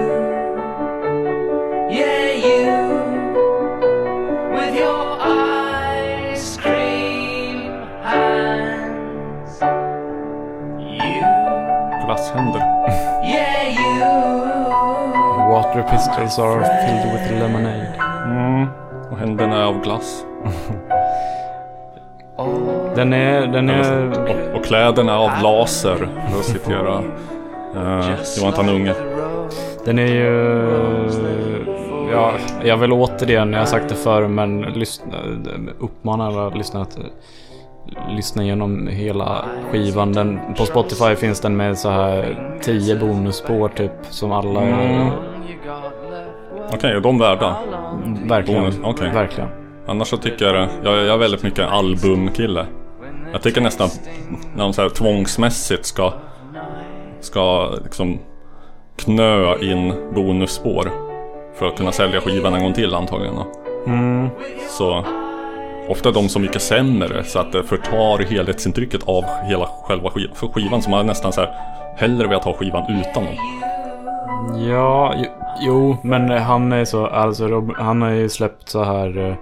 yeah, 1.98 2.32
you, 2.46 2.70
with 4.56 4.74
your 4.74 5.20
ice 5.20 6.56
cream 6.56 7.72
hands. 8.02 9.60
You. 10.80 12.67
Water 15.78 15.90
pistols 15.90 16.38
are 16.38 16.64
filled 16.64 17.12
with 17.12 17.30
lemonade. 17.40 17.94
Mm. 18.26 18.68
Och 19.10 19.18
händerna 19.18 19.56
är 19.56 19.64
av 19.64 19.82
glass. 19.82 20.24
Den 22.94 23.12
är, 23.12 23.46
den 23.46 23.70
är, 23.70 24.10
Och, 24.10 24.58
och 24.58 24.64
kläderna 24.64 25.12
är 25.12 25.16
av 25.16 25.42
laser. 25.42 25.96
För 26.30 26.38
att 26.38 26.44
citera 26.44 26.98
uh, 27.76 28.10
Johan 28.38 28.52
han 28.56 28.68
unge. 28.68 28.94
den 29.84 29.98
är 29.98 30.06
ju... 30.06 30.66
Ja, 32.12 32.32
jag 32.64 32.76
vill 32.76 32.92
återigen, 32.92 33.52
jag 33.52 33.58
har 33.58 33.66
sagt 33.66 33.88
det 33.88 33.94
förr, 33.94 34.28
men 34.28 34.60
lyssna, 34.60 35.14
uppmanar 35.78 36.26
alla 36.26 36.48
lyssnare 36.48 36.82
att 36.82 36.98
lyssna 38.16 38.42
igenom 38.42 38.86
hela 38.86 39.44
skivan. 39.70 40.12
Den, 40.12 40.40
på 40.56 40.64
Spotify 40.64 41.16
finns 41.16 41.40
den 41.40 41.56
med 41.56 41.78
så 41.78 41.90
här 41.90 42.36
10 42.62 42.96
bonusspår 42.96 43.68
typ, 43.68 43.92
som 44.10 44.32
alla 44.32 44.60
Mm. 44.60 45.10
Okej, 46.72 46.90
är 46.90 47.00
de 47.00 47.18
värda? 47.18 47.56
Verkligen. 48.24 48.60
Bonus, 48.60 48.80
okej. 48.84 49.10
Verkligen. 49.10 49.48
Annars 49.86 50.08
så 50.08 50.16
tycker 50.16 50.54
jag. 50.54 50.68
Jag, 50.84 50.96
jag 50.96 51.14
är 51.14 51.16
väldigt 51.16 51.42
mycket 51.42 51.68
albumkille. 51.68 52.66
Jag 53.32 53.42
tycker 53.42 53.60
nästan 53.60 53.88
när 54.54 54.64
de 54.64 54.72
så 54.72 54.82
här 54.82 54.88
tvångsmässigt 54.88 55.86
ska 55.86 56.12
Ska 57.20 57.70
liksom 57.84 58.18
knö 58.96 59.58
in 59.58 59.94
bonusspår 60.14 60.90
För 61.54 61.66
att 61.66 61.76
kunna 61.76 61.92
sälja 61.92 62.20
skivan 62.20 62.54
en 62.54 62.62
gång 62.62 62.72
till 62.72 62.94
antagligen. 62.94 63.34
Mm. 63.86 64.28
Så 64.68 65.04
ofta 65.88 66.08
är 66.08 66.12
de 66.12 66.28
så 66.28 66.38
mycket 66.38 66.62
sämre 66.62 67.24
så 67.24 67.38
att 67.38 67.52
det 67.52 67.62
förtar 67.62 68.18
helhetsintrycket 68.18 69.08
av 69.08 69.24
hela 69.44 69.66
själva 69.66 70.10
skivan. 70.10 70.36
För 70.36 70.46
skivan 70.46 70.82
som 70.82 70.90
man 70.90 71.06
nästan 71.06 71.32
så 71.32 71.40
här 71.40 71.54
hellre 71.96 72.28
velat 72.28 72.44
ha 72.44 72.54
skivan 72.54 73.00
utan 73.00 73.24
dem. 73.24 73.34
Ja, 74.68 75.14
jo, 75.16 75.30
jo, 75.60 75.96
men 76.02 76.30
han 76.30 76.72
är 76.72 76.84
så, 76.84 77.06
alltså 77.06 77.48
Rob, 77.48 77.72
han 77.76 78.02
har 78.02 78.10
ju 78.10 78.28
släppt 78.28 78.68
så 78.68 78.84
här 78.84 79.28
eh, 79.28 79.34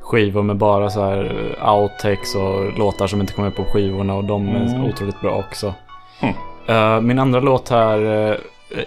skivor 0.00 0.42
med 0.42 0.56
bara 0.56 0.90
så 0.90 1.00
här 1.00 1.52
eh, 1.58 1.74
outtakes 1.74 2.34
och 2.34 2.78
låtar 2.78 3.06
som 3.06 3.20
inte 3.20 3.32
kommer 3.32 3.50
på 3.50 3.64
skivorna 3.64 4.14
och 4.14 4.24
de 4.24 4.48
är 4.48 4.88
otroligt 4.88 5.20
bra 5.20 5.38
också. 5.38 5.74
Mm. 6.20 6.34
Eh, 6.66 7.00
min 7.00 7.18
andra 7.18 7.40
låt 7.40 7.68
här, 7.68 7.98
eh, 7.98 8.36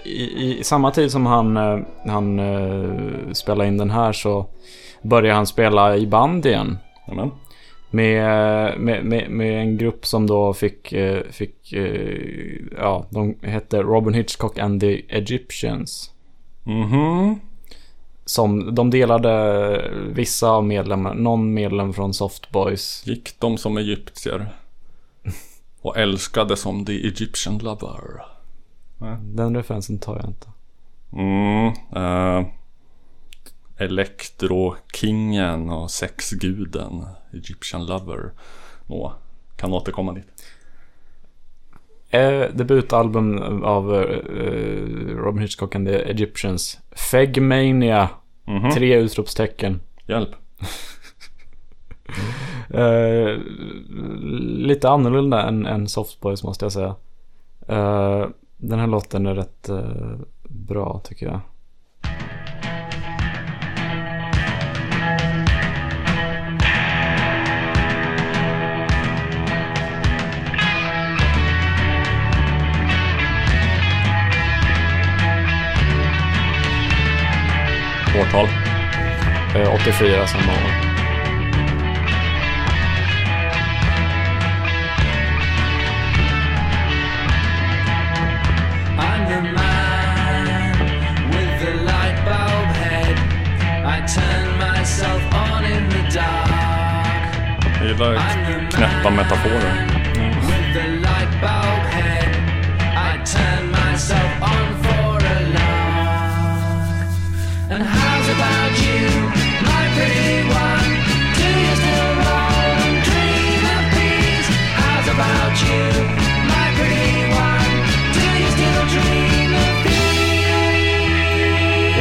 i, 0.03 0.57
i 0.59 0.63
samma 0.63 0.91
tid 0.91 1.11
som 1.11 1.25
han, 1.25 1.57
eh, 1.57 1.79
han 2.05 2.39
uh, 2.39 3.31
spelade 3.31 3.67
in 3.67 3.77
den 3.77 3.91
här 3.91 4.11
så 4.11 4.45
började 5.01 5.35
han 5.35 5.47
spela 5.47 5.97
i 5.97 6.07
band 6.07 6.45
igen. 6.45 6.77
Amen. 7.07 7.31
Med, 7.89 8.79
med, 8.79 9.05
med, 9.05 9.29
med 9.29 9.61
en 9.61 9.77
grupp 9.77 10.05
som 10.05 10.27
då 10.27 10.53
fick, 10.53 10.93
eh, 10.93 11.23
fick 11.29 11.73
eh, 11.73 12.61
ja, 12.77 13.05
de 13.09 13.35
hette 13.41 13.81
Robin 13.81 14.13
Hitchcock 14.13 14.59
and 14.59 14.81
the 14.81 15.01
Egyptians. 15.09 16.11
Mhm. 16.63 17.39
Som 18.25 18.75
de 18.75 18.89
delade 18.89 19.91
vissa 20.13 20.49
av 20.49 20.65
medlemmar, 20.65 21.13
någon 21.13 21.53
medlem 21.53 21.93
från 21.93 22.13
Softboys. 22.13 23.03
Gick 23.05 23.39
de 23.39 23.57
som 23.57 23.77
egyptier. 23.77 24.47
Och 25.81 25.97
älskade 25.97 26.57
som 26.57 26.85
the 26.85 26.93
Egyptian 26.93 27.57
lover. 27.57 28.25
Den 29.21 29.55
referensen 29.55 29.97
tar 29.97 30.15
jag 30.15 30.25
inte. 30.25 30.47
Mm. 31.13 31.73
Uh, 31.95 32.47
Elektro-kingen 33.77 35.69
och 35.69 35.91
sexguden. 35.91 37.05
Egyptian 37.35 37.85
lover. 37.85 38.31
Nå, 38.87 39.13
kan 39.55 39.73
återkomma 39.73 40.13
dit. 40.13 40.27
Eh, 42.09 42.41
debutalbum 42.53 43.37
av 43.63 43.95
eh, 43.95 45.15
Robin 45.15 45.41
Hitchcock 45.41 45.75
and 45.75 45.87
the 45.87 45.95
Egyptians. 46.11 46.79
Fegmania. 47.11 48.09
Mhm. 48.47 48.71
Tre 48.71 48.95
utropstecken. 48.95 49.81
Hjälp. 50.07 50.29
Eh, 52.69 53.37
lite 54.41 54.89
annorlunda 54.89 55.47
än, 55.47 55.65
än 55.65 55.87
Softboys 55.87 56.43
måste 56.43 56.65
jag 56.65 56.71
säga. 56.71 56.95
Eh, 57.67 58.27
den 58.57 58.79
här 58.79 58.87
låten 58.87 59.25
är 59.25 59.35
rätt 59.35 59.69
eh, 59.69 60.15
bra 60.43 61.01
tycker 61.03 61.25
jag. 61.25 61.39
On 95.33 95.65
in 95.65 95.89
the 95.89 96.01
dark. 96.15 96.49
Jag 97.79 97.87
gillar 97.87 98.69
knäppa 98.71 99.09
metaforer. 99.09 99.94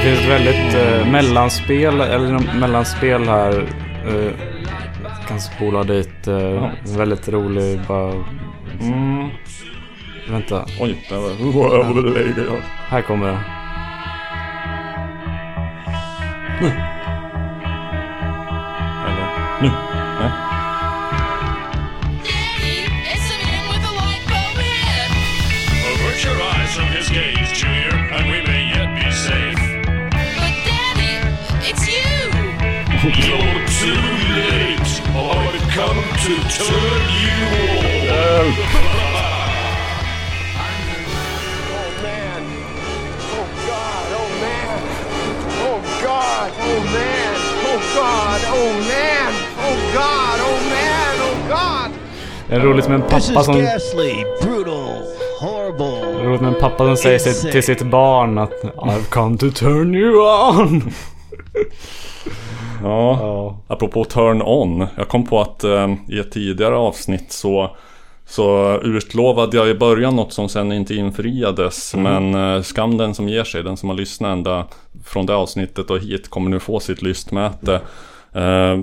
Finns 0.05 0.21
ett 0.21 0.29
väldigt 0.31 0.75
eh, 0.75 1.07
mellanspel, 1.13 2.01
eller 2.01 2.59
mellanspel 2.61 3.29
här. 3.29 3.67
Eh, 4.07 4.33
kan 5.29 5.41
spola 5.41 5.85
dit. 5.85 6.27
Eh, 6.27 6.71
Väldigt 6.99 7.29
rolig, 7.29 7.81
bara... 7.89 8.13
Mm. 8.81 9.29
Vänta, 10.31 10.65
Oj, 10.81 10.97
det 11.09 11.17
var... 11.17 12.61
här 12.89 13.03
kommer 13.03 13.27
det. 13.27 13.39
Eller 19.07 19.63
nu. 19.63 19.94
You're 33.05 33.67
too 33.67 34.01
late. 34.33 34.93
I've 35.15 35.61
come 35.77 36.01
to 36.25 36.35
turn 36.57 37.05
you 37.21 37.39
on. 38.09 38.47
Oh 41.71 41.91
man. 42.03 42.43
Oh 43.35 43.49
God. 43.67 44.09
Oh 44.21 44.31
man. 44.41 44.81
Oh 45.61 45.81
God. 46.03 46.51
Oh 46.61 46.81
man. 46.95 47.35
Oh 47.67 47.81
God. 47.95 48.41
Oh 48.55 48.73
man. 48.89 49.33
Oh 49.59 49.79
God. 49.93 50.39
Oh 50.41 50.59
man. 50.71 51.15
Oh 51.21 51.37
God. 51.49 51.91
Det 52.49 52.55
är 52.55 52.61
roligt 52.61 52.89
med 52.89 52.95
en 52.95 53.03
pappa 53.03 53.21
som... 53.21 53.55
horrible. 55.41 56.25
Roligt 56.25 56.41
med 56.41 56.55
en 56.55 56.61
pappa 56.61 56.85
som 56.85 56.97
säger 56.97 57.53
till 57.53 57.63
sitt 57.63 57.83
barn 57.83 58.39
att 58.39 58.63
I've 58.63 59.11
come 59.11 59.39
to 59.39 59.51
turn 59.51 59.95
you 59.95 60.21
on. 60.21 60.93
Ja, 62.85 63.19
Ja. 63.21 63.57
apropå 63.75 64.05
turn 64.05 64.43
on. 64.43 64.87
Jag 64.97 65.09
kom 65.09 65.27
på 65.27 65.41
att 65.41 65.65
eh, 65.65 65.95
i 66.09 66.19
ett 66.19 66.33
tidigare 66.33 66.77
avsnitt 66.77 67.33
så, 67.33 67.77
så 68.27 68.79
utlovade 68.83 69.57
jag 69.57 69.69
i 69.69 69.75
början 69.75 70.17
något 70.17 70.33
som 70.33 70.49
sen 70.49 70.73
inte 70.73 70.95
infriades. 70.95 71.95
Men 71.95 72.35
eh, 72.35 72.63
skam 72.63 72.97
den 72.97 73.15
som 73.15 73.29
ger 73.29 73.45
sig, 73.45 73.63
den 73.63 73.77
som 73.77 73.89
har 73.89 73.97
lyssnat 73.97 74.33
ända 74.33 74.67
från 75.05 75.27
det 75.27 75.35
avsnittet 75.35 75.91
och 75.91 75.99
hit 75.99 76.29
kommer 76.31 76.51
nu 76.51 76.61
få 76.61 76.81
sitt 76.81 77.03
lystmäte. 77.03 77.75
Eh, 78.33 78.77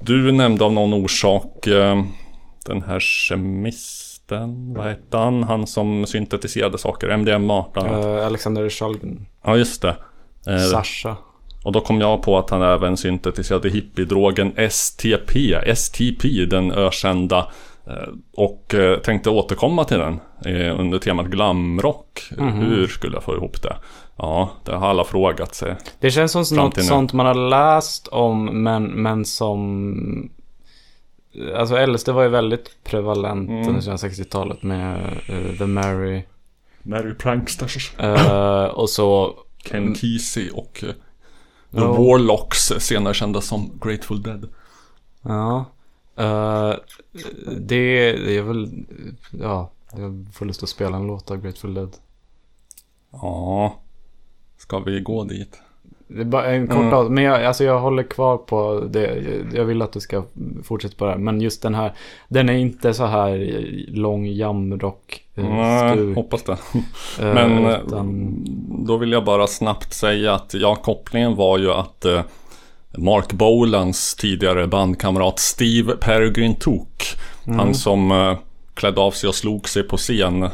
du 0.00 0.32
nämnde 0.32 0.64
av 0.64 0.72
någon 0.72 0.94
orsak 0.94 1.66
eh, 1.66 2.02
den 2.66 2.82
här 2.82 3.00
kemisten, 3.00 4.74
vad 4.74 4.86
hette 4.86 5.16
han? 5.16 5.42
Han 5.42 5.66
som 5.66 6.06
syntetiserade 6.06 6.78
saker, 6.78 7.16
MDMA 7.16 7.64
bland 7.72 7.88
annat. 7.88 8.04
Eh, 8.04 8.26
Alexander 8.26 8.68
Shulgin. 8.68 9.26
Ja, 9.44 9.56
just 9.56 9.82
det. 9.82 9.96
Eh, 10.46 10.58
Sasha. 10.58 11.16
Och 11.64 11.72
då 11.72 11.80
kom 11.80 12.00
jag 12.00 12.22
på 12.22 12.38
att 12.38 12.50
han 12.50 12.62
även 12.62 12.96
syntetiserade 12.96 13.68
hippiedrogen 13.70 14.52
STP, 14.70 15.54
STP, 15.76 16.44
den 16.50 16.72
ökända. 16.72 17.46
eh, 17.86 18.08
Och 18.32 18.74
eh, 18.74 18.98
tänkte 18.98 19.30
återkomma 19.30 19.84
till 19.84 19.98
den 19.98 20.20
eh, 20.44 20.80
under 20.80 20.98
temat 20.98 21.26
glamrock. 21.26 22.22
Hur 22.38 22.86
skulle 22.86 23.16
jag 23.16 23.22
få 23.24 23.34
ihop 23.34 23.62
det? 23.62 23.76
Ja, 24.16 24.50
det 24.64 24.72
har 24.76 24.88
alla 24.88 25.04
frågat 25.04 25.54
sig. 25.54 25.76
Det 26.00 26.10
känns 26.10 26.32
som 26.32 26.44
något 26.56 26.76
nu. 26.76 26.82
sånt 26.82 27.12
man 27.12 27.26
har 27.26 27.34
läst 27.50 28.08
om 28.08 28.62
men, 28.62 28.84
men 28.84 29.24
som... 29.24 30.30
Alltså 31.56 31.86
LSD 31.86 32.08
var 32.08 32.22
ju 32.22 32.28
väldigt 32.28 32.84
prevalent 32.84 33.48
Mm. 33.50 33.68
under 33.68 33.80
60-talet 33.80 34.62
med 34.62 35.00
eh, 35.28 35.58
The 35.58 35.66
Mary. 35.66 36.22
Mary 36.82 37.14
Pranksters. 37.14 37.92
eh, 37.98 38.64
och 38.64 38.90
så... 38.90 39.34
Ken 39.64 39.94
Kesey 39.94 40.50
och 40.50 40.84
The 41.70 41.76
Ja. 41.78 41.92
Warlocks, 41.92 42.58
senare 42.78 43.14
kända 43.14 43.40
som 43.40 43.70
Grateful 43.82 44.22
Dead. 44.22 44.48
Ja. 45.22 45.64
eh, 46.16 46.74
det, 47.58 48.12
det 48.12 48.36
är 48.36 48.42
väl... 48.42 48.84
Ja, 49.40 49.70
jag 49.92 50.26
får 50.34 50.46
lust 50.46 50.62
att 50.62 50.68
spela 50.68 50.96
en 50.96 51.06
låt 51.06 51.30
av 51.30 51.36
Grateful 51.42 51.74
Dead. 51.74 51.96
Ja, 53.12 53.74
ska 54.58 54.78
vi 54.78 55.00
gå 55.00 55.24
dit? 55.24 55.60
Det 56.08 56.20
är 56.20 56.24
bara 56.24 56.46
en 56.46 56.66
kort 56.68 56.76
Mm. 56.76 56.92
av, 56.94 57.10
men 57.12 57.24
jag, 57.24 57.44
alltså 57.44 57.64
jag 57.64 57.80
håller 57.80 58.02
kvar 58.02 58.36
på 58.36 58.80
det. 58.90 59.00
Jag- 59.16 59.54
Jag 59.60 59.64
vill 59.64 59.82
att 59.82 59.92
du 59.92 60.00
ska 60.00 60.22
fortsätta 60.62 60.96
på 60.96 61.04
det 61.04 61.10
här. 61.10 61.18
Men 61.18 61.40
just 61.40 61.62
den 61.62 61.74
här, 61.74 61.92
den 62.28 62.48
är 62.48 62.52
inte 62.52 62.94
så 62.94 63.04
här 63.06 63.38
lång 63.88 64.26
jamrock. 64.26 65.24
Nej, 65.42 66.14
hoppas 66.14 66.42
det. 66.42 66.52
eh, 67.20 67.34
Men 67.34 67.66
eh, 67.66 67.78
utan, 67.86 68.36
då 68.86 68.96
vill 68.96 69.12
jag 69.12 69.24
bara 69.24 69.46
snabbt 69.46 69.94
säga 69.94 70.34
att 70.34 70.54
ja, 70.54 70.74
kopplingen 70.74 71.34
var 71.36 71.58
ju 71.58 71.72
att 71.72 72.04
eh, 72.04 72.22
Mark 72.98 73.32
Bolans 73.32 74.14
tidigare 74.14 74.66
bandkamrat 74.66 75.38
Steve 75.38 75.96
Peregrine 75.96 76.54
Took. 76.54 77.04
Mm. 77.46 77.58
Han 77.58 77.74
som 77.74 78.36
klädde 78.74 79.00
av 79.00 79.10
sig 79.10 79.28
och 79.28 79.34
slog 79.34 79.68
sig 79.68 79.82
på 79.82 79.96
scen 79.96 80.48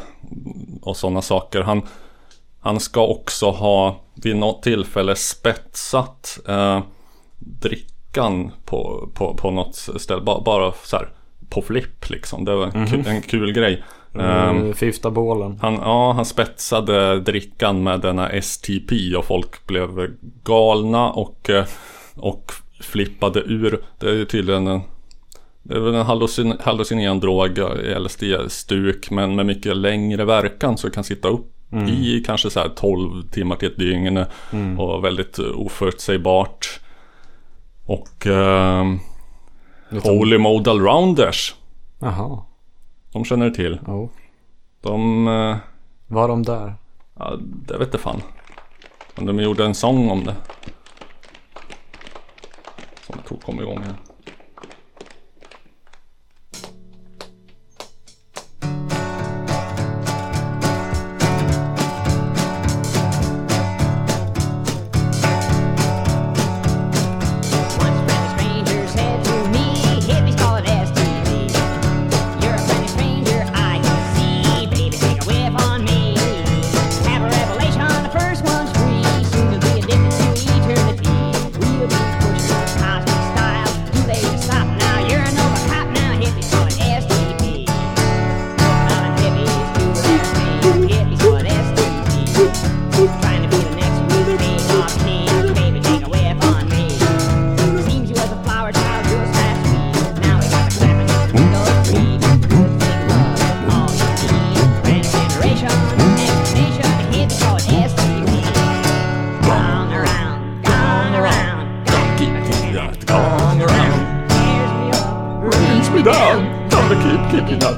och 0.81 0.97
sådana 0.97 1.21
saker. 1.21 1.61
Han, 1.61 1.81
han 2.59 2.79
ska 2.79 3.05
också 3.07 3.49
ha 3.49 3.99
vid 4.15 4.35
något 4.35 4.63
tillfälle 4.63 5.15
spetsat 5.15 6.39
eh, 6.47 6.79
drickan 7.39 8.51
på, 8.65 9.09
på, 9.13 9.33
på 9.33 9.51
något 9.51 9.75
ställe. 9.75 10.21
Bara, 10.21 10.41
bara 10.41 10.73
så 10.83 10.95
här 10.97 11.09
på 11.49 11.61
flipp 11.61 12.09
liksom. 12.09 12.45
Det 12.45 12.55
var 12.55 12.65
en, 12.65 12.71
Mhm. 12.81 12.87
kul, 12.87 13.07
en 13.07 13.21
kul 13.21 13.51
grej. 13.53 13.83
Mm, 14.19 14.57
Ehm, 14.65 14.73
Fifta 14.73 15.11
bålen. 15.11 15.59
han, 15.61 15.73
ja, 15.73 16.11
han 16.11 16.25
spetsade 16.25 17.19
drickan 17.19 17.83
med 17.83 17.99
denna 18.01 18.29
STP 18.41 19.15
och 19.17 19.25
folk 19.25 19.67
blev 19.67 19.89
galna 20.43 21.09
och, 21.11 21.49
eh, 21.49 21.65
och 22.15 22.51
flippade 22.81 23.39
ur. 23.39 23.79
Det 23.99 24.09
är 24.21 24.25
tydligen 24.25 24.67
en, 24.67 24.81
det 25.63 25.75
är 25.75 25.79
väl 25.79 25.95
en 25.95 26.05
hallucin, 26.05 26.53
hallucinerande 26.59 27.25
drog, 27.27 27.59
LSD-stuk, 27.99 29.11
men 29.11 29.35
med 29.35 29.45
mycket 29.45 29.77
längre 29.77 30.25
verkan 30.25 30.77
så 30.77 30.89
kan 30.89 31.03
sitta 31.03 31.27
upp 31.27 31.53
Mm. 31.71 31.87
i 31.87 32.23
kanske 32.25 32.49
så 32.49 32.59
här 32.59 32.69
12 32.69 33.21
timmar 33.31 33.55
till 33.55 33.67
ett 33.71 33.77
dygn 33.77 34.25
Mm. 34.53 34.79
och 34.79 35.03
väldigt 35.05 35.39
oförutsägbart. 35.39 36.79
Och 37.85 38.27
Lite- 39.89 40.09
Holy 40.09 40.37
Modal 40.37 40.79
Rounders, 40.81 41.55
Jaha. 41.99 42.39
De 43.17 43.25
känner 43.25 43.45
du 43.45 43.51
till. 43.51 43.79
Jo. 43.87 44.09
De... 44.81 45.27
eh, 45.27 45.55
Var 46.07 46.27
de 46.27 46.43
där? 46.43 46.73
Ja, 47.19 47.37
det 47.41 47.77
vet 47.77 47.89
jag 47.93 48.01
fan. 48.01 48.21
Men 49.15 49.25
de 49.25 49.39
gjorde 49.39 49.65
en 49.65 49.75
sång 49.75 50.09
om 50.09 50.23
det. 50.23 50.35
Som 53.05 53.15
jag 53.15 53.25
tror 53.25 53.37
kom 53.37 53.61
igång 53.61 53.77
här. 53.77 53.95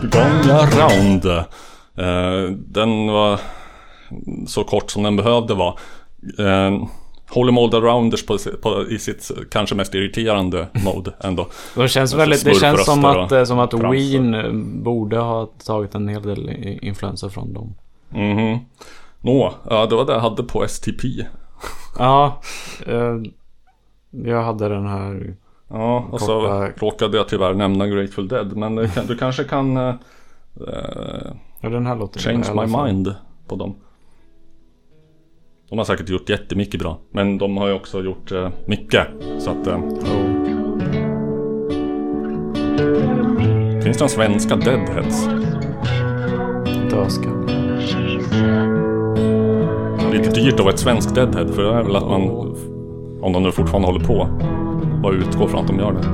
Gone 0.02 0.54
around. 0.54 1.26
Eh, 1.26 2.52
den 2.52 3.08
var 3.08 3.40
så 4.48 4.64
kort 4.64 4.92
som 4.92 5.04
den 5.04 5.16
behövde 5.16 5.54
vara. 5.54 5.76
Uh, 6.40 6.88
Holy 7.30 7.52
Modal 7.52 7.82
Rounders 7.82 8.26
på, 8.26 8.38
på, 8.62 8.90
i 8.90 9.00
sitt 9.00 9.32
kanske 9.52 9.76
mest 9.76 9.96
irriterande 9.96 10.68
mode 10.86 11.14
ändå. 11.20 11.48
Det 11.76 11.88
känns, 11.88 11.98
Alltså 11.98 12.18
väldigt, 12.18 12.46
det 12.46 12.56
känns 12.56 12.86
som 12.86 13.06
att, 13.06 13.32
eh, 13.32 13.44
som 13.44 13.60
att 13.60 13.72
tramsar. 13.72 13.90
Ween 13.90 14.34
eh, 14.34 14.52
borde 14.84 15.18
ha 15.18 15.46
tagit 15.66 15.96
en 15.96 16.08
hel 16.08 16.22
del 16.22 16.50
influenser 16.82 17.30
från 17.30 17.54
dem. 17.54 17.76
Mhm. 18.10 18.60
Nå, 19.22 19.54
ja, 19.70 19.86
det 19.86 19.96
var 19.96 20.06
det 20.06 20.14
jag 20.14 20.20
hade 20.20 20.44
på 20.44 20.68
STP. 20.68 21.04
Ja, 21.98 22.42
eh, 22.88 23.18
jag 24.12 24.44
hade 24.44 24.70
den 24.70 24.88
här... 24.88 25.36
Ja, 25.70 26.08
och 26.12 26.22
så 26.22 26.42
Korta- 26.42 26.72
råkade 26.80 27.18
jag 27.18 27.28
tyvärr 27.28 27.54
nämna 27.54 27.88
Grateful 27.88 28.28
Dead. 28.28 28.58
Men 28.58 28.76
du 29.08 29.18
kanske 29.20 29.44
kan 29.44 29.78
eh, 29.78 29.94
Ja, 31.62 31.70
den 31.70 31.86
här 31.86 31.96
låter 31.96 32.20
change 32.20 32.54
my 32.56 32.68
fall. 32.68 32.86
mind 32.88 33.16
på 33.48 33.56
dem. 33.56 33.76
De 35.70 35.78
har 35.78 35.86
säkert 35.86 36.10
gjort 36.10 36.30
jättemycket 36.30 36.80
bra. 36.80 36.98
Men 37.12 37.38
de 37.38 37.58
har 37.58 37.68
ju 37.68 37.74
också 37.74 38.04
gjort 38.04 38.32
eh, 38.32 38.50
mycket. 38.68 39.08
Så 39.40 39.52
att... 39.52 39.68
Eh, 39.68 39.80
Finns 43.84 43.98
det 43.98 44.04
några 44.04 44.08
svenska 44.10 44.56
Deadheads? 44.56 45.28
Dödskalle. 46.90 47.36
Lite 50.12 50.30
dyrt 50.30 50.54
att 50.54 50.60
vara 50.60 50.70
ett 50.74 50.80
svenskt 50.80 51.16
Deadhead. 51.16 51.48
För 51.48 51.64
det 51.64 51.70
är 51.80 51.84
väl 51.84 51.96
att 51.96 52.08
man, 52.08 52.22
om 53.22 53.34
de 53.34 53.44
nu 53.44 53.52
fortfarande 53.52 53.88
håller 53.88 54.06
på, 54.06 54.28
bara 55.02 55.14
utgår 55.14 55.48
från 55.48 55.62
att 55.62 55.68
de 55.68 55.80
gör 55.80 55.92
det. 55.92 56.08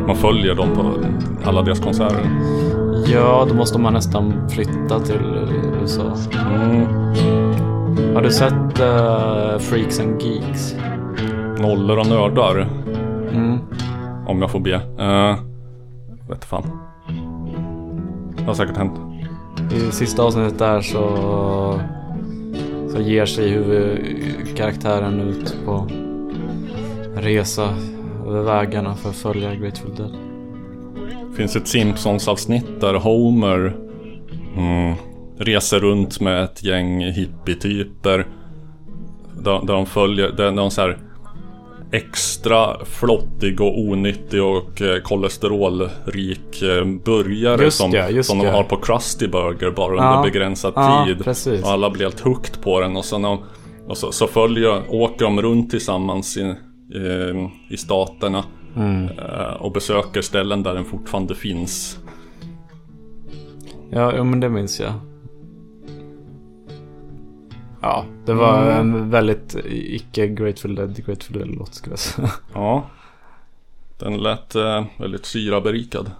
Att 0.00 0.06
man 0.06 0.16
följer 0.16 0.54
dem 0.54 0.68
på 0.74 0.94
alla 1.48 1.62
deras 1.62 1.80
konserter. 1.80 2.30
Ja, 3.06 3.46
då 3.48 3.54
måste 3.54 3.78
man 3.78 3.92
nästan 3.92 4.48
flytta 4.48 5.00
till 5.00 5.48
USA. 5.82 6.14
Mm. 6.54 6.86
Har 8.14 8.22
du 8.22 8.30
sett 8.30 8.80
eh, 8.80 9.58
Freaks 9.58 10.00
and 10.00 10.22
Geeks? 10.22 10.74
Nollor 11.58 11.98
och 11.98 12.06
nördar. 12.06 12.68
Mm. 13.32 13.58
Om 14.26 14.40
jag 14.40 14.50
får 14.50 14.60
be. 14.60 14.74
Uh, 14.74 15.38
vet 16.28 16.44
fan. 16.44 16.62
Det 18.38 18.44
har 18.44 18.54
säkert 18.54 18.76
hänt. 18.76 19.00
I 19.72 19.92
sista 19.92 20.22
avsnittet 20.22 20.58
där 20.58 20.80
så, 20.80 21.08
så 22.92 23.00
ger 23.00 23.26
sig 23.26 23.48
huvudkaraktären 23.48 25.20
ut 25.20 25.56
på 25.64 25.88
resa 27.16 27.74
över 28.26 28.42
vägarna 28.42 28.94
för 28.94 29.08
att 29.10 29.16
följa 29.16 29.54
Grateful 29.54 29.94
Dead. 29.94 30.16
finns 31.36 31.56
ett 31.56 31.68
Simpsons-avsnitt 31.68 32.80
där 32.80 32.94
Homer 32.94 33.76
mm, 34.56 34.94
reser 35.38 35.80
runt 35.80 36.20
med 36.20 36.44
ett 36.44 36.64
gäng 36.64 37.00
hippietyper. 37.00 38.26
Där, 39.40 39.66
där 39.66 39.74
de 39.74 39.86
följer, 39.86 40.32
där 40.32 40.52
de 40.52 40.70
så 40.70 40.80
här 40.80 40.98
extra 41.92 42.84
flottig 42.84 43.60
och 43.60 43.78
onyttig 43.80 44.42
och 44.42 44.82
eh, 44.82 45.00
kolesterolrik 45.02 46.62
eh, 46.62 46.84
burgare 47.04 47.64
Just 47.64 47.76
som, 47.78 47.90
det, 47.90 48.08
just 48.10 48.28
som 48.28 48.38
de 48.38 48.44
det. 48.44 48.50
har 48.52 48.62
på 48.64 48.76
Krusty 48.76 49.28
Burger 49.28 49.70
bara 49.70 49.90
under 49.92 50.04
Ja, 50.04 50.22
begränsad 50.22 50.72
ja, 50.76 51.04
tid. 51.06 51.24
precis. 51.24 51.62
Och 51.62 51.70
alla 51.70 51.90
blir 51.90 52.02
helt 52.02 52.20
hooked 52.20 52.60
på 52.62 52.80
den 52.80 52.96
och, 52.96 53.04
sen, 53.04 53.22
de- 53.22 53.42
och 53.88 53.96
så, 53.96 54.12
så 54.12 54.26
följer, 54.26 54.82
åker 54.88 55.24
de 55.24 55.42
runt 55.42 55.70
tillsammans 55.70 56.36
i, 56.36 56.54
i 57.70 57.76
staterna 57.76 58.44
Mm. 58.76 59.04
eh, 59.18 59.52
och 59.58 59.72
besöker 59.72 60.22
ställen 60.22 60.62
där 60.62 60.74
den 60.74 60.84
fortfarande 60.84 61.34
finns. 61.34 61.98
Ja, 63.90 64.24
men 64.24 64.40
det 64.40 64.48
minns 64.48 64.80
jag. 64.80 64.92
Ja, 67.82 68.04
det 68.26 68.34
var 68.34 68.62
Mm. 68.62 68.94
en 68.94 69.10
väldigt 69.10 69.56
icke 69.70 70.26
Grateful 70.28 70.74
Dead, 70.74 71.06
Grateful 71.06 71.38
Dead-låt 71.38 71.74
skulle 71.74 71.92
jag 71.92 71.98
säga. 71.98 72.30
Ja. 72.54 72.86
Den 73.98 74.16
lät 74.18 74.54
eh, 74.54 74.84
väldigt 74.98 75.26
syraberikad. 75.26 76.10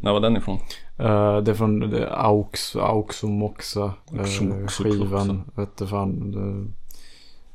När 0.00 0.12
var 0.12 0.20
den 0.20 0.36
ifrån? 0.36 0.58
Eh, 0.98 1.36
det 1.38 1.50
är 1.50 1.54
från 1.54 1.80
det 1.80 1.98
är 2.04 2.26
Aux, 2.30 2.74
och 3.22 3.28
Moxa 3.30 3.92
eh, 4.14 4.24
skivan. 4.68 5.42
Vet 5.54 5.76
du 5.76 5.86
fan. 5.86 6.30
Det, 6.30 6.72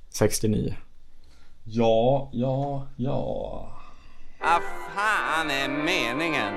69. 0.09 0.73
Ja, 1.69 2.29
ja, 2.33 2.87
ja. 2.95 3.69
Vad 4.41 4.61
fan 4.95 5.49
är 5.49 5.69
meningen? 5.85 6.53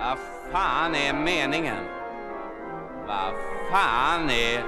Vad 0.00 0.18
fan 0.52 0.94
är 0.94 1.12
meningen? 1.24 1.84
Vad 3.06 3.34
fan 3.72 4.30
är 4.30 4.64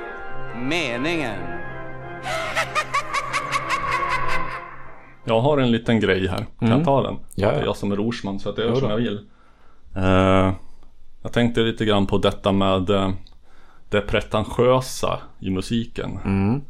meningen? 0.59 1.39
Jag 5.24 5.41
har 5.41 5.59
en 5.59 5.70
liten 5.72 6.01
grej 6.01 6.28
här. 6.28 6.37
Kan 6.59 6.68
Mm. 6.68 6.78
jag 6.78 6.85
ta 6.85 7.03
den? 7.03 7.18
Ja, 7.35 7.49
Det 7.49 7.55
är 7.55 7.61
ja. 7.61 7.64
jag 7.66 7.76
som 7.76 7.93
är 7.93 7.97
Rorsman 7.97 8.41
så 8.41 8.49
att 8.51 8.59
jag 8.59 8.66
gör 8.66 8.74
som 8.74 8.91
jag 8.91 8.97
vill. 8.97 9.26
Eh, 9.97 10.53
jag 11.22 11.32
tänkte 11.32 11.61
lite 11.61 11.85
grann 11.85 12.07
på 12.07 12.18
detta 12.18 12.53
med 12.53 12.91
eh, 12.91 13.11
det 13.89 14.01
pretentiösa 14.01 15.18
i 15.41 15.51
musiken. 15.51 16.18
Mm. 16.24 16.61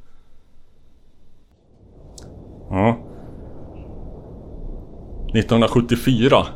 Ja. 2.75 2.97
1974 5.35 6.47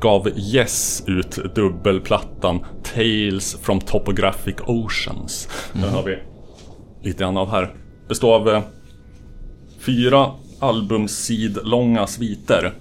gav 0.00 0.28
Yes 0.38 1.02
ut 1.06 1.54
dubbelplattan 1.54 2.64
Tales 2.94 3.56
from 3.62 3.80
Topographic 3.80 4.56
Oceans. 4.66 5.48
Den 5.72 5.94
har 5.94 6.02
vi 6.02 6.18
lite 7.02 7.18
grann 7.24 7.36
av 7.36 7.50
här. 7.50 7.74
Består 8.08 8.34
av 8.34 8.48
eh, 8.48 8.62
fyra 9.78 10.30
albumsidlånga 10.60 12.06
sviter. 12.06 12.72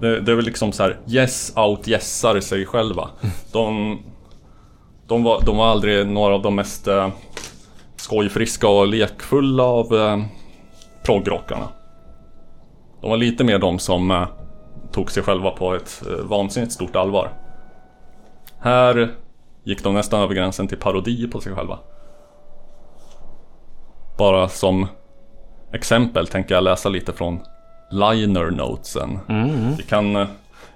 Det, 0.00 0.20
det 0.20 0.32
är 0.32 0.36
väl 0.36 0.44
liksom 0.44 0.72
så 0.72 0.82
här 0.82 0.98
Yes 1.08 1.52
out 1.56 1.88
yesar 1.88 2.40
sig 2.40 2.66
själva. 2.66 3.10
De, 3.52 3.98
de, 5.08 5.22
var, 5.22 5.42
de 5.46 5.56
var 5.56 5.66
aldrig 5.66 6.06
några 6.06 6.34
av 6.34 6.42
de 6.42 6.54
mest 6.54 6.88
eh, 6.88 7.08
skojfriska 7.96 8.68
och 8.68 8.86
lekfulla 8.86 9.62
av 9.62 9.94
eh, 9.94 10.18
proggrockarna. 11.06 11.68
De 13.00 13.10
var 13.10 13.16
lite 13.16 13.44
mer 13.44 13.58
de 13.58 13.78
som 13.78 14.10
eh, 14.10 14.28
tog 14.92 15.10
sig 15.10 15.22
själva 15.22 15.50
på 15.50 15.74
ett 15.74 16.02
eh, 16.06 16.24
vansinnigt 16.24 16.72
stort 16.72 16.96
allvar. 16.96 17.32
Här 18.58 19.14
gick 19.64 19.84
de 19.84 19.94
nästan 19.94 20.20
över 20.20 20.34
gränsen 20.34 20.68
till 20.68 20.78
parodi 20.78 21.26
på 21.26 21.40
sig 21.40 21.54
själva. 21.54 21.78
Bara 24.18 24.48
som 24.48 24.86
exempel 25.72 26.26
tänker 26.26 26.54
jag 26.54 26.64
läsa 26.64 26.88
lite 26.88 27.12
från 27.12 27.40
liner 27.90 28.50
notesen. 28.50 29.18
Vi 29.76 29.82
kan, 29.82 30.16
eh, 30.16 30.26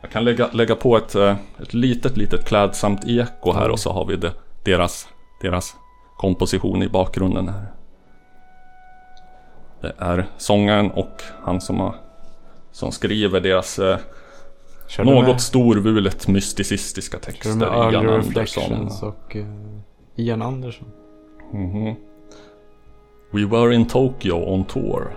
jag 0.00 0.10
kan 0.10 0.24
lägga, 0.24 0.48
lägga 0.52 0.76
på 0.76 0.96
ett, 0.96 1.14
eh, 1.14 1.36
ett 1.62 1.74
litet, 1.74 2.16
litet 2.16 2.44
klädsamt 2.44 3.00
eko 3.06 3.52
här 3.52 3.68
och 3.68 3.78
så 3.78 3.92
har 3.92 4.04
vi 4.04 4.16
det, 4.16 4.32
deras, 4.64 5.08
deras 5.42 5.74
komposition 6.16 6.82
i 6.82 6.88
bakgrunden 6.88 7.48
här. 7.48 7.79
Det 9.80 9.92
är 9.98 10.26
sångaren 10.38 10.90
och 10.90 11.22
han 11.42 11.60
som, 11.60 11.80
har, 11.80 11.94
som 12.72 12.92
skriver 12.92 13.40
deras 13.40 13.78
eh, 13.78 13.98
något 14.98 15.26
med- 15.26 15.40
storvulet 15.40 16.28
mysticistiska 16.28 17.18
texter. 17.18 17.54
med 17.56 17.68
Early 17.68 17.96
Ian 17.96 18.08
Anderson. 18.14 18.88
och 19.02 19.36
uh, 19.36 19.44
Ian 20.16 20.42
Andersson. 20.42 20.88
Mhm. 21.52 21.94
We 23.32 23.44
were 23.44 23.74
in 23.74 23.86
Tokyo 23.86 24.52
on 24.54 24.64
tour, 24.64 25.12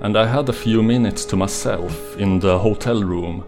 and 0.00 0.16
I 0.16 0.24
had 0.24 0.48
a 0.50 0.52
few 0.52 0.82
minutes 0.82 1.26
to 1.26 1.36
myself 1.36 2.16
in 2.18 2.40
the 2.40 2.52
hotel 2.52 3.02
room 3.04 3.42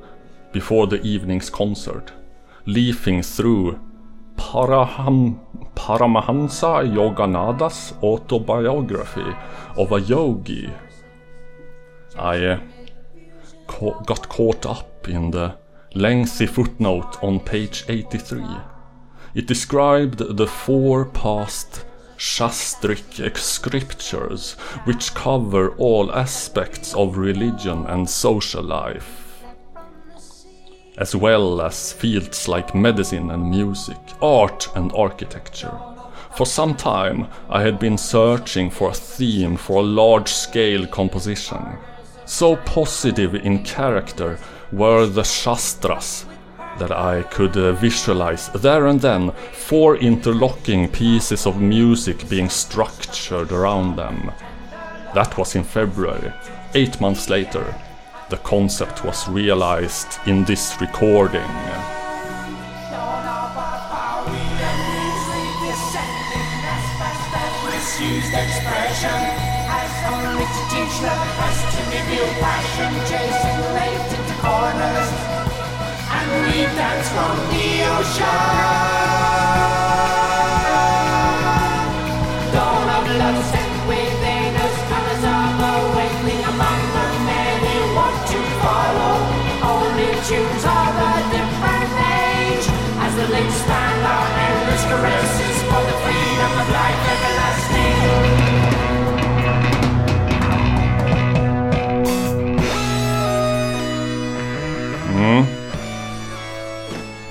before 0.52 0.90
the 0.90 0.96
evening's 1.08 1.50
concert, 1.50 2.12
leafing 2.64 3.22
through 3.22 3.74
Paraham, 4.36 5.40
Paramahansa 5.74 6.84
Yoganathas 6.86 8.00
autobiography 8.02 9.34
of 9.76 9.92
a 9.92 10.00
yogi. 10.00 10.70
I 12.18 12.44
uh, 12.46 12.60
got 14.06 14.28
caught 14.28 14.66
up 14.66 15.08
in 15.08 15.30
the 15.30 15.56
lengthy 15.94 16.46
footnote 16.46 17.22
on 17.22 17.40
page 17.40 17.84
83. 17.88 18.44
It 19.34 19.46
described 19.46 20.18
the 20.18 20.46
four 20.46 21.06
past 21.06 21.84
Shastric 22.16 23.36
scriptures 23.36 24.52
which 24.84 25.14
cover 25.14 25.70
all 25.76 26.12
aspects 26.12 26.94
of 26.94 27.18
religion 27.18 27.86
and 27.86 28.08
social 28.08 28.62
life, 28.62 29.23
as 30.98 31.14
well 31.16 31.60
as 31.60 31.92
fields 31.92 32.48
like 32.48 32.74
medicine 32.74 33.30
and 33.30 33.50
music, 33.50 33.98
art 34.22 34.68
and 34.74 34.92
architecture. 34.92 35.76
For 36.36 36.46
some 36.46 36.74
time, 36.74 37.28
I 37.48 37.62
had 37.62 37.78
been 37.78 37.98
searching 37.98 38.70
for 38.70 38.90
a 38.90 38.94
theme 38.94 39.56
for 39.56 39.80
a 39.80 39.86
large 39.86 40.28
scale 40.28 40.86
composition. 40.86 41.78
So 42.24 42.56
positive 42.56 43.34
in 43.34 43.62
character 43.62 44.38
were 44.72 45.06
the 45.06 45.22
Shastras 45.22 46.26
that 46.78 46.90
I 46.90 47.22
could 47.22 47.56
uh, 47.56 47.72
visualize 47.72 48.48
there 48.48 48.86
and 48.86 49.00
then 49.00 49.30
four 49.52 49.96
interlocking 49.96 50.88
pieces 50.88 51.46
of 51.46 51.60
music 51.60 52.28
being 52.28 52.48
structured 52.48 53.52
around 53.52 53.96
them. 53.96 54.32
That 55.14 55.38
was 55.38 55.54
in 55.54 55.62
February. 55.62 56.32
Eight 56.74 57.00
months 57.00 57.30
later, 57.30 57.72
the 58.34 58.40
concept 58.42 59.04
was 59.04 59.28
realized 59.28 60.18
in 60.26 60.44
this 60.44 60.74
recording. 60.80 61.52
misused 67.70 68.34
expression 68.34 69.20
as 69.80 69.92
only 70.10 70.46
to 70.54 70.62
teach 70.72 70.94
the 71.06 71.14
best 71.38 71.62
to 71.74 71.80
reveal 71.94 72.30
passion, 72.42 72.90
chasing 73.10 73.60
late 73.78 74.10
into 74.18 74.36
corners, 74.42 75.10
and 76.16 76.26
we 76.46 76.58
dance 76.74 77.08
from 77.14 77.36
the 77.52 77.68
ocean. 77.94 79.03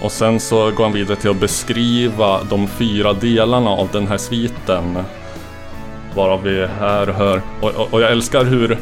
Och 0.04 0.12
sen 0.12 0.40
så 0.40 0.72
går 0.72 0.84
han 0.84 0.94
vidare 0.94 1.18
till 1.18 1.30
att 1.30 1.40
beskriva 1.40 2.44
de 2.44 2.68
fyra 2.68 3.14
delarna 3.14 3.70
av 3.70 3.90
den 3.92 4.08
här 4.08 4.18
sviten. 4.18 5.04
Varav 6.16 6.44
vi 6.44 6.68
här 6.80 7.08
hör, 7.08 7.42
och, 7.62 7.70
och, 7.70 7.94
och 7.94 8.02
jag 8.02 8.12
älskar 8.12 8.46
hur, 8.46 8.78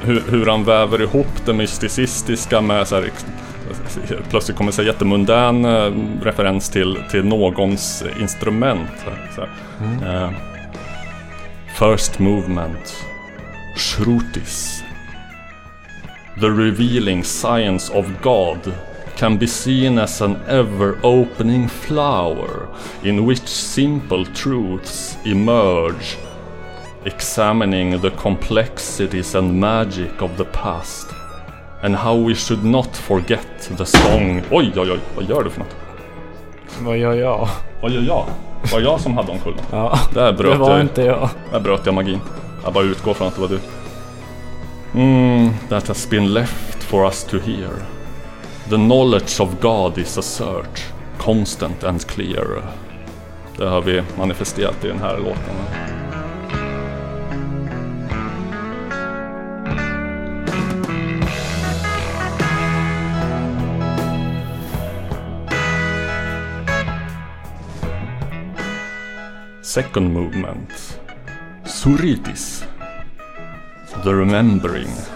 hur, 0.00 0.22
hur 0.30 0.46
han 0.46 0.64
väver 0.64 1.02
ihop 1.02 1.46
det 1.46 1.52
mysticistiska 1.52 2.60
med 2.60 2.88
så 2.88 2.94
här, 2.94 3.10
Plötsligt 4.30 4.56
kommer 4.56 4.76
här 4.76 4.84
jättemundän 4.84 5.64
eh, 5.64 5.92
referens 6.22 6.68
till, 6.68 6.98
till 7.10 7.24
någons 7.24 8.04
instrument. 8.20 8.90
Så 9.34 9.40
här. 9.40 10.24
Eh, 10.24 10.30
first 11.78 12.18
movement. 12.18 13.04
Shrutis. 13.76 14.82
The 16.40 16.48
revealing 16.48 17.24
science 17.24 17.92
of 17.92 18.06
God 18.22 18.72
can 19.16 19.38
be 19.38 19.46
seen 19.46 19.98
as 19.98 20.20
an 20.22 20.36
ever 20.48 20.98
opening 21.02 21.68
flower 21.68 22.68
in 23.02 23.26
which 23.26 23.46
simple 23.48 24.24
truths 24.34 25.16
emerge, 25.24 26.16
examining 27.04 28.00
the 28.00 28.10
complexities 28.10 29.34
and 29.34 29.60
magic 29.60 30.22
of 30.22 30.36
the 30.36 30.44
past, 30.44 31.06
and 31.82 31.96
how 31.96 32.14
we 32.14 32.34
should 32.34 32.64
not 32.64 32.96
forget 32.96 33.70
the 33.76 33.86
song. 33.86 34.42
Oj, 34.50 34.72
oj, 34.76 34.90
oj, 34.90 35.00
vad 35.16 35.24
gör 35.24 35.42
du 35.44 35.50
för 35.50 35.58
något? 35.60 35.76
Vad 36.80 36.98
gör 36.98 37.12
jag? 37.14 37.48
Vad 37.82 37.90
gör 37.92 38.02
jag? 38.02 38.24
Var 38.72 38.80
jag 38.80 39.00
som 39.00 39.16
hade 39.16 39.32
omkull? 39.32 39.54
Ja, 39.72 39.98
Där 40.14 40.32
bröt 40.32 40.52
det 40.52 40.58
var 40.58 40.70
jag. 40.70 40.80
inte 40.80 41.02
jag. 41.02 41.28
Där 41.52 41.60
bröt 41.60 41.86
jag 41.86 41.94
magin. 41.94 42.20
Jag 42.64 42.72
bara 42.72 42.84
utgår 42.84 43.14
från 43.14 43.28
att 43.28 43.34
det 43.34 43.40
var 43.40 43.48
du. 43.48 43.58
Mm, 44.94 45.50
that 45.68 45.88
has 45.88 46.10
been 46.10 46.34
left 46.34 46.82
for 46.82 47.04
us 47.04 47.24
to 47.24 47.36
hear. 47.38 47.70
The 48.68 48.76
knowledge 48.76 49.40
of 49.40 49.60
God 49.60 49.96
is 49.96 50.18
a 50.18 50.22
search, 50.22 50.82
constant 51.18 51.84
and 51.84 52.06
clear. 52.06 52.62
Det 53.56 53.68
har 53.68 53.82
vi 53.82 54.02
manifesterat 54.18 54.84
i 54.84 54.88
den 54.88 54.98
här 54.98 55.18
låten. 55.18 55.56
Second 69.62 70.12
movement. 70.12 71.00
Suritis. 71.64 72.64
The 74.04 74.10
remembering. 74.12 75.15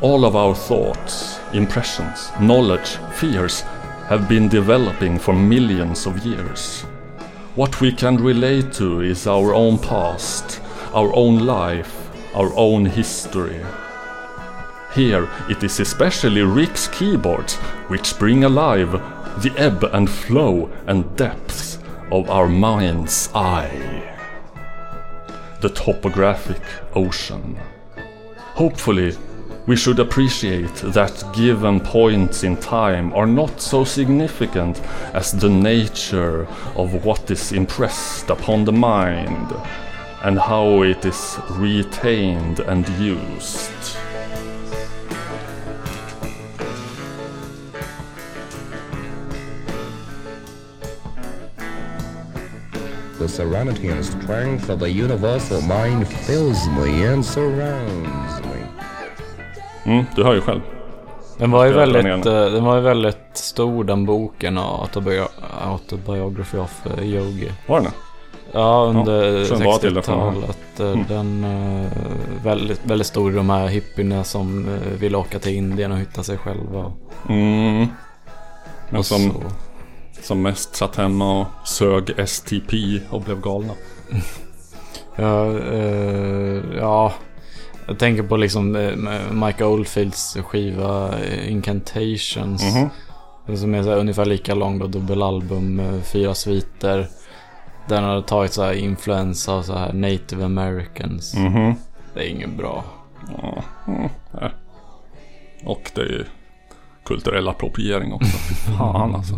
All 0.00 0.24
of 0.24 0.36
our 0.36 0.54
thoughts, 0.54 1.40
impressions, 1.52 2.30
knowledge, 2.40 2.98
fears 3.14 3.62
have 4.06 4.28
been 4.28 4.48
developing 4.48 5.18
for 5.18 5.34
millions 5.34 6.06
of 6.06 6.24
years. 6.24 6.82
What 7.56 7.80
we 7.80 7.90
can 7.90 8.16
relate 8.16 8.72
to 8.74 9.00
is 9.00 9.26
our 9.26 9.52
own 9.54 9.76
past, 9.76 10.60
our 10.94 11.12
own 11.16 11.40
life, 11.40 12.10
our 12.32 12.54
own 12.54 12.86
history. 12.86 13.60
Here 14.94 15.28
it 15.50 15.64
is 15.64 15.80
especially 15.80 16.42
Rick's 16.42 16.86
keyboards 16.86 17.56
which 17.88 18.16
bring 18.20 18.44
alive 18.44 18.92
the 19.42 19.52
ebb 19.56 19.82
and 19.82 20.08
flow 20.08 20.70
and 20.86 21.16
depths 21.16 21.80
of 22.12 22.30
our 22.30 22.46
mind's 22.46 23.30
eye. 23.34 24.16
The 25.60 25.70
topographic 25.70 26.62
ocean. 26.94 27.58
Hopefully, 28.54 29.16
We 29.68 29.76
should 29.76 29.98
appreciate 29.98 30.76
that 30.76 31.22
given 31.34 31.80
points 31.80 32.42
in 32.42 32.56
time 32.56 33.12
are 33.12 33.26
not 33.26 33.60
so 33.60 33.84
significant 33.84 34.80
as 35.12 35.32
the 35.32 35.50
nature 35.50 36.46
of 36.74 37.04
what 37.04 37.30
is 37.30 37.52
impressed 37.52 38.30
upon 38.30 38.64
the 38.64 38.72
mind 38.72 39.54
and 40.22 40.38
how 40.38 40.80
it 40.84 41.04
is 41.04 41.38
retained 41.50 42.60
and 42.60 42.88
used. 42.98 43.98
The 53.18 53.28
serenity 53.28 53.88
and 53.88 54.02
strength 54.02 54.70
of 54.70 54.78
the 54.78 54.90
universal 54.90 55.60
mind 55.60 56.08
fills 56.08 56.66
me 56.68 57.04
and 57.04 57.22
surrounds. 57.22 58.27
Mm, 59.88 60.04
du 60.16 60.24
hör 60.24 60.34
ju 60.34 60.40
själv. 60.40 60.60
Den 61.38 61.50
var 61.50 61.64
ju 61.66 61.72
väldigt, 61.72 62.26
eh, 62.26 62.32
den 62.32 62.64
var 62.64 62.76
ju 62.76 62.82
väldigt 62.82 63.18
stor 63.34 63.84
den 63.84 64.04
boken, 64.06 64.58
Autobi- 64.58 65.28
Autobiography 65.64 66.58
of 66.58 66.86
eh, 66.86 67.04
Yogi. 67.04 67.52
Var 67.66 67.76
den 67.76 67.84
det? 67.84 67.92
Ja, 68.52 68.86
under 68.88 69.38
Ja, 69.38 69.44
sen 69.46 69.64
var 69.64 69.78
till 69.78 69.94
det 69.94 70.02
från- 70.02 70.34
60-talet. 70.34 70.80
eh, 70.80 70.86
Mm. 70.90 71.04
Den 71.08 71.46
väldigt, 72.44 72.80
väldigt 72.84 73.06
stor, 73.06 73.30
de 73.32 73.50
här 73.50 73.66
hippierna 73.66 74.24
som 74.24 74.78
vill 74.98 75.16
åka 75.16 75.38
till 75.38 75.54
Indien 75.54 75.92
och 75.92 75.98
hitta 75.98 76.22
sig 76.22 76.38
själva. 76.38 76.92
Mm. 77.28 77.86
Men 78.90 78.98
Och 78.98 79.06
som, 79.06 79.30
så. 79.30 79.42
som 80.22 80.42
mest 80.42 80.76
satt 80.76 80.96
hemma 80.96 81.40
och 81.40 81.68
sög 81.68 82.14
STP 82.28 83.00
och 83.10 83.20
blev 83.20 83.40
galna. 83.40 83.72
Ja, 85.16 85.46
eh, 85.58 86.62
ja, 86.78 87.12
jag 87.88 87.98
tänker 87.98 88.22
på 88.22 88.36
liksom 88.36 88.76
eh, 88.76 89.32
Mike 89.32 89.64
Oldfields 89.64 90.36
skiva 90.44 91.18
eh, 91.18 91.52
Incantations. 91.52 92.62
Mhm. 92.74 92.88
Som 93.56 93.74
är 93.74 93.82
så 93.82 93.92
ungefär 93.92 94.24
lika 94.24 94.54
lång 94.54 94.78
då, 94.78 94.86
dubbelalbum, 94.86 96.00
fyra 96.04 96.34
sviter. 96.34 97.06
Den 97.88 98.04
har 98.04 98.22
tagit 98.22 98.52
så 98.52 98.62
här 98.62 98.72
influens 98.72 99.48
av 99.48 99.62
så 99.62 99.74
här 99.74 99.92
native 99.92 100.44
americans. 100.44 101.34
Mhm. 101.34 101.74
Det 102.14 102.20
är 102.20 102.28
inget 102.28 102.56
bra. 102.56 102.84
Mm. 103.88 104.08
Och 105.64 105.90
det 105.94 106.00
är 106.00 106.06
ju 106.06 106.24
kulturell 107.04 107.48
appropriering 107.48 108.12
också. 108.12 108.38
Fan 108.78 109.14
alltså. 109.14 109.34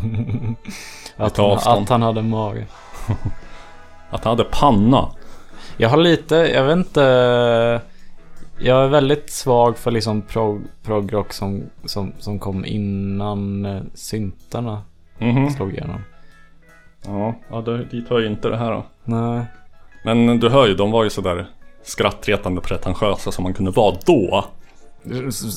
Att 1.17 1.37
han, 1.37 1.47
avstånd. 1.47 1.83
att 1.83 1.89
han 1.89 2.03
hade 2.03 2.23
mage. 2.23 2.67
Att 4.11 4.25
han 4.25 4.31
hade 4.39 4.45
panna. 4.51 5.11
Jag 5.77 5.89
har 5.89 5.97
lite, 5.97 6.35
jag 6.35 6.65
vet 6.65 6.77
inte. 6.77 7.81
Jag 8.63 8.85
är 8.85 8.89
väldigt 8.89 9.31
svag 9.31 9.79
för 9.79 9.91
liksom 9.91 10.23
prog, 10.23 10.63
progrock 10.83 11.33
som, 11.33 11.63
som, 11.85 12.13
som 12.19 12.39
kom 12.39 12.65
innan 12.65 13.65
eh, 13.67 13.83
syntarna 13.95 14.83
Mhm. 15.19 15.51
slog 15.51 15.73
igenom. 15.73 16.01
Ja, 17.07 17.35
ja 17.51 17.61
det, 17.61 17.85
dit 17.85 18.09
hör 18.09 18.21
ju 18.21 18.27
inte 18.27 18.49
det 18.49 18.57
här 18.57 18.71
då. 18.73 18.85
Nej. 19.05 19.45
Men 20.05 20.41
du 20.41 20.49
hör 20.49 20.67
ju, 20.67 20.75
de 20.75 20.91
var 20.91 21.05
ju 21.05 21.11
sådär 21.11 21.47
skrattretande 21.83 22.61
pretentiösa 22.61 23.33
som 23.33 23.43
man 23.43 23.55
kunde 23.55 23.71
vara 23.71 23.97
då. 24.07 24.45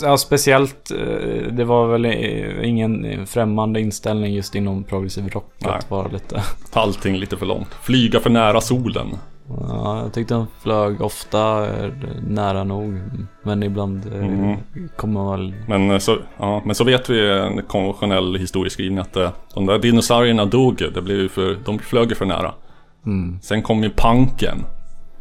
Ja, 0.02 0.18
speciellt, 0.18 0.92
eh, 0.92 1.52
det 1.52 1.64
var 1.66 1.88
väl 1.88 2.06
eh, 2.06 2.70
ingen 2.70 3.26
främmande 3.28 3.82
inställning 3.82 4.34
just 4.34 4.56
inom 4.56 4.84
progressiv 4.84 5.28
rock 5.30 5.54
att 5.66 5.90
vara 5.90 6.08
lite... 6.08 6.44
Ta 6.72 6.80
allting 6.80 7.16
lite 7.18 7.38
för 7.38 7.46
långt. 7.46 7.68
Flyga 7.82 8.20
för 8.20 8.30
nära 8.30 8.62
solen. 8.62 9.08
Ja, 9.50 10.00
jag 10.04 10.14
tyckte 10.14 10.34
de 10.34 10.48
flög 10.62 11.02
ofta 11.02 11.66
eh, 11.86 11.92
nära 12.28 12.64
nog. 12.64 13.00
Men 13.44 13.64
ibland 13.64 14.14
eh, 14.14 14.22
Mhm. 14.22 14.58
kommer 14.96 15.24
man 15.24 15.32
väl... 15.40 15.54
Men 15.68 15.92
eh, 15.92 15.98
så, 15.98 16.18
ja, 16.38 16.62
men 16.66 16.76
så 16.76 16.84
vet 16.84 17.10
vi 17.10 17.30
en 17.40 17.62
konventionell 17.64 18.36
historieskrivning 18.36 19.00
att 19.00 19.14
de 19.54 19.66
där 19.66 19.80
dinosaurierna 19.80 20.46
dog. 20.46 20.76
Det 20.94 21.02
blev 21.02 21.28
för, 21.30 21.58
de 21.66 21.80
flög 21.80 22.10
ju 22.10 22.16
för 22.16 22.26
nära. 22.26 22.54
Mm. 23.06 23.40
Sen 23.42 23.62
kom 23.62 23.84
ju 23.84 23.90
punken. 23.90 24.66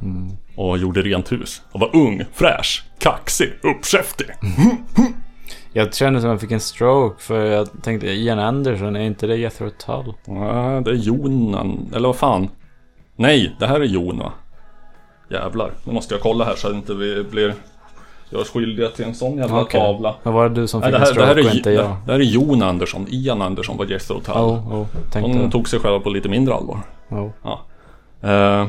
Mm. 0.02 0.28
Och 0.56 0.78
gjorde 0.78 1.02
rent 1.02 1.32
hus. 1.32 1.62
Och 1.72 1.80
var 1.80 1.96
ung, 1.96 2.22
fräsch, 2.32 2.84
kaxig, 2.98 3.52
uppkäftig. 3.62 4.26
Jag 5.74 5.94
kände 5.94 6.20
som 6.20 6.30
jag 6.30 6.40
fick 6.40 6.50
en 6.50 6.60
stroke 6.60 7.22
för 7.22 7.44
jag 7.46 7.68
tänkte 7.82 8.06
Ian 8.06 8.38
Anderson, 8.38 8.96
är 8.96 9.00
inte 9.00 9.26
det 9.26 9.36
Jethro 9.36 9.70
Tull? 9.70 10.14
Ja, 10.26 10.82
det 10.84 10.90
är 10.90 10.94
Jonan. 10.94 11.90
Eller 11.94 12.08
vad 12.08 12.16
fan? 12.16 12.48
Nej, 13.22 13.56
det 13.58 13.66
här 13.66 13.80
är 13.80 13.84
Jon 13.84 14.18
va? 14.18 14.32
Jävlar, 15.30 15.70
nu 15.84 15.92
måste 15.92 16.14
jag 16.14 16.22
kolla 16.22 16.44
här 16.44 16.54
så 16.54 16.68
att 16.68 16.74
inte 16.74 16.94
vi 16.94 17.24
blir... 17.24 17.54
Jag 18.30 18.40
är 18.40 18.44
skyldiga 18.44 18.88
till 18.88 19.04
en 19.04 19.14
sån 19.14 19.38
jävla 19.38 19.60
Okej. 19.60 19.80
tavla. 19.80 20.14
Men 20.22 20.32
var 20.32 20.48
det 20.48 20.54
du 20.54 20.66
som 20.66 20.80
Nej, 20.80 20.92
fick 20.92 21.00
det 21.00 21.06
en 21.06 21.06
här, 21.06 21.14
det 21.14 21.26
här 21.26 21.32
stroke 21.34 21.48
är, 21.48 21.50
och 21.50 21.56
inte 21.56 21.70
jag? 21.70 21.96
det 22.06 22.12
här 22.12 22.20
är 22.20 22.24
Jon 22.24 22.62
Andersson. 22.62 23.06
Ian 23.10 23.42
Andersson 23.42 23.76
var 23.76 23.84
Jethro 23.84 24.20
Tull. 24.20 24.34
Oh, 24.34 24.74
oh, 24.74 24.86
Hon 25.14 25.38
det. 25.38 25.50
tog 25.50 25.68
sig 25.68 25.80
själv 25.80 26.00
på 26.00 26.10
lite 26.10 26.28
mindre 26.28 26.54
allvar. 26.54 26.80
Oh. 27.08 27.30
Ja. 27.42 27.60
Eh, 28.20 28.68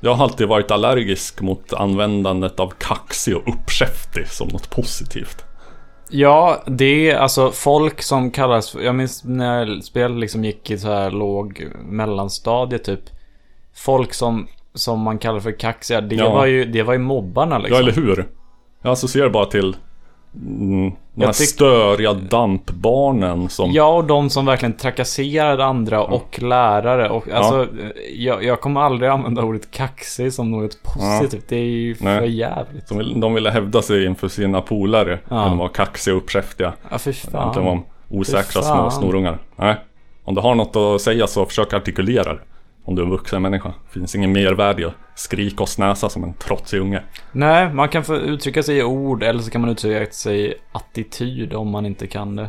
jag 0.00 0.14
har 0.14 0.24
alltid 0.24 0.48
varit 0.48 0.70
allergisk 0.70 1.40
mot 1.40 1.72
användandet 1.72 2.60
av 2.60 2.72
kaxig 2.78 3.36
och 3.36 3.48
uppkäftig 3.48 4.28
som 4.28 4.48
något 4.48 4.70
positivt. 4.70 5.44
Ja, 6.10 6.62
det 6.66 7.10
är 7.10 7.16
alltså 7.16 7.50
folk 7.50 8.02
som 8.02 8.30
kallas, 8.30 8.76
jag 8.82 8.94
minns 8.94 9.24
när 9.24 9.80
spelet 9.80 10.18
liksom 10.18 10.44
gick 10.44 10.70
i 10.70 10.78
så 10.78 10.88
här 10.88 11.10
låg 11.10 11.66
mellanstadie 11.84 12.78
typ. 12.78 13.00
Folk 13.76 14.14
som, 14.14 14.46
som 14.74 15.00
man 15.00 15.18
kallar 15.18 15.40
för 15.40 15.58
kaxiga, 15.58 16.00
det, 16.00 16.14
Ja. 16.14 16.30
var, 16.30 16.46
ju, 16.46 16.64
det 16.64 16.82
var 16.82 16.92
ju 16.92 16.98
mobbarna 16.98 17.58
liksom. 17.58 17.74
Ja, 17.76 17.82
eller 17.82 17.92
hur? 17.92 18.28
Jag 18.82 18.92
associerar 18.92 19.30
bara 19.30 19.46
till 19.46 19.76
mm, 20.46 20.92
de 21.14 21.24
här 21.24 21.32
tyck- 21.32 21.46
störiga 21.46 22.12
dampbarnen 22.12 23.48
som... 23.48 23.72
Ja, 23.72 23.94
och 23.94 24.04
de 24.04 24.30
som 24.30 24.46
verkligen 24.46 24.72
trakasserade 24.72 25.64
andra 25.64 26.04
och 26.04 26.42
lärare. 26.42 27.08
Och, 27.10 27.30
alltså, 27.30 27.66
jag, 28.14 28.44
jag 28.44 28.60
kommer 28.60 28.80
aldrig 28.80 29.10
använda 29.10 29.42
ordet 29.42 29.70
kaxig 29.70 30.32
som 30.32 30.50
något 30.50 30.78
positivt. 30.82 31.44
Det 31.48 31.56
är 31.56 31.64
ju 31.64 31.94
för 31.94 32.04
Nej. 32.04 32.36
jävligt. 32.36 32.88
De, 32.88 32.98
vill, 32.98 33.20
de 33.20 33.34
ville 33.34 33.50
hävda 33.50 33.82
sig 33.82 34.06
inför 34.06 34.28
sina 34.28 34.60
polare. 34.60 35.18
Ja. 35.28 35.36
De 35.36 35.58
var 35.58 35.68
kaxiga 35.68 36.16
och 36.16 36.22
uppkäftiga. 36.22 36.72
Ja, 36.90 36.98
fy 36.98 37.12
fan. 37.12 37.40
Egentligen 37.42 37.66
var 37.66 37.74
de 37.74 37.84
osäkra 38.18 38.62
små 38.62 38.90
snorungar. 38.90 39.38
Nej. 39.56 39.76
Om 40.24 40.34
du 40.34 40.40
har 40.40 40.54
något 40.54 40.76
att 40.76 41.00
säga 41.00 41.26
så 41.26 41.46
försök 41.46 41.72
artikulera 41.72 42.34
det. 42.34 42.40
Om 42.84 42.94
du 42.94 43.02
är 43.02 43.06
en 43.06 43.12
vuxen 43.12 43.42
människa. 43.42 43.72
Finns 43.90 44.14
ingen 44.14 44.32
mervärde 44.32 44.82
skrika 45.18 45.62
och 45.62 45.68
snäsa 45.68 46.08
som 46.08 46.24
en 46.24 46.32
trotsig 46.32 46.80
unge. 46.80 47.02
Nej, 47.32 47.74
man 47.74 47.88
kan 47.88 48.04
få 48.04 48.16
uttrycka 48.16 48.62
sig 48.62 48.78
i 48.78 48.82
ord 48.82 49.22
eller 49.22 49.42
så 49.42 49.50
kan 49.50 49.60
man 49.60 49.70
uttrycka 49.70 50.12
sig 50.12 50.50
i 50.50 50.54
attityd 50.72 51.54
om 51.54 51.70
man 51.70 51.86
inte 51.86 52.06
kan 52.06 52.36
det. 52.36 52.48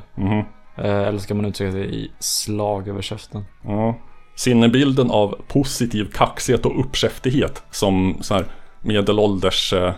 Eh, 0.77 1.07
Eller 1.07 1.17
så 1.17 1.27
kan 1.27 1.37
man 1.37 1.45
uttrycka 1.45 1.71
sig 1.71 1.95
i 1.95 2.11
slag 2.19 2.87
över 2.87 3.01
käften. 3.01 3.45
Ja. 3.63 3.95
Sinnebilden 4.35 5.11
av 5.11 5.35
positiv 5.47 6.11
kaxighet 6.13 6.65
och 6.65 6.79
uppkäftighet 6.79 7.63
som 7.71 8.17
så 8.21 8.33
här 8.33 8.45
medelålders 8.81 9.73
eh, 9.73 9.93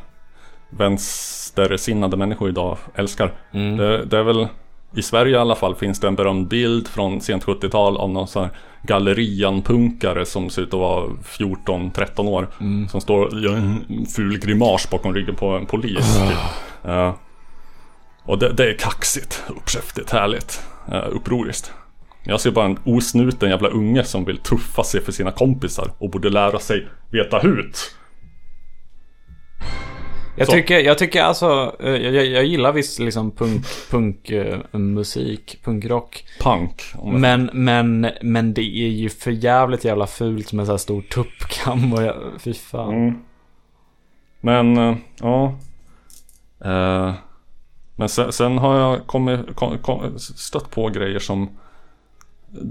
vänstersinnade 0.69 2.17
människor 2.17 2.49
idag 2.49 2.77
älskar. 2.95 3.33
Mm. 3.53 3.77
Det, 3.77 4.05
det 4.05 4.17
är 4.17 4.23
väl 4.23 4.47
i 4.93 5.01
Sverige 5.01 5.35
i 5.35 5.39
alla 5.39 5.55
fall 5.55 5.75
finns 5.75 5.99
det 5.99 6.07
en 6.07 6.15
berömd 6.15 6.47
bild 6.47 6.87
från 6.87 7.21
sent 7.21 7.45
70-tal 7.45 7.97
av 7.97 8.09
någon 8.09 8.27
sån 8.27 8.43
här 8.43 8.51
gallerianpunkare 8.83 10.25
som 10.25 10.49
ser 10.49 10.61
ut 10.61 10.73
att 10.73 10.79
vara 10.79 11.07
14-13 11.07 12.27
år. 12.27 12.47
Mm. 12.59 12.87
Som 12.87 13.01
står 13.01 13.25
och 13.25 13.39
gör 13.39 13.55
en 13.55 14.05
ful 14.15 14.39
grimas 14.39 14.89
bakom 14.89 15.13
ryggen 15.13 15.35
på 15.35 15.49
en 15.49 15.65
polis. 15.65 16.17
Typ. 16.17 16.37
Ja. 16.83 17.17
Och 18.23 18.39
det, 18.39 18.53
det 18.53 18.69
är 18.69 18.77
kaxigt, 18.77 19.43
uppkäftigt, 19.47 20.11
härligt, 20.11 20.61
uh, 20.89 21.15
upproriskt. 21.15 21.73
Jag 22.23 22.41
ser 22.41 22.51
bara 22.51 22.65
en 22.65 22.79
osnuten 22.83 23.49
jävla 23.49 23.69
unge 23.69 24.03
som 24.03 24.25
vill 24.25 24.37
tuffa 24.37 24.83
sig 24.83 25.01
för 25.01 25.11
sina 25.11 25.31
kompisar 25.31 25.91
och 25.97 26.09
borde 26.09 26.29
lära 26.29 26.59
sig 26.59 26.87
veta 27.11 27.39
hut. 27.39 27.95
Jag 30.35 30.47
Så. 30.47 30.53
tycker, 30.53 30.79
jag 30.79 30.97
tycker 30.97 31.23
alltså, 31.23 31.75
eh, 31.79 31.89
jag, 31.89 32.25
jag, 32.25 32.45
gillar 32.45 32.71
visst 32.71 32.99
liksom 32.99 33.31
punk, 33.31 33.65
punk 33.89 34.29
eh, 34.29 34.59
punkrock. 35.63 36.25
Punk. 36.39 36.83
Men, 37.03 37.49
men, 37.53 38.07
men 38.21 38.53
det 38.53 38.61
är 38.61 38.89
ju 38.89 39.09
för 39.09 39.31
jävligt 39.31 39.85
jävla 39.85 40.07
fult 40.07 40.53
med 40.53 40.65
så 40.65 40.71
här 40.71 40.77
stor 40.77 41.01
tuppkam 41.01 41.93
och 41.93 42.03
jag, 42.03 42.15
fy 42.39 42.53
fan. 42.53 42.93
Mm. 42.93 43.15
Men, 44.41 44.77
eh, 44.77 44.95
ja. 45.19 45.55
Eh, 46.65 47.13
men 47.95 48.09
sen, 48.09 48.31
sen 48.31 48.57
har 48.57 48.79
jag 48.79 49.07
kommit, 49.07 49.55
kom, 49.55 49.77
kom, 49.77 50.19
stött 50.19 50.71
på 50.71 50.89
grejer 50.89 51.19
som 51.19 51.49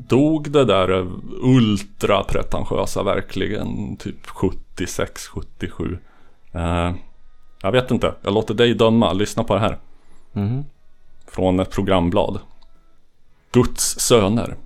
dog 0.09 0.51
det 0.51 0.65
där 0.65 1.07
ultra 1.43 2.23
pretentiösa 2.23 3.03
verkligen 3.03 3.97
typ 3.97 4.27
76, 4.27 5.27
77. 5.27 5.99
Eh, 6.53 6.93
jag 7.63 7.73
vet 7.73 7.91
inte, 7.91 8.15
jag 8.23 8.35
låter 8.35 8.55
dig 8.55 8.75
döma, 8.75 9.13
lyssna 9.13 9.45
på 9.45 9.55
det 9.55 9.61
här. 9.61 9.79
Mhm. 10.33 10.65
Från 11.27 11.61
ett 11.61 11.71
programblad. 11.71 12.39
Guds 13.53 13.99
söner. 13.99 14.57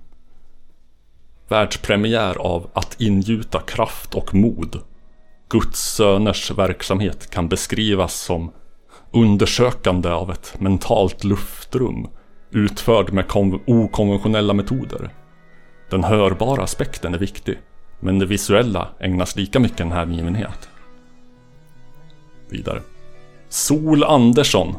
Världspremiär 1.47 2.37
av 2.37 2.69
Att 2.73 3.01
ingjuta 3.01 3.59
kraft 3.59 4.15
och 4.15 4.33
mod. 4.33 4.79
Guds 5.49 5.79
söners 5.79 6.51
verksamhet 6.51 7.29
kan 7.29 7.47
beskrivas 7.47 8.13
som 8.13 8.51
undersökande 9.11 10.09
av 10.09 10.31
ett 10.31 10.59
mentalt 10.59 11.23
luftrum 11.23 12.07
utförd 12.51 13.13
med 13.13 13.27
kon- 13.27 13.61
okonventionella 13.67 14.53
metoder. 14.53 15.09
Den 15.89 16.03
hörbara 16.03 16.63
aspekten 16.63 17.13
är 17.13 17.17
viktig, 17.17 17.59
men 17.99 18.19
det 18.19 18.25
visuella 18.25 18.87
ägnas 18.99 19.35
lika 19.35 19.59
mycket 19.59 19.79
en 19.79 19.91
hängivenhet. 19.91 20.69
Vidare. 22.49 22.81
Sol 23.49 24.03
Andersson 24.03 24.75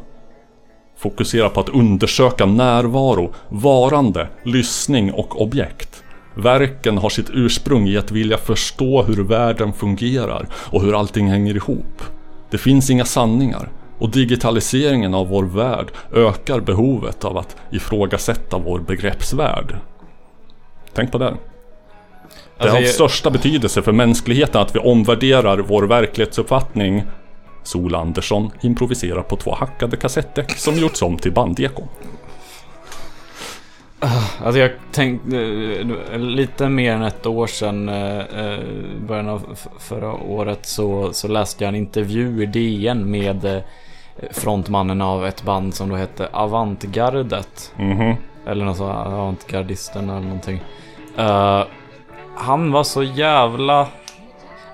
fokuserar 0.99 1.49
på 1.49 1.61
att 1.61 1.69
undersöka 1.69 2.47
närvaro, 2.47 3.35
varande, 3.49 4.29
lyssning 4.43 5.13
och 5.13 5.43
objekt. 5.43 6.03
Verken 6.35 6.99
har 6.99 7.09
sitt 7.09 7.31
ursprung 7.33 7.89
i 7.89 7.97
att 7.97 8.11
vilja 8.11 8.37
förstå 8.39 9.03
hur 9.03 9.25
världen 9.25 9.73
fungerar 9.73 10.47
och 10.55 10.83
hur 10.83 10.99
allting 10.99 11.29
hänger 11.31 11.55
ihop. 11.57 12.03
Det 12.51 12.59
finns 12.59 12.91
inga 12.91 13.05
sanningar 13.05 13.69
och 13.99 14.11
digitaliseringen 14.11 15.15
av 15.15 15.29
vår 15.29 15.45
värld 15.45 15.87
ökar 16.15 16.61
behovet 16.61 17.25
av 17.25 17.37
att 17.39 17.57
ifrågasätta 17.73 18.59
vår 18.59 18.79
begreppsvärld. 18.79 19.77
Tänk 20.95 21.13
på 21.13 21.19
det. 21.19 21.25
Det 21.31 21.37
Alltså, 22.63 22.77
av 22.77 22.83
jag- 22.83 22.91
största 22.95 23.31
betydelse 23.31 23.83
för 23.83 23.93
mänskligheten 23.93 24.61
att 24.61 24.75
vi 24.77 24.79
omvärderar 24.79 25.59
vår 25.59 25.83
verklighetsuppfattning. 25.83 27.03
Sol 27.67 27.95
Andersson 27.95 28.51
improviserar 28.61 29.23
på 29.23 29.37
två 29.37 29.55
hackade 29.55 29.97
kassettdäck 29.97 30.51
som 30.59 30.75
gjorts 30.75 31.03
om 31.03 31.17
till 31.17 31.33
bandekon. 31.33 31.89
Alltså 34.45 34.61
jag 34.61 34.71
tänkte, 34.93 35.37
eh, 36.13 36.19
lite 36.19 36.69
mer 36.69 36.93
än 36.93 37.03
ett 37.03 37.27
år 37.27 37.47
sedan, 37.47 37.89
eh, 37.89 38.19
eh, 38.19 38.59
början 39.09 39.29
av 39.29 39.59
förra 39.79 40.13
året, 40.13 40.67
så, 40.67 41.13
så 41.13 41.29
läste 41.29 41.65
jag 41.65 41.69
en 41.69 41.75
intervju 41.75 42.43
i 42.43 42.47
DN 42.47 43.11
med 43.11 43.45
eh, 43.45 43.63
frontmannen 44.31 45.03
av 45.03 45.27
ett 45.27 45.43
band 45.43 45.75
som 45.75 45.89
då 45.89 45.97
hette 45.97 46.29
Avantgardet. 46.33 47.73
Mhm. 47.77 48.15
Eller 48.47 48.65
något 48.65 48.77
så, 48.77 48.85
Avantgardisten 48.85 50.11
eller 50.11 50.21
någonting. 50.21 50.61
Eh, 51.17 51.65
han 52.35 52.73
var 52.73 52.85
så 52.85 53.03
jävla... 53.03 53.89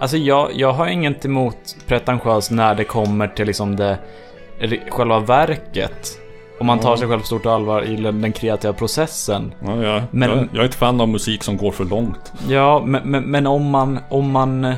Alltså 0.03 0.17
jag, 0.17 0.51
jag 0.55 0.73
har 0.73 0.87
inget 0.87 1.25
emot 1.25 1.77
pretentiös 1.87 2.51
när 2.51 2.75
det 2.75 2.85
kommer 2.85 3.29
till 3.29 3.47
liksom 3.47 3.77
det, 3.77 3.99
själva 4.91 5.19
verket. 5.21 6.19
Om 6.61 6.67
man 6.67 6.79
tar 6.79 6.91
Ja. 6.91 6.97
sig 6.97 7.09
själv 7.09 7.21
på 7.21 7.27
stort 7.27 7.47
allvar 7.47 7.83
i 7.83 7.97
den 7.97 8.33
kreativa 8.33 8.73
processen. 8.73 9.55
Ja, 9.65 9.83
jag, 9.83 10.03
Men- 10.11 10.31
jag, 10.31 10.49
jag 10.53 10.61
är 10.65 10.69
ett 10.69 10.75
fan 10.75 11.01
av 11.01 11.09
musik 11.09 11.43
som 11.43 11.57
går 11.57 11.71
för 11.73 11.85
långt. 11.85 12.33
Ja, 12.49 12.83
men, 12.87 13.03
men, 13.11 13.23
men 13.25 13.47
om 13.47 13.71
man... 13.71 13.99
Om 14.11 14.31
man... 14.31 14.65
eh, 14.65 14.75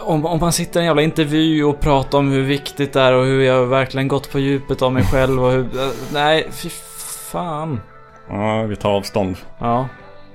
Om, 0.00 0.26
om 0.26 0.40
man 0.40 0.52
sitter 0.52 0.80
i 0.80 0.82
en 0.82 0.86
jävla 0.86 1.02
intervju 1.02 1.64
och 1.64 1.80
pratar 1.80 2.18
om 2.18 2.30
hur 2.32 2.42
viktigt 2.42 2.92
det 2.92 3.00
är 3.00 3.12
och 3.12 3.24
hur 3.24 3.42
jag 3.42 3.66
verkligen 3.66 4.08
gått 4.08 4.32
på 4.32 4.38
djupet 4.38 4.82
av 4.82 4.92
mig 4.92 5.04
själv 5.12 5.44
och 5.44 5.50
hur... 5.52 5.60
eh, 5.60 5.88
Nej, 6.12 6.48
fy 6.52 6.68
fan. 7.32 7.80
Ja, 8.30 8.62
vi 8.62 8.76
tar 8.76 8.90
avstånd. 8.90 9.36
Ja. 9.58 9.88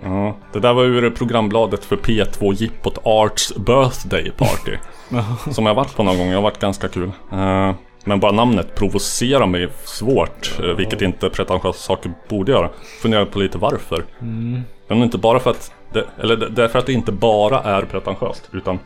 Ja, 0.04 0.38
det 0.54 0.60
där 0.60 0.74
var 0.74 0.84
ur 0.84 1.10
programbladet 1.10 1.86
för 1.86 1.95
P2 1.95 2.54
Jippot 2.54 2.97
Arts 3.04 3.56
Birthday 3.56 4.32
Party. 4.38 4.78
som 5.52 5.66
jag 5.66 5.74
varit 5.76 5.95
på 5.95 6.04
någon 6.04 6.18
gång, 6.18 6.28
jag 6.28 6.36
har 6.38 6.41
varit 6.41 6.60
ganska 6.60 6.88
kul. 6.88 7.12
Eh, 7.32 7.74
Men 8.04 8.20
bara 8.20 8.32
namnet 8.32 8.76
provocerar 8.76 9.45
mig 9.47 9.68
svårt, 9.84 10.60
eh, 10.60 10.66
vilket 10.66 11.02
inte 11.02 11.30
pretentiösa 11.30 11.80
saker 11.80 12.12
borde 12.30 12.52
göra. 12.52 12.70
Funderar 13.02 13.26
på 13.26 13.39
lite 13.39 13.58
varför. 13.58 14.06
Mm. 14.22 14.62
Men 14.88 15.04
inte 15.04 15.18
bara 15.18 15.39
för 15.39 15.50
att 15.52 15.72
det, 15.93 16.06
eller 16.22 16.36
det- 16.38 16.50
därför 16.50 16.80
att 16.80 16.86
det 16.86 16.93
inte 16.93 17.12
bara 17.12 17.62
är 17.62 17.82
pretentiöst, 17.82 18.50
utan 18.54 18.80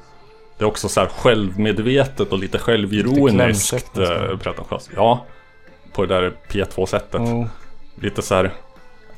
det 0.58 0.64
är 0.66 0.68
också 0.68 0.90
så 0.90 1.00
här 1.00 1.08
självmedvetet 1.08 2.32
och 2.32 2.40
lite 2.40 2.58
självironiskt 2.60 3.98
eh, 3.98 4.38
pretentiöst. 4.38 4.90
Ja, 4.96 5.26
på 5.94 6.06
det 6.06 6.14
där 6.20 6.32
P2-sättet. 6.50 7.22
Oh. 7.22 7.46
Lite 8.02 8.22
så 8.22 8.36
här 8.36 8.52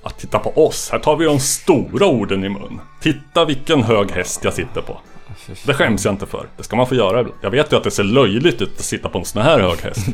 att 0.06 0.20
titta 0.20 0.40
på 0.40 0.66
oss, 0.68 0.90
här 0.92 1.00
tar 1.00 1.16
vi 1.16 1.26
de 1.26 1.40
stora 1.40 2.06
orden 2.08 2.44
i 2.44 2.50
mun. 2.50 2.80
Titta 3.02 3.46
vilken 3.46 3.84
hög 3.84 4.12
häst 4.12 4.44
jag 4.44 4.54
sitter 4.54 4.82
på. 4.82 4.98
Det 5.66 5.74
skäms 5.74 6.06
jag 6.06 6.14
inte 6.14 6.26
för. 6.26 6.46
Det 6.58 6.64
ska 6.64 6.76
man 6.76 6.88
få 6.88 6.96
göra 6.96 7.20
ibland. 7.20 7.38
Jag 7.42 7.52
vet 7.52 7.74
ju 7.74 7.78
att 7.78 7.84
det 7.84 7.92
ser 7.92 8.04
löjligt 8.04 8.62
ut 8.62 8.74
att 8.78 8.86
sitta 8.86 9.10
på 9.10 9.18
en 9.18 9.26
sån 9.26 9.42
här 9.42 9.60
hög 9.60 9.80
häst. 9.80 10.08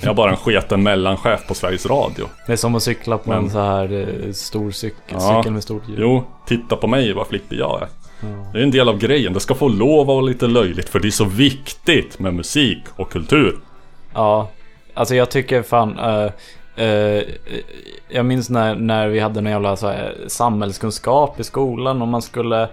Jag 0.00 0.10
är 0.10 0.14
bara 0.14 0.30
en 0.30 0.36
sketen 0.36 0.82
mellanchef 0.82 1.46
på 1.48 1.54
Sveriges 1.54 1.86
Radio. 1.86 2.26
Det 2.46 2.52
är 2.52 2.56
som 2.56 2.74
att 2.74 2.82
cykla 2.82 3.18
på 3.18 3.30
Men- 3.30 3.44
en 3.44 3.50
så 3.50 3.58
här 3.60 3.92
eh, 4.26 4.32
stor 4.32 4.70
cykel, 4.70 4.98
Ja. 5.08 5.36
cykel 5.42 5.52
med 5.52 5.62
stort 5.62 5.88
hjul. 5.88 5.98
Jo, 6.00 6.24
titta 6.46 6.76
på 6.76 6.86
mig 6.86 7.12
vad 7.12 7.26
flippig 7.26 7.58
jag 7.58 7.82
är. 7.82 7.88
Det 8.52 8.58
är 8.58 8.62
en 8.62 8.70
del 8.70 8.88
av 8.88 8.98
grejen. 8.98 9.32
Det 9.32 9.40
ska 9.40 9.54
få 9.54 9.68
lov 9.68 10.00
att 10.00 10.06
vara 10.06 10.20
lite 10.20 10.46
löjligt 10.46 10.88
för 10.88 11.00
det 11.00 11.08
är 11.08 11.10
så 11.10 11.24
viktigt 11.24 12.18
med 12.18 12.34
musik 12.34 12.82
och 12.96 13.10
kultur. 13.12 13.56
Ja, 14.14 14.50
alltså 14.94 15.14
jag 15.14 15.30
tycker 15.30 15.62
fan... 15.62 15.98
eh, 15.98 16.30
eh, 16.76 17.22
jag 18.08 18.26
minns 18.26 18.50
när, 18.50 18.74
när 18.74 19.08
vi 19.08 19.20
hade 19.20 19.40
en 19.40 19.46
jävla 19.46 19.76
så 19.76 19.86
här, 19.86 20.14
samhällskunskap 20.26 21.40
i 21.40 21.44
skolan 21.44 22.02
och 22.02 22.08
man 22.08 22.22
skulle 22.22 22.68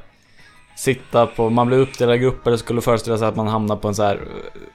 sitta 0.76 1.26
på... 1.28 1.50
Man 1.50 1.68
blev 1.68 1.80
uppdelad 1.80 2.16
i 2.16 2.20
grupper 2.20 2.52
och 2.52 2.60
skulle 2.60 2.82
föreställa 2.82 3.18
sig 3.18 3.28
att 3.28 3.36
man 3.36 3.48
hamnar 3.48 3.76
på 3.76 3.88
en 3.88 3.96
så 3.96 4.04
här 4.04 4.20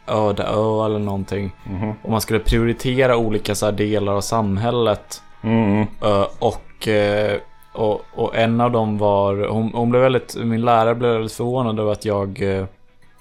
öde 0.07 0.43
ö 0.43 0.85
eller 0.85 0.99
någonting. 0.99 1.53
Mhm. 1.65 1.93
Och 2.03 2.11
man 2.11 2.21
skulle 2.21 2.39
prioritera 2.39 3.17
olika 3.17 3.55
så 3.55 3.71
delar 3.71 4.13
av 4.13 4.21
samhället. 4.21 5.23
Mm. 5.43 5.87
Eh, 6.03 6.27
och, 6.39 6.89
eh, 6.89 7.41
och, 7.73 8.01
och 8.15 8.37
en 8.37 8.61
av 8.61 8.71
dem 8.71 8.99
var... 8.99 9.49
Hon, 9.49 9.73
hon 9.75 9.91
blev 9.91 10.03
väldigt... 10.03 10.37
Min 10.37 10.65
lärare 10.65 10.95
blev 10.95 11.13
väldigt 11.13 11.33
förvånad 11.33 11.81
över 11.81 11.93
att 11.93 12.05
jag... 12.05 12.43
eh, 12.43 12.65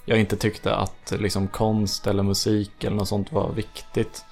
jag 0.05 0.19
inte 0.19 0.35
tyckte 0.35 0.75
att 0.75 1.13
liksom 1.19 1.47
konst 1.47 2.07
eller 2.07 2.23
musik 2.23 2.83
eller 2.83 2.97
något 2.97 3.07
sånt 3.07 3.31
var 3.31 3.49
viktigt. 3.55 4.25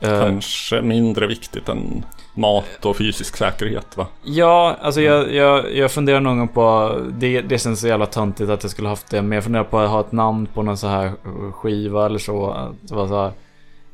Eh, 0.00 0.20
Kanske 0.20 0.82
mindre 0.82 1.26
viktigt 1.26 1.68
än 1.68 2.04
mat 2.34 2.84
och 2.84 2.96
fysisk 2.96 3.36
säkerhet 3.36 3.96
va? 3.96 4.06
Ja, 4.22 4.76
alltså 4.80 5.00
jag, 5.00 5.34
jag, 5.34 5.74
jag 5.74 5.90
funderar 5.90 6.20
någon 6.20 6.38
gång 6.38 6.48
på, 6.48 6.96
det, 7.10 7.40
det 7.40 7.58
känns 7.58 7.80
så 7.80 7.88
jävla 7.88 8.06
töntigt 8.06 8.50
att 8.50 8.62
jag 8.64 8.70
skulle 8.70 8.88
haft 8.88 9.10
det, 9.10 9.22
men 9.22 9.32
jag 9.32 9.44
funderar 9.44 9.64
på 9.64 9.78
att 9.78 9.90
ha 9.90 10.00
ett 10.00 10.12
namn 10.12 10.46
på 10.46 10.62
någon 10.62 10.76
så 10.76 10.86
här 10.86 11.12
skiva 11.52 12.06
eller 12.06 12.18
så. 12.18 12.50
Att 12.50 12.74
det 12.88 12.94
var 12.94 13.08
så 13.08 13.22
här, 13.22 13.32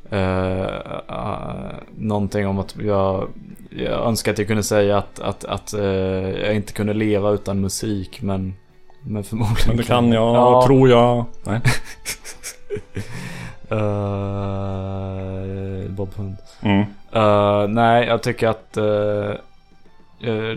eh, 0.09 0.75
eh, 1.09 1.75
någonting 1.97 2.47
om 2.47 2.59
att 2.59 2.75
jag, 2.81 3.27
jag 3.69 4.07
önskar 4.07 4.31
att 4.31 4.37
jag 4.37 4.47
kunde 4.47 4.63
säga 4.63 4.97
att, 4.97 5.19
att, 5.19 5.45
att 5.45 5.73
eh, 5.73 5.81
jag 6.45 6.55
inte 6.55 6.73
kunde 6.73 6.93
leva 6.93 7.31
utan 7.31 7.61
musik, 7.61 8.21
men, 8.21 8.53
men 9.01 9.23
förmodligen 9.23 9.67
Men 9.67 9.77
det 9.77 9.83
kan 9.83 10.11
jag, 10.11 10.65
tror 10.65 10.89
jag. 10.89 11.25
Nej. 11.43 11.61
Uh, 14.57 15.89
Bob 15.89 16.09
Hund. 16.15 16.37
Mm. 16.61 16.81
Eh, 17.11 17.67
nej, 17.67 18.07
jag 18.07 18.23
tycker 18.23 18.47
att 18.47 18.77
eh, 18.77 19.31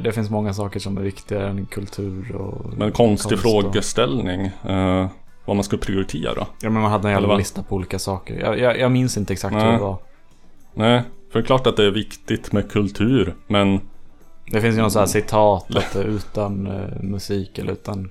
det 0.02 0.12
finns 0.14 0.30
många 0.30 0.54
saker 0.54 0.80
som 0.80 0.98
är 0.98 1.02
viktigare 1.02 1.48
än 1.48 1.66
kultur 1.66 2.36
och 2.36 2.72
Men 2.78 2.92
konstig 2.92 3.30
konst 3.30 3.44
och- 3.46 3.50
frågeställning. 3.62 4.50
vad 5.44 5.56
man 5.56 5.64
ska 5.64 5.76
prioritera. 5.76 6.46
Ja, 6.60 6.70
men 6.70 6.82
man 6.82 6.90
hade 6.90 7.08
en 7.08 7.14
jävla 7.14 7.36
lista 7.36 7.62
på 7.62 7.74
olika 7.76 7.98
saker. 7.98 8.38
Jag, 8.40 8.58
jag, 8.58 8.78
jag 8.78 8.92
minns 8.92 9.16
inte 9.16 9.32
exakt 9.32 9.54
Nej. 9.54 9.64
vad 9.64 9.74
det 9.74 9.78
var. 9.78 9.98
Nej, 10.74 11.02
för 11.32 11.38
det 11.38 11.42
är 11.42 11.46
klart 11.46 11.66
att 11.66 11.76
det 11.76 11.84
är 11.84 11.90
viktigt 11.90 12.52
med 12.52 12.70
kultur. 12.70 13.34
Men 13.46 13.80
Det 14.52 14.60
finns 14.60 14.76
ju 14.76 14.80
någon 14.80 14.90
sån 14.90 15.00
här 15.00 15.06
citat 15.06 15.76
att 15.76 15.96
utan 15.96 16.62
musik 17.00 17.58
eller 17.58 17.72
utan 17.72 18.10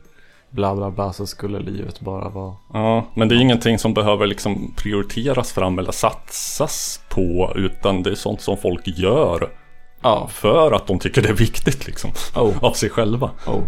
bla 0.51 0.75
bla 0.75 0.91
bla 0.91 1.13
så 1.13 1.27
skulle 1.27 1.59
livet 1.59 1.99
bara 1.99 2.29
vara... 2.29 2.55
Ja, 2.73 3.05
men 3.13 3.27
det 3.27 3.35
är 3.35 3.39
ingenting 3.39 3.79
som 3.79 3.93
behöver 3.93 4.27
liksom 4.27 4.73
prioriteras 4.77 5.51
fram 5.51 5.79
eller 5.79 5.91
satsas 5.91 7.01
på 7.09 7.53
utan 7.55 8.03
det 8.03 8.09
är 8.11 8.15
sånt 8.15 8.41
som 8.41 8.57
folk 8.57 8.81
gör 8.85 9.49
Ja. 10.01 10.27
för 10.31 10.71
att 10.71 10.87
de 10.87 10.99
tycker 10.99 11.21
det 11.21 11.29
är 11.29 11.33
viktigt 11.33 11.87
liksom 11.87 12.11
Oh. 12.35 12.63
av 12.63 12.71
sig 12.73 12.89
själva. 12.89 13.31
Oh. 13.47 13.63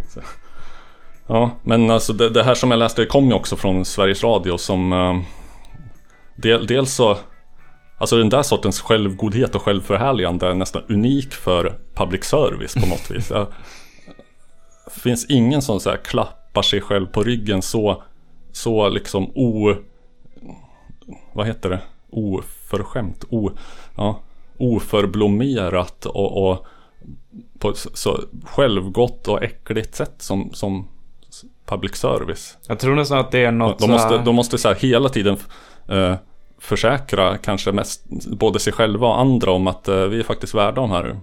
Ja, 1.27 1.51
men 1.63 1.89
alltså 1.91 2.13
det, 2.13 2.29
det 2.29 2.43
här 2.43 2.55
som 2.55 2.71
jag 2.71 2.77
läste 2.77 3.05
kom 3.05 3.25
ju 3.27 3.33
också 3.33 3.55
från 3.55 3.85
Sveriges 3.85 4.23
Radio 4.23 4.57
som 4.57 4.93
eh, 4.93 5.19
del, 6.35 6.67
dels 6.67 6.93
så 6.93 7.17
Alltså 7.97 8.17
den 8.17 8.29
där 8.29 8.43
sortens 8.43 8.81
självgodhet 8.81 9.55
och 9.55 9.61
självförhärligande 9.61 10.47
är 10.47 10.53
nästan 10.53 10.83
unik 10.89 11.33
för 11.33 11.77
public 11.95 12.23
service 12.23 12.73
på 12.73 12.85
något 12.85 13.11
vis. 13.11 13.27
Det 13.27 13.47
finns 15.01 15.25
ingen 15.25 15.61
som 15.61 15.79
så 15.79 15.89
här 15.89 15.97
klappar 16.51 16.61
sig 16.61 16.81
själv 16.81 17.07
på 17.07 17.23
ryggen 17.23 17.61
så, 17.61 18.03
så 18.51 18.89
liksom 18.89 19.31
o... 19.35 19.75
Vad 21.33 21.47
heter 21.47 21.69
det? 21.69 21.81
Oförskämt? 22.09 23.25
O, 23.29 23.51
ja, 23.97 24.19
oförblommerat 24.57 26.05
och, 26.05 26.49
och 26.49 26.65
på 27.59 27.73
så 27.73 28.19
självgott 28.43 29.27
och 29.27 29.43
äckligt 29.43 29.95
sätt 29.95 30.15
som, 30.17 30.49
som 30.53 30.87
public 31.65 31.95
service. 31.95 32.57
Jag 32.67 32.79
tror 32.79 32.95
nästan 32.95 33.19
att 33.19 33.31
det 33.31 33.45
är 33.45 33.51
något 33.51 33.79
De 33.79 33.91
måste, 33.91 34.17
de 34.17 34.35
måste 34.35 34.57
så 34.57 34.67
här 34.67 34.75
hela 34.75 35.09
tiden 35.09 35.37
eh, 35.87 36.15
försäkra 36.59 37.37
kanske 37.37 37.71
mest 37.71 38.05
både 38.27 38.59
sig 38.59 38.73
själva 38.73 39.07
och 39.07 39.19
andra 39.19 39.51
om 39.51 39.67
att 39.67 39.87
eh, 39.87 40.05
vi 40.05 40.19
är 40.19 40.23
faktiskt 40.23 40.53
värda 40.53 40.81
de 40.81 40.91
här 40.91 41.19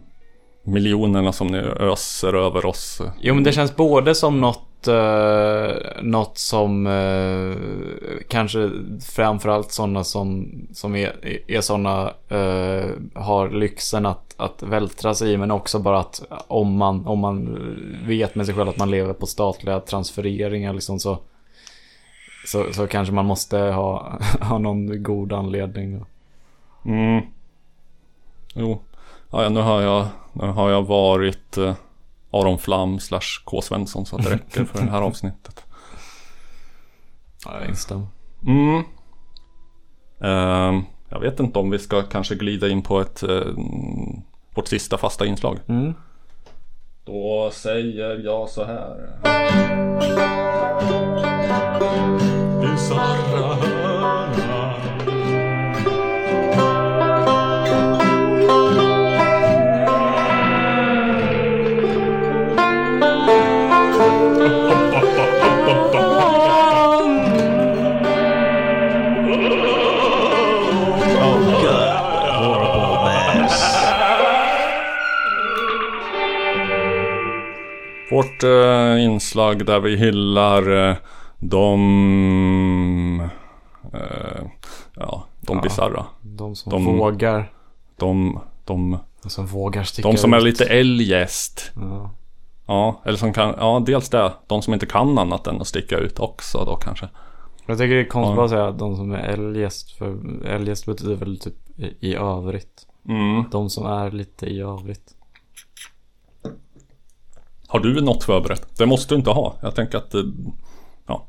miljonerna 0.68 1.32
som 1.32 1.46
ni 1.46 1.58
öser 1.58 2.34
över 2.34 2.66
oss. 2.66 3.02
Jo 3.20 3.34
men 3.34 3.44
det 3.44 3.52
känns 3.52 3.76
både 3.76 4.14
som 4.14 4.40
något 4.40 4.88
eh, 4.88 5.76
något 6.02 6.38
som 6.38 6.86
eh, 6.86 7.56
kanske 8.28 8.70
framförallt 9.00 9.72
sådana 9.72 10.04
som, 10.04 10.48
som 10.72 10.96
är, 10.96 11.12
är 11.50 11.60
sådana 11.60 12.12
eh, 12.28 12.90
har 13.14 13.50
lyxen 13.50 14.06
att, 14.06 14.34
att 14.36 14.62
vältra 14.62 15.14
sig 15.14 15.32
i 15.32 15.36
men 15.36 15.50
också 15.50 15.78
bara 15.78 15.98
att 15.98 16.22
om 16.48 16.76
man, 16.76 17.06
om 17.06 17.18
man 17.18 17.58
vet 18.06 18.34
med 18.34 18.46
sig 18.46 18.54
själv 18.54 18.68
att 18.68 18.78
man 18.78 18.90
lever 18.90 19.12
på 19.12 19.26
statliga 19.26 19.80
transfereringar 19.80 20.72
liksom 20.72 20.98
så 20.98 21.18
så, 22.46 22.72
så 22.72 22.86
kanske 22.86 23.14
man 23.14 23.26
måste 23.26 23.58
ha, 23.58 24.18
ha 24.40 24.58
någon 24.58 25.02
god 25.02 25.32
anledning. 25.32 26.04
Mm. 26.84 27.22
Jo. 28.54 28.80
Ja, 29.30 29.48
nu 29.48 29.60
har 29.60 29.82
jag, 29.82 30.06
nu 30.32 30.46
har 30.46 30.70
jag 30.70 30.82
varit 30.82 31.56
eh, 31.56 31.74
Aron 32.30 32.58
Flam 32.58 33.00
slash 33.00 33.42
K. 33.44 33.62
Svensson 33.62 34.06
så 34.06 34.16
att 34.16 34.24
det 34.24 34.30
räcker 34.30 34.64
för 34.64 34.78
det 34.78 34.90
här 34.90 35.02
avsnittet. 35.02 35.64
Ja, 37.44 37.60
jag 37.60 37.68
instämmer. 37.68 38.06
Mm. 38.46 38.82
Ehm, 40.20 40.82
jag 41.08 41.20
vet 41.20 41.40
inte 41.40 41.58
om 41.58 41.70
vi 41.70 41.78
ska 41.78 42.02
kanske 42.02 42.34
glida 42.34 42.68
in 42.68 42.82
på 42.82 43.00
ett 43.00 43.22
eh, 43.22 43.46
vårt 44.54 44.68
sista 44.68 44.98
fasta 44.98 45.26
inslag. 45.26 45.58
Mm. 45.68 45.94
Då 47.04 47.50
säger 47.52 48.24
jag 48.24 48.48
så 48.48 48.64
här. 48.64 49.18
Bisarra 52.60 53.77
Vårt 78.18 78.42
eh, 78.42 79.04
inslag 79.04 79.66
där 79.66 79.80
vi 79.80 79.96
hyllar 79.96 80.88
eh, 80.90 80.96
de... 81.38 83.20
Eh, 83.92 84.42
ja, 84.94 85.24
de 85.40 85.56
Ja, 85.56 85.62
bisarra. 85.62 86.04
De 86.22 86.56
som 86.56 86.84
vågar. 86.84 87.52
De, 87.96 88.40
de, 88.64 88.98
De 89.22 89.28
som 89.30 89.46
vågar 89.46 89.82
sticka 89.82 90.08
de 90.08 90.16
som 90.16 90.32
är 90.32 90.38
ut. 90.38 90.44
lite 90.44 90.64
eljest. 90.64 91.72
Ja. 91.76 92.10
Ja, 92.66 93.02
eller 93.04 93.16
som 93.18 93.32
kan, 93.32 93.54
ja 93.58 93.82
dels 93.86 94.08
det. 94.08 94.32
De 94.46 94.62
som 94.62 94.74
inte 94.74 94.86
kan 94.86 95.18
annat 95.18 95.46
än 95.46 95.60
att 95.60 95.66
sticka 95.66 95.98
ut 95.98 96.18
också 96.18 96.64
då 96.64 96.76
kanske. 96.76 97.08
Jag 97.66 97.78
tycker 97.78 97.94
det 97.94 98.00
är 98.00 98.04
konstigt 98.08 98.36
Ja. 98.36 98.44
att 98.44 98.50
säga 98.50 98.68
att 98.68 98.78
de 98.78 98.96
som 98.96 99.12
är 99.12 99.18
eljest. 99.18 99.90
För 99.98 100.16
eljest 100.46 100.86
betyder 100.86 101.14
väl 101.14 101.38
typ 101.38 101.54
i, 101.76 102.08
i 102.10 102.14
övrigt. 102.14 102.86
Mm. 103.08 103.44
De 103.50 103.70
som 103.70 103.86
är 103.86 104.10
lite 104.10 104.46
i 104.46 104.60
övrigt. 104.60 105.14
Har 107.68 107.80
du 107.80 108.00
något 108.00 108.24
förberett? 108.24 108.78
Det 108.78 108.86
måste 108.86 109.14
du 109.14 109.18
inte 109.18 109.30
ha. 109.30 109.54
Jag 109.62 109.74
tänker 109.74 109.98
att, 109.98 110.14
eh, 110.14 110.20
ja. 111.06 111.26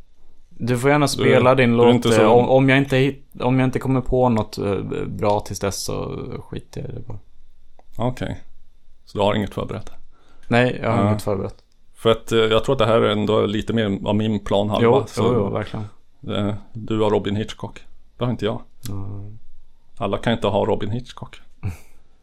Du 0.49 0.77
får 0.77 0.89
gärna 0.89 1.07
spela 1.07 1.55
Du- 1.55 1.63
din 1.63 1.77
låt. 1.77 2.03
så- 2.03 2.21
eh, 2.21 2.31
Om, 2.31 2.49
om, 2.49 2.69
jag 2.69 2.77
inte 2.77 3.15
om 3.39 3.59
jag 3.59 3.67
inte 3.67 3.79
kommer 3.79 4.01
på 4.01 4.29
något 4.29 4.57
eh, 4.57 4.75
bra 5.07 5.39
tills 5.39 5.59
dess 5.59 5.83
så 5.83 6.15
skiter 6.49 6.81
jag 6.81 6.89
i 6.89 6.93
det 6.93 6.99
bara. 7.07 7.19
Okej. 7.97 8.43
Så 9.05 9.17
du 9.17 9.23
har 9.23 9.35
inget 9.35 9.53
förberett? 9.53 9.91
Nej, 10.47 10.79
jag 10.83 10.91
har 10.91 11.03
Ja. 11.03 11.09
inget 11.09 11.21
förberett. 11.21 11.55
För 11.95 12.09
att 12.11 12.31
jag 12.31 12.63
tror 12.63 12.73
att 12.75 12.79
det 12.79 12.85
här 12.85 13.01
är 13.01 13.09
ändå 13.09 13.45
lite 13.45 13.73
mer 13.73 13.99
av 14.07 14.15
min 14.15 14.39
plan 14.39 14.69
halva. 14.69 14.83
Jo, 14.83 15.03
så- 15.07 15.23
jo, 15.23 15.33
jo, 15.33 15.49
verkligen. 15.49 15.85
Du 16.73 16.99
har 17.01 17.09
Robin 17.09 17.35
Hitchcock. 17.35 17.79
Det 18.17 18.23
har 18.25 18.31
inte 18.31 18.45
jag. 18.45 18.61
Mm. 18.89 19.37
Alla 19.97 20.17
kan 20.17 20.33
inte 20.33 20.47
ha 20.47 20.65
Robin 20.65 20.89
Hitchcock. 20.91 21.41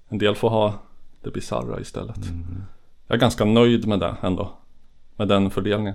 En 0.09 0.18
del 0.18 0.34
får 0.34 0.48
ha 0.51 0.74
det 1.22 1.30
bisarra 1.30 1.80
istället. 1.80 2.16
Mm. 2.16 2.62
Jag 3.07 3.16
är 3.16 3.20
ganska 3.20 3.45
nöjd 3.45 3.87
med 3.87 4.01
det 4.01 4.16
ändå. 4.23 4.51
Med 5.16 5.28
den 5.28 5.51
fördelningen. 5.51 5.95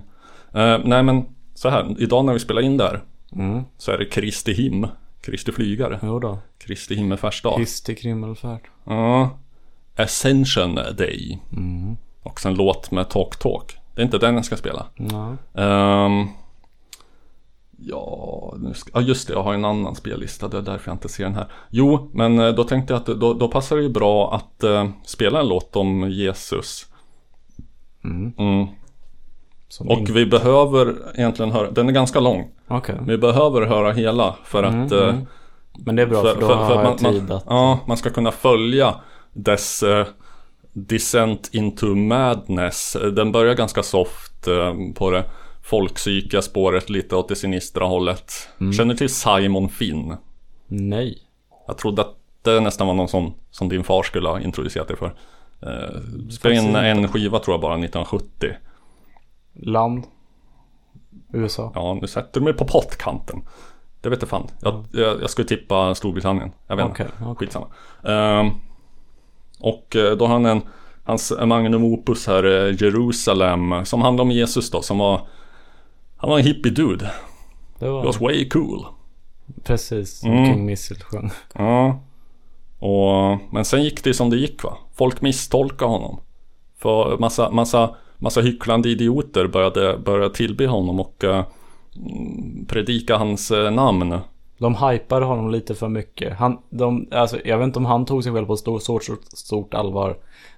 Eh, 0.54 0.78
nej 0.84 1.02
men 1.02 1.24
så 1.54 1.68
här, 1.68 1.94
idag 1.98 2.24
när 2.24 2.32
vi 2.32 2.38
spelar 2.38 2.62
in 2.62 2.76
där 2.76 3.02
Mm. 3.36 3.62
så 3.78 3.90
är 3.92 3.98
det 3.98 4.04
Kristi 4.04 4.52
him. 4.52 4.86
Kristi 5.20 5.52
flygare. 5.52 5.98
Jo 6.02 6.18
då. 6.18 6.38
Kristi 6.58 6.94
himmelsfärdsdag. 6.94 7.56
Kristi 7.56 7.94
krimmelfärd. 7.94 8.60
Ja. 8.84 9.30
Ascension 9.96 10.74
Day. 10.74 11.38
Mm. 11.52 11.96
Och 12.22 12.46
en 12.46 12.54
låt 12.54 12.90
med 12.90 13.08
Talk 13.10 13.38
Talk. 13.38 13.76
Det 13.94 14.00
är 14.02 14.04
inte 14.04 14.18
den 14.18 14.34
jag 14.34 14.44
ska 14.44 14.56
spela. 14.56 14.86
Ja. 14.94 15.36
Ehm, 15.62 16.26
ja, 17.78 18.54
nu 18.58 18.74
ska, 18.74 18.90
ja, 18.94 19.00
just 19.00 19.28
det. 19.28 19.34
Jag 19.34 19.42
har 19.42 19.54
en 19.54 19.64
annan 19.64 19.94
spellista. 19.94 20.48
Det 20.48 20.58
är 20.58 20.62
därför 20.62 20.90
jag 20.90 20.94
inte 20.94 21.08
ser 21.08 21.24
den 21.24 21.34
här. 21.34 21.46
Jo, 21.70 22.10
men 22.12 22.38
eh, 22.38 22.48
då 22.48 22.64
tänkte 22.64 22.92
jag 22.92 23.00
att 23.00 23.20
då, 23.20 23.34
då 23.34 23.48
passar 23.48 23.76
det 23.76 23.82
ju 23.82 23.88
bra 23.88 24.34
att 24.34 24.62
eh, 24.64 24.88
spela 25.04 25.40
en 25.40 25.48
låt 25.48 25.76
om 25.76 26.10
Jesus. 26.10 26.86
Mm. 28.04 28.32
Mm. 28.38 28.66
Som 29.68 29.88
Och 29.88 30.16
vi 30.16 30.26
behöver 30.26 30.96
egentligen 31.14 31.52
höra, 31.52 31.70
den 31.70 31.88
är 31.88 31.92
ganska 31.92 32.20
lång. 32.20 32.50
Okej. 32.68 32.96
Vi 33.06 33.18
behöver 33.18 33.62
höra 33.66 33.92
hela 33.92 34.36
för 34.44 34.62
Mm, 34.62 34.86
att... 34.86 34.92
eh, 34.92 35.08
mm. 35.08 35.26
Men 35.78 35.96
det 35.96 36.02
är 36.02 36.06
bra 36.06 36.22
för, 36.22 36.40
då 36.40 36.46
har 36.46 36.74
jag 36.74 36.84
man, 36.84 36.96
tid 36.96 37.28
man, 37.28 37.36
att... 37.36 37.44
Ja, 37.48 37.78
man 37.86 37.96
ska 37.96 38.10
kunna 38.10 38.30
följa 38.30 38.94
dess 39.32 39.82
eh, 39.82 40.06
Descent 40.72 41.50
into 41.52 41.86
Madness. 41.86 42.96
Den 43.12 43.32
börjar 43.32 43.54
ganska 43.54 43.82
soft 43.82 44.48
eh, 44.48 44.74
på 44.94 45.10
det 45.10 45.24
folkpsykiska 45.62 46.42
spåret, 46.42 46.90
lite 46.90 47.16
åt 47.16 47.28
det 47.28 47.36
sinistra 47.36 47.84
hållet. 47.84 48.32
Mm. 48.60 48.72
Känner 48.72 48.94
du 48.94 48.98
till 48.98 49.14
Simon 49.14 49.68
Finn? 49.68 50.16
Nej. 50.66 51.18
Jag 51.66 51.78
trodde 51.78 52.02
att 52.02 52.16
det 52.42 52.60
nästan 52.60 52.86
var 52.86 52.94
någon 52.94 53.08
sån 53.08 53.32
som 53.50 53.68
din 53.68 53.84
far 53.84 54.02
skulle 54.02 54.28
ha 54.28 54.40
introducerat 54.40 54.88
dig 54.88 54.96
för. 54.96 55.14
Eh, 55.62 56.00
spelade 56.30 56.60
in 56.60 56.76
en 56.76 57.08
skiva 57.08 57.38
tror 57.38 57.54
jag 57.54 57.60
bara 57.60 57.74
1970. 57.74 58.26
Land. 59.52 60.04
USA. 61.32 61.72
Ja, 61.74 61.98
nu 62.00 62.06
sätter 62.06 62.40
du 62.40 62.44
mig 62.44 62.52
på 62.52 62.64
pottkanten. 62.64 63.42
Det 64.00 64.08
vet 64.08 64.22
jag 64.22 64.28
fan. 64.28 64.46
Jag, 64.60 64.84
jag, 64.92 65.22
jag 65.22 65.30
skulle 65.30 65.48
tippa 65.48 65.94
Storbritannien. 65.94 66.52
Jag 66.66 66.76
vet 66.76 66.86
inte. 66.86 67.08
okej. 67.20 67.34
Skitsamma. 67.36 67.66
Ehm, 68.04 68.50
och 69.60 69.96
eh, 69.96 70.16
då 70.16 70.26
har 70.26 70.32
han 70.32 70.46
en, 70.46 70.62
hans 71.04 71.32
magnum 71.46 71.84
opus 71.84 72.26
här, 72.26 72.44
eh, 72.44 72.74
Jerusalem, 72.82 73.84
som 73.84 74.02
handlar 74.02 74.22
om 74.24 74.30
Jesus 74.30 74.70
då, 74.70 74.82
som 74.82 74.98
var, 74.98 75.20
han 76.16 76.30
var 76.30 76.38
en 76.38 76.44
hippie 76.44 76.72
dude. 76.72 77.10
Det 77.78 77.88
var 77.90 78.00
He 78.00 78.06
was 78.06 78.20
way 78.20 78.48
cool. 78.48 78.86
precis 79.64 80.18
som 80.18 80.30
Mm. 80.30 80.46
King 80.46 80.66
Missile 80.66 81.00
sjöng. 81.00 81.30
Ja. 81.54 82.00
Och, 82.82 83.38
men 83.50 83.64
sen 83.64 83.82
gick 83.82 84.04
det 84.04 84.14
som 84.14 84.30
det 84.30 84.36
gick 84.36 84.64
va. 84.64 84.76
Folk 84.94 85.20
misstolkade 85.20 85.90
honom. 85.90 86.20
För 86.78 87.18
massa, 87.18 87.50
massa, 87.50 87.94
massa 88.18 88.40
hycklande 88.40 88.88
idioter 88.88 89.46
började, 89.46 89.98
började 89.98 90.34
tillbe 90.34 90.66
honom 90.66 91.00
och 91.00 91.24
eh, 91.24 91.44
mm, 91.96 92.66
predika 92.66 93.16
hans 93.16 93.50
eh, 93.50 93.70
namn. 93.70 94.18
De 94.58 94.74
hypade 94.74 95.26
honom 95.26 95.50
lite 95.50 95.74
för 95.74 95.88
mycket. 95.88 96.38
Han, 96.38 96.58
de, 96.70 97.08
alltså, 97.10 97.38
jag 97.44 97.58
vet 97.58 97.64
inte 97.64 97.78
om 97.78 97.84
han 97.84 98.04
tog 98.04 98.24
sig 98.24 98.32
själv 98.32 98.46
på 98.46 98.56
stort, 98.56 98.82
stort, 98.82 99.04
stort, 99.04 99.24
stort 99.24 99.74
allvar. 99.74 100.16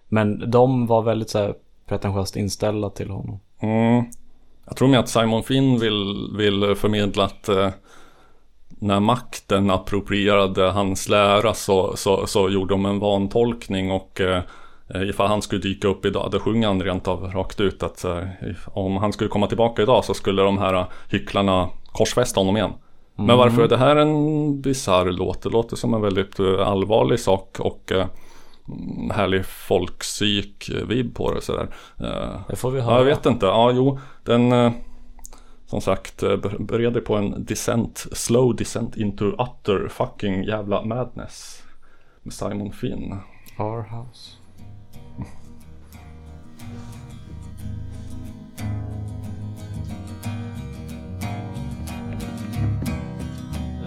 Men 0.08 0.50
de 0.50 0.86
var 0.86 1.02
väldigt 1.02 1.30
så 1.30 1.38
här 1.38 1.54
pretentiöst 1.86 2.36
inställda 2.36 2.90
till 2.90 3.10
honom. 3.10 3.40
Mm. 3.60 4.04
Jag 4.66 4.76
tror 4.76 4.88
med 4.88 5.00
att 5.00 5.08
Simon 5.08 5.42
Finn 5.42 5.78
vill, 5.78 6.30
vill 6.36 6.74
förmedla 6.74 7.24
att 7.24 7.48
eh, 7.48 7.70
när 8.68 9.00
makten 9.00 9.70
approprierade 9.70 10.70
hans 10.70 11.08
lära 11.08 11.54
så, 11.54 11.96
så, 11.96 12.26
så 12.26 12.50
gjorde 12.50 12.74
de 12.74 12.86
en 12.86 12.98
vantolkning 12.98 13.90
och 13.90 14.20
eh, 14.20 14.42
ifall 15.08 15.28
han 15.28 15.42
skulle 15.42 15.60
dyka 15.62 15.88
upp 15.88 16.04
idag, 16.06 16.30
det 16.30 16.38
sjunger 16.40 16.68
han 16.68 16.82
rent 16.82 17.08
av 17.08 17.24
rakt 17.32 17.60
ut 17.60 17.82
att 17.82 18.04
eh, 18.04 18.22
om 18.66 18.96
han 18.96 19.12
skulle 19.12 19.30
komma 19.30 19.46
tillbaka 19.46 19.82
idag 19.82 20.04
så 20.04 20.14
skulle 20.14 20.42
de 20.42 20.58
här 20.58 20.86
hycklarna 21.10 21.68
korsfästa 21.92 22.40
honom 22.40 22.56
igen. 22.56 22.72
Men 23.16 23.24
Mm. 23.24 23.38
varför 23.38 23.62
är 23.62 23.68
det 23.68 23.76
här 23.76 23.96
en 23.96 24.60
bisarr 24.60 25.04
låt? 25.12 25.42
Det 25.42 25.48
låter 25.48 25.76
som 25.76 25.94
en 25.94 26.00
väldigt 26.00 26.40
eh, 26.40 26.68
allvarlig 26.68 27.20
sak 27.20 27.56
och 27.60 27.92
eh, 27.92 28.06
mm, 28.68 29.10
härlig 29.10 29.46
folkpsyk-vibb 29.46 31.14
på 31.14 31.32
det 31.34 31.40
sådär. 31.40 31.68
Eh, 32.00 32.40
Det 32.48 32.56
får 32.56 32.70
vi 32.70 32.78
Ja, 32.78 32.84
höra. 32.84 32.98
jag 32.98 33.04
vet 33.04 33.26
inte. 33.26 33.46
Ja, 33.46 33.70
jo, 33.72 33.98
den 34.24 34.52
eh, 34.52 34.72
som 35.74 35.80
sagt 35.80 36.22
eh, 36.22 36.36
ber- 36.36 37.00
på 37.00 37.16
en 37.16 37.44
descent, 37.44 38.06
slow 38.12 38.52
descent 38.56 38.96
into 38.96 39.24
utter 39.24 39.88
fucking 39.88 40.44
jävla 40.44 40.84
madness. 40.84 41.62
Med 42.22 42.32
Simon 42.34 42.72
Finn. 42.72 43.14
Our 43.58 43.82
house. 43.82 44.36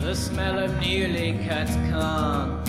The 0.02 0.16
smell 0.16 0.60
of 0.60 0.80
newly 0.82 1.40
cut 1.48 1.70
corn 1.92 2.64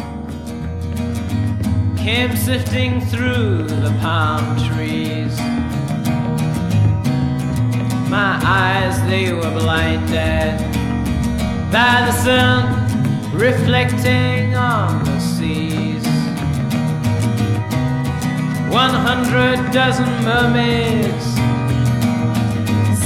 came 1.97 2.36
sifting 2.36 3.01
through 3.01 3.66
the 3.66 3.93
palm 4.01 4.57
trees. 4.69 5.39
My 8.09 8.40
eyes, 8.43 9.01
they 9.02 9.32
were 9.35 9.51
blinded 9.51 10.59
by 11.70 12.06
the 12.06 12.12
sun 12.12 12.60
reflecting 13.36 14.55
on 14.55 15.05
the 15.05 15.20
seas. 15.20 16.06
One 18.72 18.94
hundred 18.94 19.70
dozen 19.72 20.09
mermaids 20.24 21.26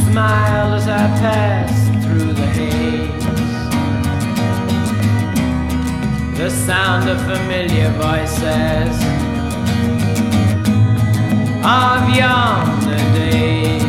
smiled 0.06 0.74
as 0.74 0.86
I 0.86 1.06
passed 1.18 1.92
through 2.04 2.32
the 2.34 2.46
haze. 2.46 3.24
The 6.38 6.48
sound 6.48 7.08
of 7.08 7.20
familiar 7.22 7.90
voices 7.90 8.96
of 11.64 12.16
yonder 12.16 12.98
days. 13.18 13.81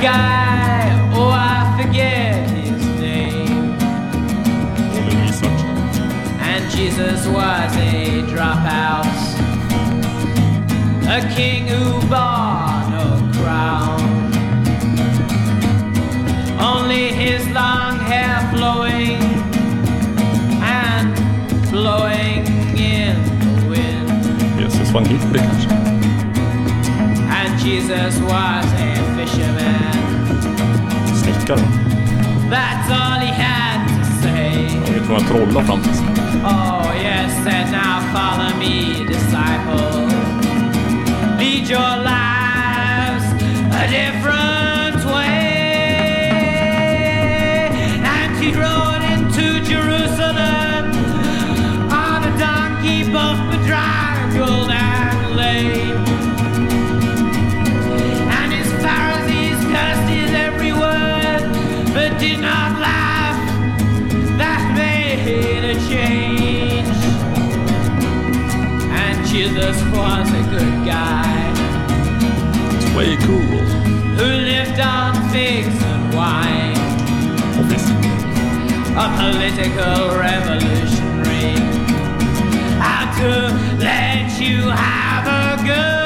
Guy, 0.00 1.10
oh 1.14 1.30
I 1.30 1.82
forget 1.82 2.50
his 2.50 2.86
name. 3.00 3.76
And 6.40 6.70
Jesus 6.70 7.26
was 7.26 7.76
a 7.76 8.22
dropout, 8.30 9.06
a 11.08 11.20
king 11.34 11.66
who 11.68 12.00
bore 12.08 12.80
no 12.92 13.06
crown. 13.38 14.00
Only 16.60 17.12
his 17.12 17.46
long 17.48 17.98
hair 18.00 18.38
flowing 18.54 19.20
and 20.62 21.14
blowing 21.70 22.46
in 22.76 23.16
the 23.40 23.68
wind. 23.68 24.08
Jesus 24.58 24.90
var 24.90 25.00
en 25.00 25.06
hippie 25.06 25.38
kanske. 25.38 25.70
And 27.30 27.58
Jesus 27.60 28.20
was 28.20 28.66
a 28.72 28.94
fisherman. 29.16 29.85
Snickare. 31.46 32.50
That's 32.50 32.90
all 32.90 33.20
he 33.20 33.32
had 33.32 33.86
to 33.88 34.04
say. 34.22 34.68
Jag 34.86 34.92
vet 34.94 35.08
vad 35.08 35.26
trollar 35.28 35.64
fram 35.64 35.82
till 35.82 35.94
sig. 35.94 36.06
Oh, 36.44 36.92
yes, 37.02 37.46
and 37.46 37.72
now 37.72 38.00
follow 38.12 38.56
me, 38.58 39.04
disciples. 39.06 40.12
Lead 41.38 41.68
your 41.68 41.96
lives 42.02 43.24
a 43.72 43.86
different 43.88 45.04
way. 45.14 45.46
And 48.04 48.36
he 48.36 48.52
rode 48.52 49.04
into 49.12 49.60
Jerusalem 49.64 50.84
on 51.90 52.24
a 52.24 52.38
donkey, 52.38 53.04
both 53.12 53.40
bedraggled 53.50 54.70
and 54.70 55.36
lame. 55.36 56.15
Did 62.26 62.40
not 62.40 62.80
laugh. 62.80 63.38
That 64.36 64.62
made 64.74 65.62
a 65.72 65.76
change. 65.88 66.98
And 69.02 69.16
Jesus 69.28 69.76
was 69.94 70.26
a 70.40 70.42
good 70.54 70.76
guy 70.84 71.30
It's 72.74 72.88
way 72.96 73.16
cool. 73.28 73.62
who 74.18 74.28
lived 74.52 74.80
on 74.80 75.12
figs 75.30 75.78
and 75.92 76.14
wine. 76.14 76.74
A 79.04 79.06
political 79.20 80.18
revolutionary. 80.18 81.54
How 82.86 83.04
to 83.20 83.30
let 83.78 84.40
you 84.40 84.62
have 84.70 85.24
a 85.26 85.62
good 85.62 86.05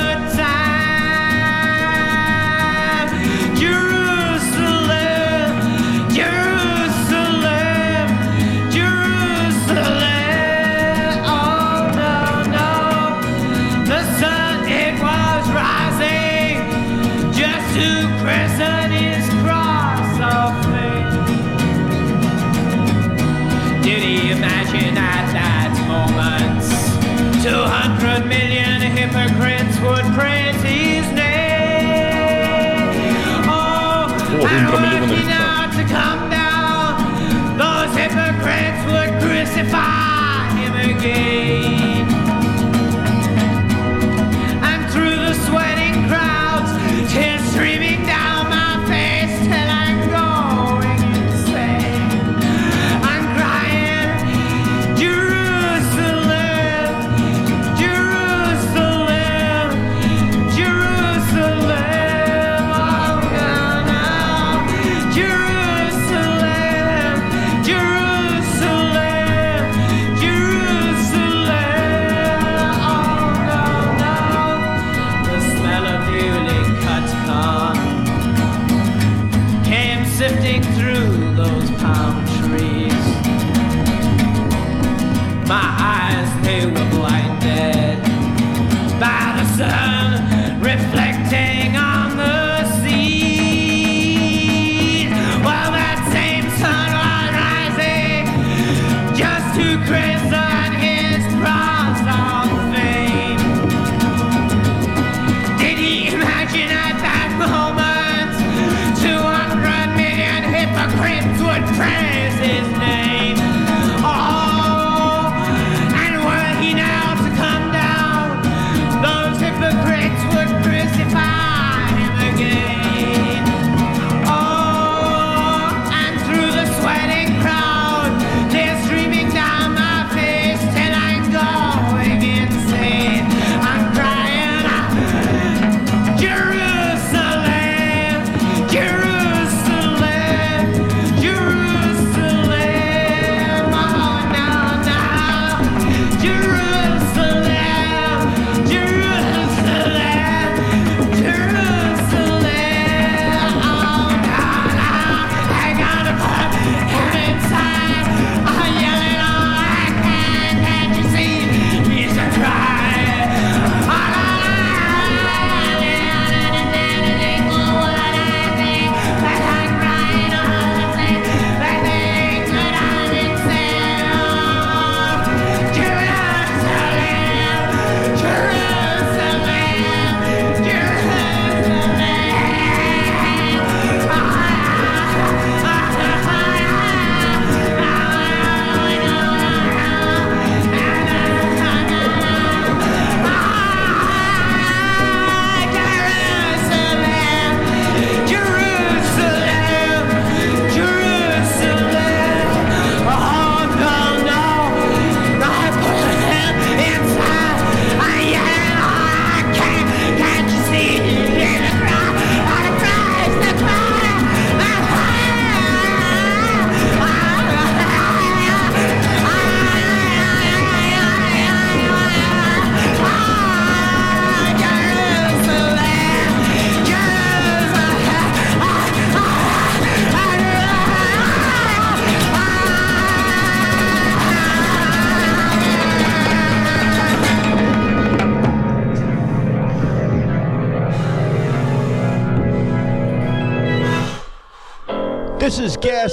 Oh, 34.52 34.58
200 34.58 34.84
and 34.84 34.89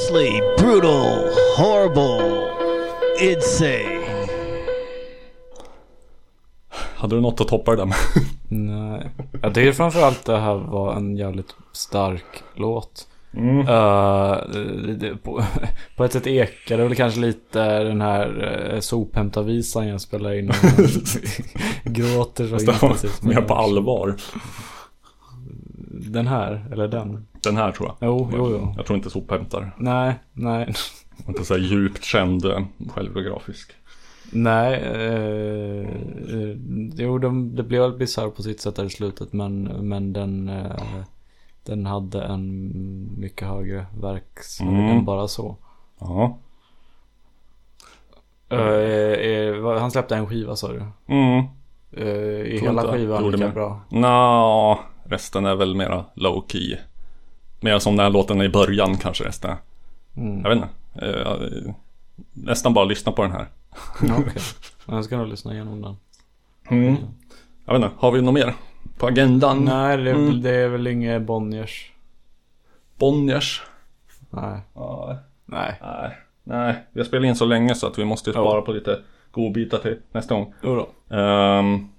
is 0.08 0.14
ghastly, 0.14 0.42
brutal, 0.58 1.30
horrible, 1.58 2.50
insane. 3.22 4.04
Hade 6.70 7.16
du 7.16 7.22
något 7.22 7.42
att 7.42 7.48
toppa 7.48 7.72
det 7.76 7.78
där 7.78 7.86
med? 7.86 7.96
Nej. 8.50 9.10
Jag 9.42 9.54
tycker 9.54 9.72
framförallt 9.72 10.26
det 10.26 10.38
här 10.38 10.56
var 10.56 10.96
en 10.96 11.18
jävligt 11.18 11.56
stark 11.72 12.44
låt. 12.56 13.08
Mm. 13.34 13.60
Eh, 13.60 14.38
det, 14.54 14.96
det, 14.96 15.16
på, 15.16 15.44
på 15.98 16.04
ett 16.04 16.14
sätt 16.14 16.28
ekar 16.28 16.78
det 16.78 16.84
väl 16.84 16.96
kanske 16.96 17.20
lite 17.20 17.84
den 17.84 18.02
här 18.02 18.28
uh, 18.74 18.80
sophämtarvisan 18.80 19.88
jag 19.88 20.02
spelar 20.02 20.34
in. 20.34 20.48
Gråter 21.84 22.48
så 22.48 22.72
intensivt. 22.72 23.24
mer 23.24 23.42
på 23.42 23.54
allvar. 23.54 24.16
Den 25.90 26.28
här, 26.28 26.66
eller 26.72 26.88
den? 26.88 27.28
Den 27.48 27.57
här 27.57 27.72
tror 27.72 27.88
jag. 27.88 27.95
Jo, 28.10 28.30
jo, 28.34 28.49
jo. 28.52 28.74
Jag 28.78 28.86
tror 28.86 28.98
inte 28.98 29.10
sophämtar. 29.10 29.72
Nej, 29.78 30.15
nej. 30.34 30.74
Inte 31.28 31.45
så 31.45 31.53
här 31.53 31.61
djupt 31.61 32.03
känd 32.03 32.45
eh, 32.45 32.60
självbiografisk. 32.90 33.72
Nej, 34.32 34.74
eh, 34.74 35.90
eh, 36.40 36.56
jo 36.95 37.18
de, 37.18 37.56
det 37.56 37.64
blev 37.64 37.82
väl 37.82 37.98
bisarr 37.98 38.30
på 38.30 38.44
sitt 38.44 38.61
sätt 38.61 38.76
där 38.76 38.84
i 38.86 38.90
slutet 38.90 39.34
men, 39.34 39.64
men 39.64 40.14
den, 40.14 40.49
eh, 40.49 41.02
den 41.64 41.86
hade 41.86 42.22
en 42.24 42.72
mycket 43.18 43.48
högre 43.48 43.86
verkshöjd 44.02 44.69
Mm. 44.69 44.98
än 44.98 45.06
bara 45.06 45.28
så. 45.28 45.56
Ja. 45.99 46.38
Eh, 48.49 48.60
eh, 48.60 49.80
han 49.80 49.91
släppte 49.91 50.15
en 50.15 50.28
skiva 50.28 50.56
sa 50.56 50.68
du? 50.72 50.84
Mm. 51.07 51.45
Eh, 51.91 52.07
är 52.56 52.60
hela 52.61 52.94
skivan 52.94 53.32
lika 53.32 53.49
bra? 53.49 53.82
Nå, 53.90 54.80
resten 55.03 55.45
är 55.45 55.56
väl 55.56 55.76
mera 55.76 56.06
low 56.14 56.45
key. 56.48 56.78
Mer 57.60 57.80
som 57.80 57.96
den 57.96 58.04
här 58.04 58.10
låten 58.12 58.42
i 58.42 58.50
början 58.50 58.98
kanske 58.98 59.26
är. 59.28 59.58
Mm. 60.18 60.42
Jag 60.42 60.50
vet 60.50 60.56
inte. 60.58 60.70
Eh, 61.06 61.22
jag- 61.22 61.74
nästan 62.34 62.74
bara 62.74 62.86
lyssna 62.86 63.12
på 63.12 63.22
den 63.22 63.32
här. 63.32 63.48
Okej, 64.02 64.34
jag 64.88 65.06
ska 65.06 65.18
nog 65.18 65.28
lyssna 65.28 65.54
igenom 65.54 65.82
den. 65.82 65.96
Mm. 66.70 66.96
Jag 67.66 67.74
vet 67.74 67.84
inte, 67.84 67.96
har 68.00 68.12
vi 68.12 68.22
något 68.22 68.34
mer 68.34 68.54
på 68.98 69.08
agendan? 69.08 69.66
Nej, 69.66 69.98
det, 69.98 70.10
är 70.10 70.14
Mm. 70.16 70.26
väl- 70.26 70.42
det 70.42 70.56
är 70.56 70.68
väl 70.68 70.88
inget 70.88 71.22
Bonniers. 71.22 71.92
Bonniers? 72.98 73.62
Nej. 74.30 74.60
Ja. 74.74 75.18
Nej. 75.46 75.76
Nej. 75.82 76.18
Nej, 76.44 76.76
vi 76.92 77.00
har 77.00 77.06
spelat 77.06 77.26
in 77.28 77.36
så 77.36 77.46
länge 77.46 77.76
så 77.76 77.88
att 77.88 77.98
vi 78.00 78.06
måste 78.06 78.32
spara 78.32 78.62
på 78.62 78.72
lite 78.72 79.00
godbitar 79.32 79.78
till 79.78 79.98
nästa 80.12 80.36
gång. 80.36 80.54
Jo 80.64 80.76
då. 81.10 81.16
Ehm, 81.16 81.90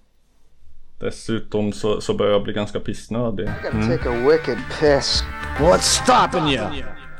dessutom 1.00 1.72
så, 1.72 2.00
så 2.00 2.14
börjar 2.14 2.32
jag 2.32 2.42
bli 2.42 2.52
ganska 2.52 2.80
pissnödig. 2.80 3.50
Gotta 3.62 3.86
take 3.96 4.08
a 4.10 4.12
wicked 4.30 4.58
piss. 4.80 5.24
What's 5.60 6.02
stopping 6.02 6.48
you? 6.52 6.64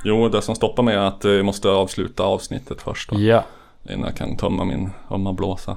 Jo, 0.05 0.28
det 0.28 0.42
som 0.42 0.55
stoppar 0.55 0.82
mig 0.82 0.94
är 0.94 0.98
att 0.98 1.24
eh, 1.24 1.30
jag 1.30 1.44
måste 1.44 1.68
avsluta 1.68 2.22
avsnittet 2.22 2.82
först. 2.82 3.10
Då, 3.10 3.20
Ja. 3.20 3.44
Innan 3.90 4.05
jag 4.05 4.16
kan 4.16 4.36
tömma 4.36 4.64
min 4.64 4.90
ömma 5.10 5.32
blåsa. 5.32 5.76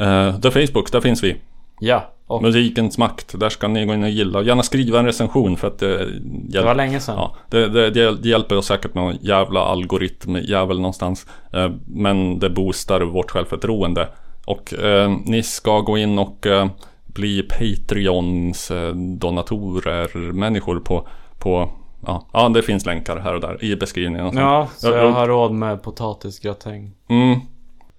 Uh, 0.00 0.40
The 0.40 0.50
Facebook, 0.50 0.92
där 0.92 1.00
finns 1.00 1.22
vi. 1.24 1.36
Ja. 1.80 2.12
Och 2.26 2.42
Musikens 2.42 2.98
makt, 2.98 3.40
där 3.40 3.48
ska 3.48 3.68
ni 3.68 3.86
gå 3.86 3.94
in 3.94 4.02
och 4.02 4.10
gilla. 4.10 4.42
Gärna 4.42 4.62
skriva 4.62 4.98
en 4.98 5.06
recension 5.06 5.56
för 5.56 5.68
att 5.68 5.78
det 5.78 5.90
hjälper. 5.98 6.48
det 6.52 6.62
var 6.62 6.74
länge 6.74 7.00
sedan. 7.00 7.14
Ja, 7.16 7.34
det, 7.48 7.68
det, 7.68 7.90
det 7.90 8.16
det 8.16 8.28
hjälper 8.28 8.56
oss 8.56 8.66
säkert 8.66 8.94
någon 8.94 9.16
jävla 9.20 9.60
algoritmjävel 9.60 10.76
någonstans. 10.76 11.26
Eh, 11.52 11.70
Men 11.86 12.38
det 12.38 12.50
boostar 12.50 13.00
vårt 13.00 13.30
självförtroende. 13.30 14.08
Och 14.46 14.74
eh, 14.74 15.10
ni 15.24 15.42
ska 15.42 15.80
gå 15.80 15.98
in 15.98 16.18
och 16.18 16.46
eh, 16.46 16.68
bli 17.14 17.42
Patreons 17.42 18.70
eh, 18.70 18.94
donatorer, 18.94 20.32
människor 20.32 20.80
på, 20.80 21.08
på 21.38 21.70
ja, 22.06 22.26
ja, 22.32 22.48
det 22.48 22.62
finns 22.62 22.86
länkar 22.86 23.16
här 23.16 23.34
och 23.34 23.40
där 23.40 23.64
i 23.64 23.76
beskrivningen. 23.76 24.26
och 24.26 24.32
sånt. 24.32 24.40
Ja, 24.42 24.68
så 24.76 24.86
Ja, 24.88 24.96
jag 24.96 25.04
ja. 25.04 25.10
har 25.10 25.26
råd 25.28 25.52
med 25.52 25.82
potatisgratäng. 25.82 26.92
Mm. 27.08 27.40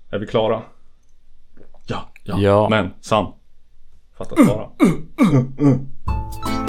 Är 0.09 0.19
vi 0.19 0.27
klara? 0.27 0.61
Ja, 1.85 2.09
ja. 2.23 2.39
Ja. 2.39 2.69
Men 2.69 2.93
Sam. 3.01 3.25
Fattas 4.17 4.47
bara. 4.47 4.69